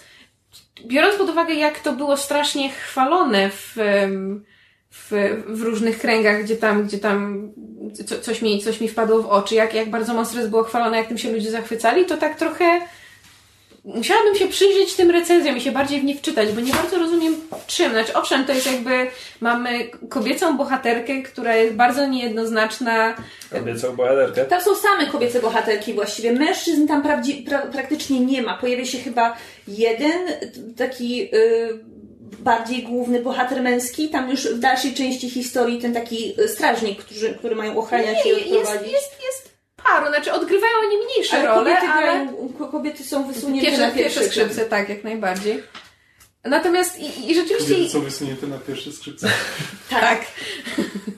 [0.86, 3.76] biorąc pod uwagę, jak to było strasznie chwalone w,
[4.92, 5.12] w,
[5.48, 7.52] w różnych kręgach, gdzie tam, gdzie tam
[8.06, 11.08] co, coś, mi, coś mi wpadło w oczy, jak, jak bardzo Monsters było chwalone, jak
[11.08, 12.82] tym się ludzie zachwycali, to tak trochę
[13.84, 17.36] musiałabym się przyjrzeć tym recenzjom i się bardziej w nie wczytać, bo nie bardzo rozumiem
[17.68, 17.92] czym.
[17.92, 19.08] Znaczy, owszem, to jest jakby,
[19.42, 23.16] mamy kobiecą bohaterkę, która jest bardzo niejednoznaczna.
[23.52, 24.46] Kobiecą bohaterkę.
[24.46, 26.32] Tam są same kobiece bohaterki właściwie.
[26.34, 28.58] Mężczyzn tam prawdzi- pra, praktycznie nie ma.
[28.58, 29.38] Pojawia się chyba
[29.68, 30.22] jeden
[30.78, 31.80] taki y,
[32.40, 34.10] bardziej główny bohater męski.
[34.10, 38.30] Tam już w dalszej części historii ten taki y, strażnik, którzy, który mają ochraniać i
[38.30, 38.92] jest, odprowadzić.
[38.92, 39.49] jest, jest
[39.90, 43.88] paru, znaczy odgrywają oni mniejsze ale role, kobiety, ale grają, ko- kobiety są wysunięte pierwsze,
[43.88, 45.64] na pierwsze skrzypce, tak, jak najbardziej.
[46.44, 47.74] Natomiast i, i rzeczywiście...
[47.74, 49.30] Kobiety są wysunięte na pierwsze skrzypce.
[49.90, 50.22] Tak.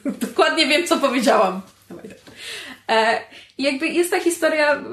[0.06, 1.62] Dokładnie wiem, co powiedziałam.
[2.90, 3.22] E,
[3.58, 4.84] jakby jest ta historia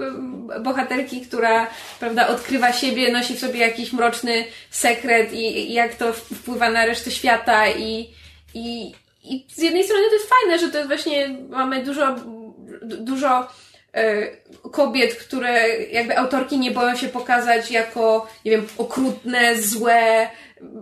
[0.61, 1.67] bohaterki, która,
[2.01, 6.87] prawda, odkrywa siebie, nosi w sobie jakiś mroczny sekret i, i jak to wpływa na
[6.87, 8.11] resztę świata i,
[8.55, 8.93] i,
[9.25, 12.17] i z jednej strony to jest fajne, że to jest właśnie, mamy dużo,
[12.83, 13.49] dużo
[14.73, 20.29] kobiet, które jakby autorki nie boją się pokazać jako, nie wiem, okrutne, złe,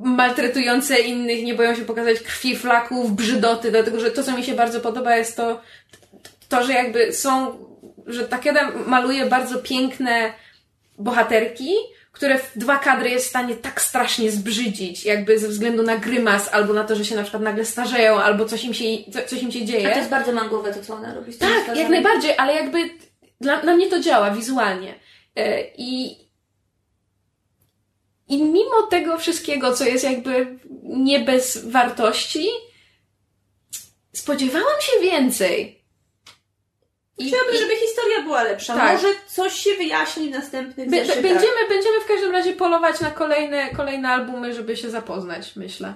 [0.03, 4.55] maltretujące innych, nie boją się pokazać krwi, flaków, brzydoty, dlatego że to, co mi się
[4.55, 5.61] bardzo podoba jest to,
[6.49, 7.59] to, że jakby są,
[8.07, 10.33] że Takeda maluje bardzo piękne
[10.99, 11.75] bohaterki,
[12.17, 16.49] które w dwa kadry jest w stanie tak strasznie zbrzydzić, jakby ze względu na grymas,
[16.53, 18.85] albo na to, że się na przykład nagle starzeją, albo coś im się,
[19.27, 19.89] coś im się dzieje.
[19.89, 21.33] A to jest bardzo mangowe to, co ona robi.
[21.33, 22.91] Z tak, jak najbardziej, ale jakby
[23.41, 24.95] dla, na mnie to działa wizualnie.
[25.37, 26.17] E, I,
[28.29, 32.49] I mimo tego wszystkiego, co jest jakby nie bez wartości,
[34.13, 35.85] spodziewałam się więcej.
[37.19, 38.75] I, Chciałabym, żeby historia była lepsza.
[38.75, 38.93] Tak.
[38.93, 43.71] Może coś się wyjaśni w następnych Be, będziemy, będziemy w każdym razie polować na kolejne,
[43.71, 45.95] kolejne albumy, żeby się zapoznać, myślę.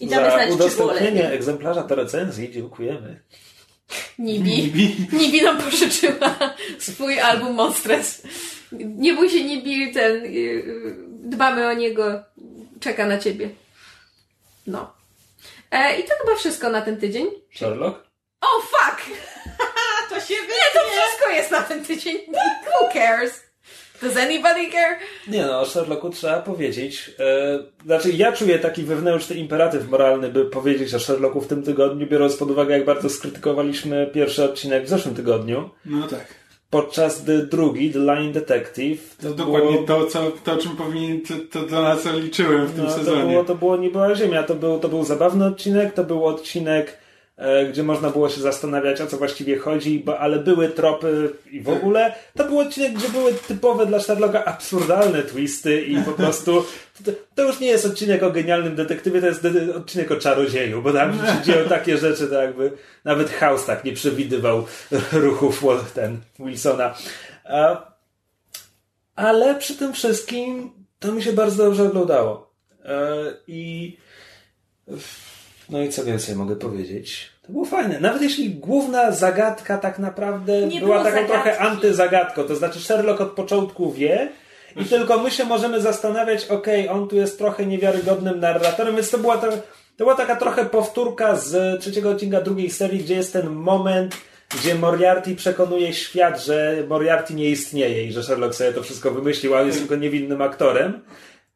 [0.00, 3.20] I damy Za znać, udostępnienie egzemplarza do recenzji dziękujemy.
[4.18, 4.50] Nibi.
[4.50, 4.96] Nibi.
[5.20, 8.22] Nibi nam pożyczyła swój album Monstres.
[8.72, 12.22] Nie bój się, Nibi, ten, y, dbamy o niego,
[12.80, 13.50] czeka na ciebie.
[14.66, 14.92] No.
[15.70, 17.26] E, I to chyba wszystko na ten tydzień.
[17.50, 18.08] Sherlock?
[18.40, 19.02] O, oh, fuck!
[20.28, 20.54] Się wytnie.
[20.54, 22.16] Nie, to wszystko jest na ten tydzień.
[22.66, 23.48] Who cares?
[24.02, 24.98] Does anybody care?
[25.28, 27.10] Nie no, o Sherlocku trzeba powiedzieć.
[27.18, 32.06] E, znaczy, ja czuję taki wewnętrzny imperatyw moralny, by powiedzieć o Sherlocku w tym tygodniu,
[32.06, 35.70] biorąc pod uwagę, jak bardzo skrytykowaliśmy pierwszy odcinek w zeszłym tygodniu.
[35.84, 36.26] No tak.
[36.70, 39.16] Podczas gdy drugi, The Line Detective.
[39.16, 39.84] To, to dokładnie było...
[39.86, 43.22] to, co, to, o czym powinien, to, to dla nas liczyłem w tym no, sezonie.
[43.22, 46.26] To było, to było nie była ziemia, to był, to był zabawny odcinek, to był
[46.26, 46.98] odcinek
[47.70, 51.68] gdzie można było się zastanawiać, o co właściwie chodzi, bo, ale były tropy i w
[51.68, 52.14] ogóle.
[52.36, 56.64] To był odcinek, gdzie były typowe dla Sherlocka absurdalne twisty i po prostu
[57.34, 59.46] to, już nie jest odcinek o genialnym detektywie, to jest
[59.76, 62.72] odcinek o czarodzieju, bo tam się dzieją takie rzeczy, tak jakby
[63.04, 64.66] nawet House tak nie przewidywał
[65.12, 66.94] ruchów ten Wilsona.
[69.16, 72.54] Ale przy tym wszystkim to mi się bardzo dobrze oglądało.
[72.84, 73.16] E,
[73.46, 73.96] I
[75.70, 77.30] no i co więcej mogę powiedzieć?
[77.42, 78.00] To było fajne.
[78.00, 81.32] Nawet jeśli główna zagadka tak naprawdę nie była taką zagadki.
[81.32, 84.28] trochę antyzagadką, to znaczy Sherlock od początku wie
[84.76, 89.10] i tylko my się możemy zastanawiać, okej, okay, on tu jest trochę niewiarygodnym narratorem, więc
[89.10, 89.58] to była, to, to
[90.04, 94.16] była taka trochę powtórka z trzeciego odcinka drugiej serii, gdzie jest ten moment,
[94.54, 99.54] gdzie Moriarty przekonuje świat, że Moriarty nie istnieje i że Sherlock sobie to wszystko wymyślił,
[99.54, 101.00] a on jest tylko niewinnym aktorem.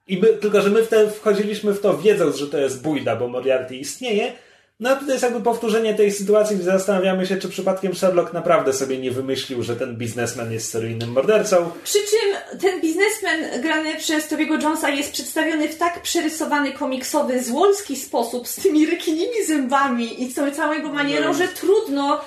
[0.06, 3.76] I my, tylko, że my wchodziliśmy w to wiedząc, że to jest bójda, bo Moriarty
[3.76, 4.32] istnieje.
[4.80, 8.72] No a tutaj jest jakby powtórzenie tej sytuacji, gdzie zastanawiamy się, czy przypadkiem Sherlock naprawdę
[8.72, 11.70] sobie nie wymyślił, że ten biznesmen jest seryjnym mordercą.
[11.84, 17.96] Przy czym ten biznesmen grany przez Tobiego Jonesa jest przedstawiony w tak przerysowany komiksowy, złolski
[17.96, 21.34] sposób, z tymi rekinimi zębami i z całą jego manierą, no.
[21.34, 22.20] że trudno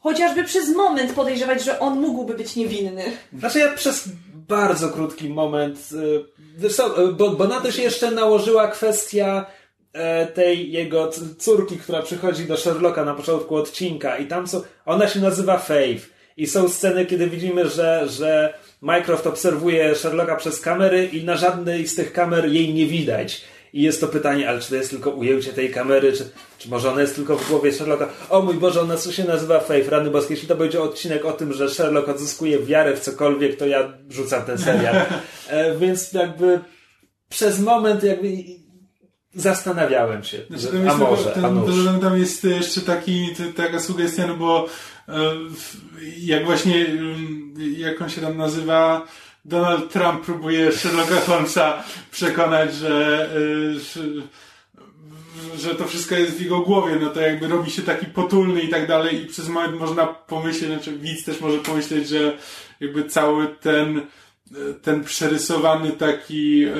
[0.00, 3.02] chociażby przez moment podejrzewać, że on mógłby być niewinny.
[3.38, 4.08] Znaczy ja przez
[4.48, 5.78] bardzo krótki moment.
[6.98, 9.46] Y, bo, bo na to się jeszcze nałożyła kwestia
[9.92, 15.08] e, tej jego córki, która przychodzi do Sherlocka na początku odcinka i tam są, ona
[15.08, 16.06] się nazywa Faith
[16.36, 21.86] i są sceny, kiedy widzimy, że, że Mycroft obserwuje Sherlocka przez kamery i na żadnej
[21.86, 23.44] z tych kamer jej nie widać.
[23.72, 26.90] I jest to pytanie, ale czy to jest tylko ujęcie tej kamery, czy, czy może
[26.90, 28.08] ona jest tylko w głowie Sherlocka?
[28.28, 30.34] O mój Boże, ona się nazywa Faith, rany boskie.
[30.34, 34.44] Jeśli to będzie odcinek o tym, że Sherlock odzyskuje wiarę w cokolwiek, to ja rzucam
[34.44, 34.96] ten serial.
[35.48, 36.60] E, więc jakby
[37.28, 38.28] przez moment jakby
[39.34, 42.00] zastanawiałem się, znaczy, że, a może, ten, a.
[42.00, 44.66] Tam jest jeszcze taki, taka sugestia, no bo
[45.08, 45.12] e,
[46.18, 46.86] jak właśnie,
[47.76, 49.06] jak on się tam nazywa,
[49.44, 53.30] Donald Trump próbuje Sherlocka Holmesa przekonać, że,
[53.74, 54.02] że,
[55.58, 58.68] że to wszystko jest w jego głowie, no to jakby robi się taki potulny i
[58.68, 62.36] tak dalej i przez moment można pomyśleć, znaczy widz też może pomyśleć, że
[62.80, 64.00] jakby cały ten
[64.82, 66.70] ten przerysowany taki yy,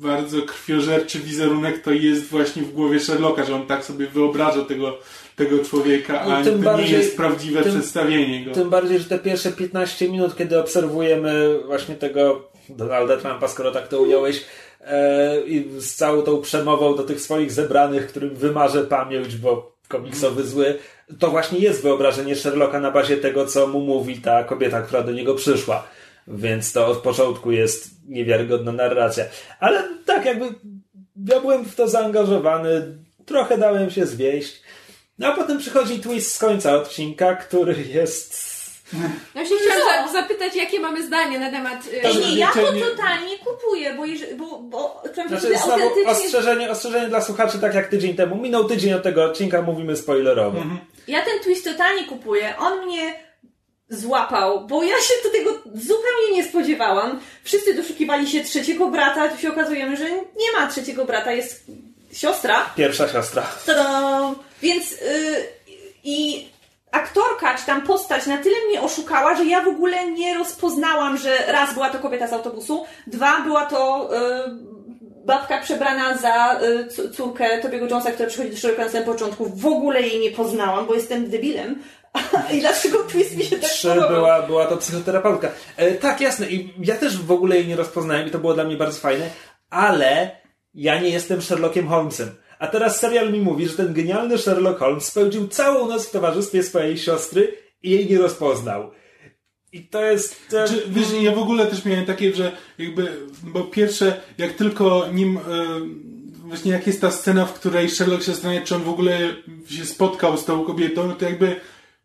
[0.00, 4.98] bardzo krwiożerczy wizerunek to jest właśnie w głowie Sherlocka, że on tak sobie wyobraża tego
[5.40, 8.52] tego człowieka, a to bardziej, nie jest prawdziwe tym, przedstawienie go.
[8.52, 13.88] Tym bardziej, że te pierwsze 15 minut, kiedy obserwujemy właśnie tego Donalda Trumpa, skoro tak
[13.88, 14.44] to ująłeś,
[14.80, 20.44] e, i z całą tą przemową do tych swoich zebranych, którym wymarzę pamięć, bo komiksowy
[20.44, 20.78] zły,
[21.18, 25.12] to właśnie jest wyobrażenie Sherlocka na bazie tego, co mu mówi ta kobieta, która do
[25.12, 25.86] niego przyszła.
[26.28, 29.24] Więc to od początku jest niewiarygodna narracja.
[29.60, 30.46] Ale tak, jakby
[31.26, 34.62] ja byłem w to zaangażowany, trochę dałem się zwieść.
[35.20, 38.50] No a potem przychodzi twist z końca odcinka, który jest
[39.34, 41.86] Ja się chciałam za- zapytać, jakie mamy zdanie na temat...
[41.86, 46.10] y, To- Nie, ja to totalnie kupuję, bo, jeżeli, bo, bo Znaczy, znowu autentycznie...
[46.10, 48.36] ostrzeżenie, ostrzeżenie dla słuchaczy, tak jak tydzień temu.
[48.36, 50.58] Minął tydzień od tego odcinka, mówimy spoilerowo.
[51.08, 52.54] Ja ten twist totalnie kupuję.
[52.58, 53.14] On mnie
[53.88, 57.20] złapał, bo ja się do tego zupełnie nie spodziewałam.
[57.44, 61.64] Wszyscy doszukiwali się trzeciego brata, tu się okazujemy, że nie ma trzeciego brata, jest
[62.12, 62.70] siostra.
[62.76, 63.42] Pierwsza siostra.
[63.66, 64.20] Tada!
[64.62, 64.98] Więc yy,
[66.04, 66.48] i
[66.90, 71.38] aktorka, czy tam postać na tyle mnie oszukała, że ja w ogóle nie rozpoznałam, że
[71.46, 74.80] raz była to kobieta z autobusu, dwa była to yy,
[75.24, 76.60] babka przebrana za
[76.98, 79.46] yy, córkę Tobiego Jonesa, która przychodzi do Sherlocka na samym początku.
[79.46, 81.82] W ogóle jej nie poznałam, bo jestem debilem.
[82.54, 84.10] I dlaczego twist mi się tak Trzy podobał?
[84.10, 85.48] była, była to psychoterapeutka.
[85.76, 86.48] E, tak, jasne.
[86.48, 89.30] I ja też w ogóle jej nie rozpoznałem i to było dla mnie bardzo fajne,
[89.70, 90.30] ale
[90.74, 92.30] ja nie jestem Sherlockiem Holmesem.
[92.60, 96.62] A teraz serial mi mówi, że ten genialny Sherlock Holmes spędził całą noc w towarzystwie
[96.62, 98.90] swojej siostry i jej nie rozpoznał.
[99.72, 100.36] I to jest...
[100.52, 103.12] e, Czy, wiesz, ja w ogóle też miałem takie, że jakby,
[103.42, 105.40] bo pierwsze, jak tylko nim, e,
[106.44, 109.18] właśnie jak jest ta scena, w której Sherlock się zastanawia, czy on w ogóle
[109.70, 111.60] się spotkał z tą kobietą, no to jakby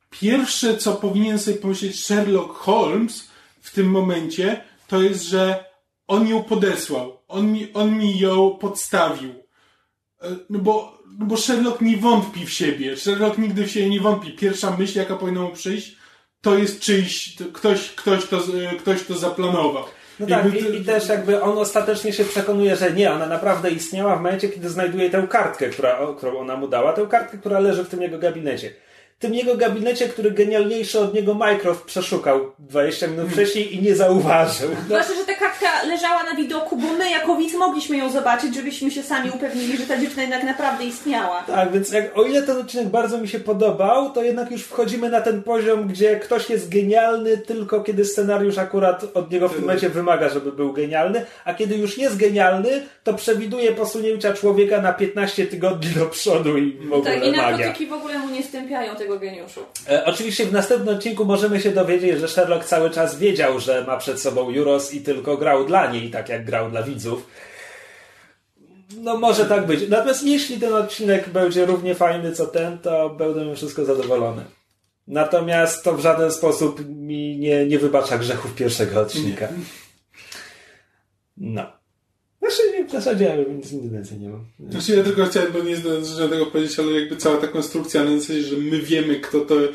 [0.10, 3.30] pierwsze, co powinien sobie pomyśleć Sherlock Holmes
[3.61, 5.65] w tym momencie, to jest, że
[6.07, 7.19] on ją podesłał.
[7.27, 9.45] On mi, on mi ją podstawił.
[10.32, 12.98] E, No bo, no bo Sherlock nie wątpi w siebie.
[12.98, 14.32] Sherlock nigdy w siebie nie wątpi.
[14.32, 15.96] Pierwsza myśl, jaka powinna mu przyjść,
[16.42, 19.84] to jest czyjś, to ktoś, ktoś, to, e, ktoś to zaplanował.
[20.20, 23.72] No tak, Jakby i, i też jakby on ostatecznie się przekonuje, że nie, ona naprawdę
[23.72, 27.60] istniała w momencie, kiedy znajduje tę kartkę, która, którą ona mu dała, tę kartkę, która
[27.60, 28.74] leży w tym jego gabinecie.
[29.20, 34.70] Tym jego gabinecie, który genialniejszy od niego Mycroft przeszukał 20 minut wcześniej i nie zauważył.
[34.70, 38.56] No, Zwłaszcza, że ta kartka leżała na widoku, bo my jako widz mogliśmy ją zobaczyć,
[38.56, 41.44] żebyśmy się sami upewnili, że ta dziewczyna jednak naprawdę istniała.
[41.48, 45.10] tak, więc jak, o ile ten odcinek bardzo mi się podobał, to jednak już wchodzimy
[45.10, 49.62] na ten poziom, gdzie ktoś jest genialny tylko kiedy scenariusz akurat od niego w tym
[49.62, 54.94] momencie wymaga, żeby był genialny, a kiedy już jest genialny, to przewiduje posunięcia człowieka na
[54.94, 57.42] 15 tygodni do przodu i w ogóle Tak, i magia.
[57.58, 59.60] narkotyki w ogóle mu nie stępiają tego geniuszu.
[59.90, 63.98] E, oczywiście w następnym odcinku możemy się dowiedzieć, że Sherlock cały czas wiedział, że ma
[63.98, 67.27] przed sobą Juros i tylko grał dla niej, tak jak grał dla widzów.
[68.98, 69.90] No może tak być.
[69.90, 74.45] Natomiast jeśli ten odcinek będzie równie fajny co ten, to będę mimo wszystko zadowolony.
[75.07, 79.48] Natomiast to w żaden sposób mi nie, nie wybacza grzechów pierwszego odcinka.
[81.38, 81.85] No.
[82.50, 84.46] Znaczy, w zasadzie ja nic, więcej nie mam.
[84.70, 88.20] Znaczy ja tylko chciałem, bo nie zdążyłem tego powiedzieć, ale jakby cała ta konstrukcja na
[88.20, 89.70] zasadzie, że my wiemy, kto to, e,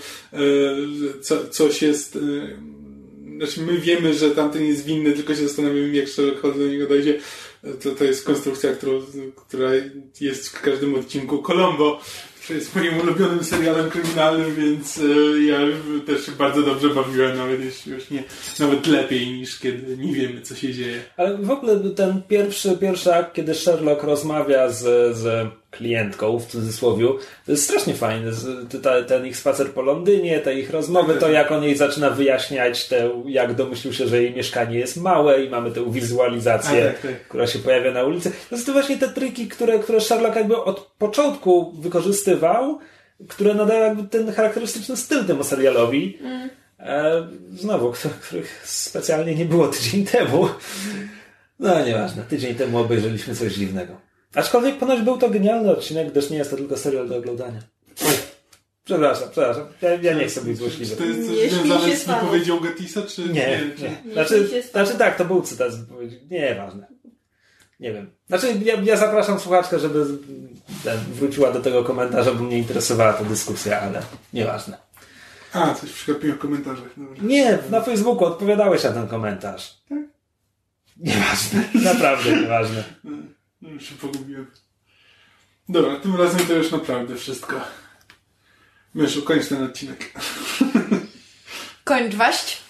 [1.23, 2.21] co, coś jest, e,
[3.37, 6.87] znaczy my wiemy, że tamten jest winny, tylko się zastanawiamy, jak Sherlock Holmes do niego
[6.87, 7.19] dojdzie.
[7.65, 9.03] E, To, to jest konstrukcja, którą,
[9.37, 9.71] która
[10.21, 12.01] jest w każdym odcinku Colombo,
[12.55, 15.59] jest moim ulubionym serialem kryminalnym, więc e, ja
[16.07, 18.25] też się bardzo dobrze bawiłem, nawet jeśli już nie,
[18.61, 21.03] nawet lepiej niż kiedy nie wiemy, co się dzieje.
[21.17, 27.07] Ale w ogóle ten pierwszy, pierwszy akt, kiedy Sherlock rozmawia z, z klientką, w cudzysłowie,
[27.47, 28.31] to jest strasznie fajne.
[29.09, 33.11] Ten ich spacer po Londynie, te ich rozmowy, to jak on jej zaczyna wyjaśniać, te,
[33.27, 37.29] jak domyślił się, że jej mieszkanie jest małe i mamy tę wizualizację, tak, tak.
[37.29, 38.33] która się pojawia na ulicy.
[38.51, 42.79] To są to właśnie te triki, które, które Sherlock jakby od początku wykorzystywał,
[43.29, 46.19] które nadają jakby ten charakterystyczny styl temu serialowi.
[46.79, 50.49] E, znowu, których, których specjalnie nie było tydzień temu.
[51.59, 54.10] No nieważne, tydzień temu obejrzeliśmy coś dziwnego.
[54.35, 57.61] Aczkolwiek ponoć był to genialny odcinek, gdyż nie jest to tylko serial do oglądania.
[58.85, 59.67] Przepraszam, przepraszam.
[59.83, 60.91] Ja, ja nie chcę być złośliwy.
[60.91, 63.83] Czy to jest Nie coś związane z wypowiedzią Gatisa, czy Nie, czy...
[63.83, 64.13] nie.
[64.13, 66.21] Znaczy, znaczy tak, to był cytat z wypowiedzi.
[66.31, 66.87] Nieważne.
[67.81, 68.11] Nie wiem.
[68.29, 70.07] Znaczy ja, ja zapraszam słuchaczkę, żeby
[70.85, 74.03] ten, wróciła do tego komentarza, bo mnie interesowała ta dyskusja, ale
[74.33, 74.79] nieważne.
[75.53, 76.89] A, coś przegapiłem w komentarzach.
[76.97, 77.23] Dobra.
[77.23, 79.81] Nie, na Facebooku odpowiadałeś na ten komentarz.
[80.97, 82.85] Nieważne, naprawdę nieważne.
[83.63, 84.51] No, już się pogubiłem.
[85.69, 87.61] Dobra, tym razem to już naprawdę wszystko.
[88.95, 90.13] Myszu, kończ ten odcinek.
[91.85, 92.61] Kończ waść.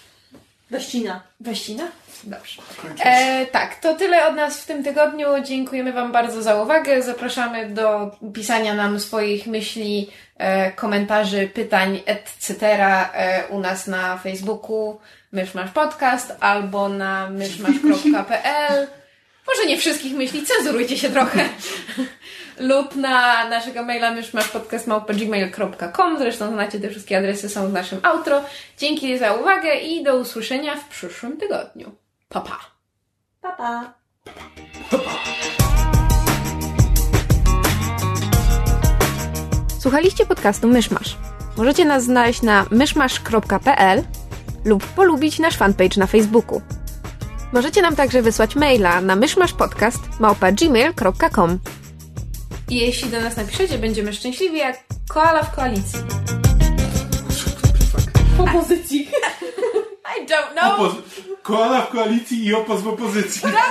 [0.71, 1.21] Weścina.
[1.39, 1.87] Waścina?
[2.23, 2.61] Dobrze.
[2.99, 5.27] E, tak, to tyle od nas w tym tygodniu.
[5.45, 7.03] Dziękujemy Wam bardzo za uwagę.
[7.03, 12.55] Zapraszamy do pisania nam swoich myśli, e, komentarzy, pytań, etc.
[12.61, 14.99] E, u nas na Facebooku
[15.31, 18.87] Myszmasz Podcast albo na myszmasz.pl.
[19.47, 21.49] Może nie wszystkich myśli, cenzurujcie się trochę.
[22.59, 28.43] Lub na naszego maila myszmaszpodcast.gmail.com Zresztą znacie te wszystkie adresy, są w naszym outro.
[28.77, 31.95] Dzięki za uwagę i do usłyszenia w przyszłym tygodniu.
[32.29, 32.59] Pa, pa.
[33.41, 33.93] Pa, pa.
[39.81, 41.17] Słuchaliście podcastu Myszmasz.
[41.57, 44.03] Możecie nas znaleźć na myszmasz.pl,
[44.65, 46.61] lub polubić nasz fanpage na Facebooku.
[47.53, 51.59] Możecie nam także wysłać maila na myszmaszpodcast.gmail.com
[52.69, 54.79] I jeśli do nas napiszecie, będziemy szczęśliwi jak
[55.09, 55.99] koala w koalicji.
[58.37, 59.09] Po pozycji.
[60.21, 60.79] I don't know.
[60.79, 60.95] Opoz-
[61.43, 63.41] koala w koalicji i opos w opozycji.
[63.41, 63.67] Zjebałam!